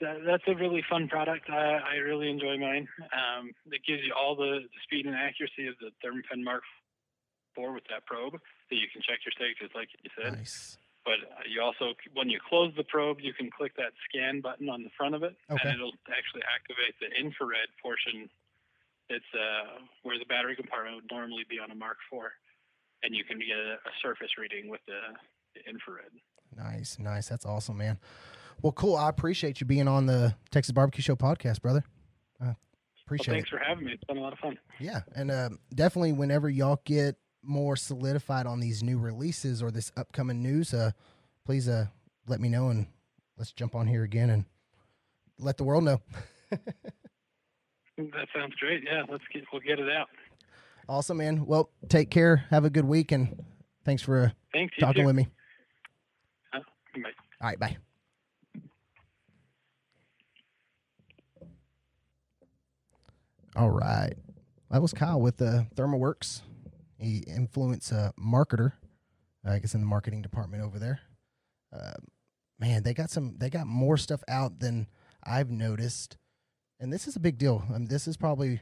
that, 0.00 0.24
that's 0.26 0.44
a 0.46 0.54
really 0.54 0.84
fun 0.88 1.08
product. 1.08 1.48
I, 1.48 1.80
I 1.80 1.94
really 2.04 2.28
enjoy 2.28 2.58
mine. 2.58 2.88
Um, 3.12 3.52
it 3.72 3.80
gives 3.86 4.02
you 4.04 4.12
all 4.12 4.36
the, 4.36 4.60
the 4.64 4.80
speed 4.84 5.06
and 5.06 5.14
accuracy 5.14 5.66
of 5.66 5.74
the 5.80 5.90
Thermapen 6.04 6.44
Mark 6.44 6.62
IV 7.56 7.72
with 7.72 7.84
that 7.88 8.04
probe, 8.04 8.36
so 8.36 8.72
you 8.76 8.88
can 8.92 9.00
check 9.00 9.24
your 9.24 9.32
steak 9.32 9.56
just 9.56 9.74
like 9.74 9.88
you 10.04 10.10
said. 10.12 10.36
Nice. 10.36 10.76
But 11.06 11.22
you 11.46 11.62
also, 11.62 11.94
when 12.12 12.28
you 12.28 12.42
close 12.42 12.74
the 12.76 12.82
probe, 12.82 13.22
you 13.22 13.32
can 13.32 13.48
click 13.48 13.76
that 13.78 13.94
scan 14.10 14.42
button 14.42 14.68
on 14.68 14.82
the 14.82 14.90
front 14.98 15.14
of 15.14 15.22
it, 15.22 15.38
okay. 15.48 15.62
and 15.62 15.78
it'll 15.78 15.94
actually 16.10 16.42
activate 16.44 16.98
the 16.98 17.08
infrared 17.14 17.70
portion. 17.80 18.28
It's 19.08 19.32
uh, 19.32 19.86
where 20.02 20.18
the 20.18 20.26
battery 20.26 20.56
compartment 20.56 20.96
would 20.96 21.10
normally 21.10 21.46
be 21.48 21.62
on 21.62 21.70
a 21.70 21.78
Mark 21.78 21.96
IV, 22.10 22.26
and 23.06 23.14
you 23.14 23.22
can 23.22 23.38
get 23.38 23.54
a, 23.54 23.78
a 23.86 23.92
surface 24.02 24.34
reading 24.36 24.68
with 24.68 24.82
the, 24.90 24.98
the 25.54 25.62
infrared. 25.70 26.10
Nice, 26.50 26.98
nice. 26.98 27.28
That's 27.28 27.46
awesome, 27.46 27.78
man. 27.78 27.98
Well, 28.62 28.72
cool. 28.72 28.96
I 28.96 29.08
appreciate 29.08 29.60
you 29.60 29.66
being 29.66 29.88
on 29.88 30.06
the 30.06 30.34
Texas 30.50 30.72
Barbecue 30.72 31.02
Show 31.02 31.16
podcast, 31.16 31.60
brother. 31.62 31.84
I 32.40 32.54
appreciate 33.04 33.28
well, 33.28 33.36
thanks 33.36 33.48
it. 33.48 33.58
for 33.58 33.58
having 33.58 33.84
me. 33.84 33.92
It's 33.92 34.04
been 34.04 34.18
a 34.18 34.20
lot 34.20 34.32
of 34.32 34.38
fun. 34.38 34.58
Yeah, 34.80 35.00
and 35.14 35.30
uh, 35.30 35.50
definitely 35.74 36.12
whenever 36.12 36.48
y'all 36.48 36.80
get 36.84 37.16
more 37.42 37.76
solidified 37.76 38.46
on 38.46 38.60
these 38.60 38.82
new 38.82 38.98
releases 38.98 39.62
or 39.62 39.70
this 39.70 39.92
upcoming 39.96 40.42
news, 40.42 40.74
uh, 40.74 40.90
please 41.44 41.68
uh, 41.68 41.86
let 42.26 42.40
me 42.40 42.48
know 42.48 42.68
and 42.68 42.86
let's 43.38 43.52
jump 43.52 43.74
on 43.74 43.86
here 43.86 44.02
again 44.02 44.30
and 44.30 44.44
let 45.38 45.56
the 45.56 45.64
world 45.64 45.84
know. 45.84 46.00
that 46.50 48.28
sounds 48.34 48.54
great. 48.60 48.82
Yeah, 48.84 49.02
let's 49.08 49.24
get 49.32 49.44
we'll 49.52 49.62
get 49.62 49.78
it 49.78 49.90
out. 49.90 50.08
Awesome, 50.88 51.18
man. 51.18 51.46
Well, 51.46 51.70
take 51.88 52.10
care. 52.10 52.44
Have 52.50 52.64
a 52.64 52.70
good 52.70 52.84
week, 52.84 53.12
and 53.12 53.44
thanks 53.84 54.02
for 54.02 54.26
uh, 54.26 54.30
thanks, 54.52 54.74
talking 54.78 55.02
too. 55.02 55.06
with 55.06 55.16
me. 55.16 55.28
Uh. 56.52 56.58
All 56.96 57.02
right, 57.42 57.58
bye. 57.58 57.76
All 63.56 63.70
right. 63.70 64.12
That 64.70 64.82
was 64.82 64.92
Kyle 64.92 65.18
with 65.18 65.40
uh, 65.40 65.62
ThermoWorks. 65.74 66.42
He 66.98 67.24
influence 67.26 67.90
uh, 67.90 68.10
marketer, 68.20 68.72
I 69.46 69.58
guess 69.60 69.74
in 69.74 69.80
the 69.80 69.86
marketing 69.86 70.20
department 70.20 70.62
over 70.62 70.78
there. 70.78 71.00
Uh, 71.74 71.94
man, 72.60 72.82
they 72.82 72.92
got 72.92 73.08
some. 73.08 73.36
They 73.38 73.48
got 73.48 73.66
more 73.66 73.96
stuff 73.96 74.22
out 74.28 74.60
than 74.60 74.88
I've 75.24 75.50
noticed, 75.50 76.18
and 76.78 76.92
this 76.92 77.08
is 77.08 77.16
a 77.16 77.20
big 77.20 77.38
deal. 77.38 77.64
I 77.70 77.72
mean, 77.78 77.88
this 77.88 78.06
is 78.06 78.18
probably 78.18 78.60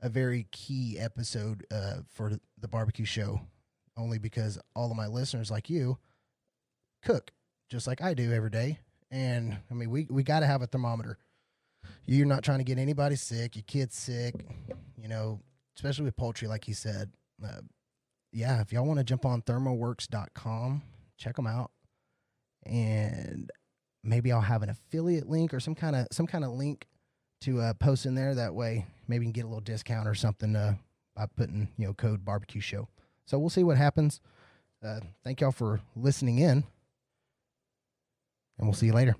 a 0.00 0.08
very 0.08 0.48
key 0.50 0.98
episode 0.98 1.64
uh, 1.70 1.98
for 2.12 2.32
the 2.58 2.68
barbecue 2.68 3.04
show, 3.04 3.42
only 3.96 4.18
because 4.18 4.58
all 4.74 4.90
of 4.90 4.96
my 4.96 5.06
listeners, 5.06 5.52
like 5.52 5.70
you, 5.70 5.98
cook 7.04 7.30
just 7.70 7.86
like 7.86 8.02
I 8.02 8.14
do 8.14 8.32
every 8.32 8.50
day. 8.50 8.80
And 9.12 9.56
I 9.70 9.74
mean, 9.74 9.90
we 9.90 10.08
we 10.10 10.24
got 10.24 10.40
to 10.40 10.46
have 10.46 10.62
a 10.62 10.66
thermometer 10.66 11.18
you're 12.06 12.26
not 12.26 12.42
trying 12.42 12.58
to 12.58 12.64
get 12.64 12.78
anybody 12.78 13.16
sick, 13.16 13.56
your 13.56 13.64
kid's 13.66 13.96
sick, 13.96 14.34
you 14.96 15.08
know, 15.08 15.40
especially 15.76 16.04
with 16.04 16.16
poultry, 16.16 16.48
like 16.48 16.64
he 16.64 16.72
said. 16.72 17.10
Uh, 17.42 17.60
yeah, 18.32 18.60
if 18.60 18.72
y'all 18.72 18.86
want 18.86 18.98
to 18.98 19.04
jump 19.04 19.26
on 19.26 19.42
thermoworks.com, 19.42 20.82
check 21.18 21.36
them 21.36 21.46
out. 21.46 21.70
And 22.64 23.50
maybe 24.02 24.32
I'll 24.32 24.40
have 24.40 24.62
an 24.62 24.70
affiliate 24.70 25.28
link 25.28 25.52
or 25.52 25.60
some 25.60 25.74
kind 25.74 25.96
of 25.96 26.06
some 26.10 26.26
kind 26.26 26.44
of 26.44 26.52
link 26.52 26.86
to 27.42 27.60
uh, 27.60 27.74
post 27.74 28.06
in 28.06 28.14
there. 28.14 28.34
That 28.34 28.54
way, 28.54 28.86
maybe 29.08 29.26
you 29.26 29.32
can 29.32 29.32
get 29.32 29.44
a 29.44 29.48
little 29.48 29.60
discount 29.60 30.08
or 30.08 30.14
something 30.14 30.56
uh, 30.56 30.74
by 31.14 31.26
putting 31.36 31.68
you 31.76 31.86
know 31.86 31.94
code 31.94 32.24
barbecue 32.24 32.60
show. 32.60 32.88
So 33.26 33.38
we'll 33.38 33.50
see 33.50 33.64
what 33.64 33.76
happens. 33.76 34.20
Uh, 34.84 35.00
thank 35.22 35.40
y'all 35.40 35.52
for 35.52 35.80
listening 35.94 36.38
in, 36.38 36.64
and 38.58 38.66
we'll 38.66 38.72
see 38.72 38.86
you 38.86 38.92
later. 38.92 39.16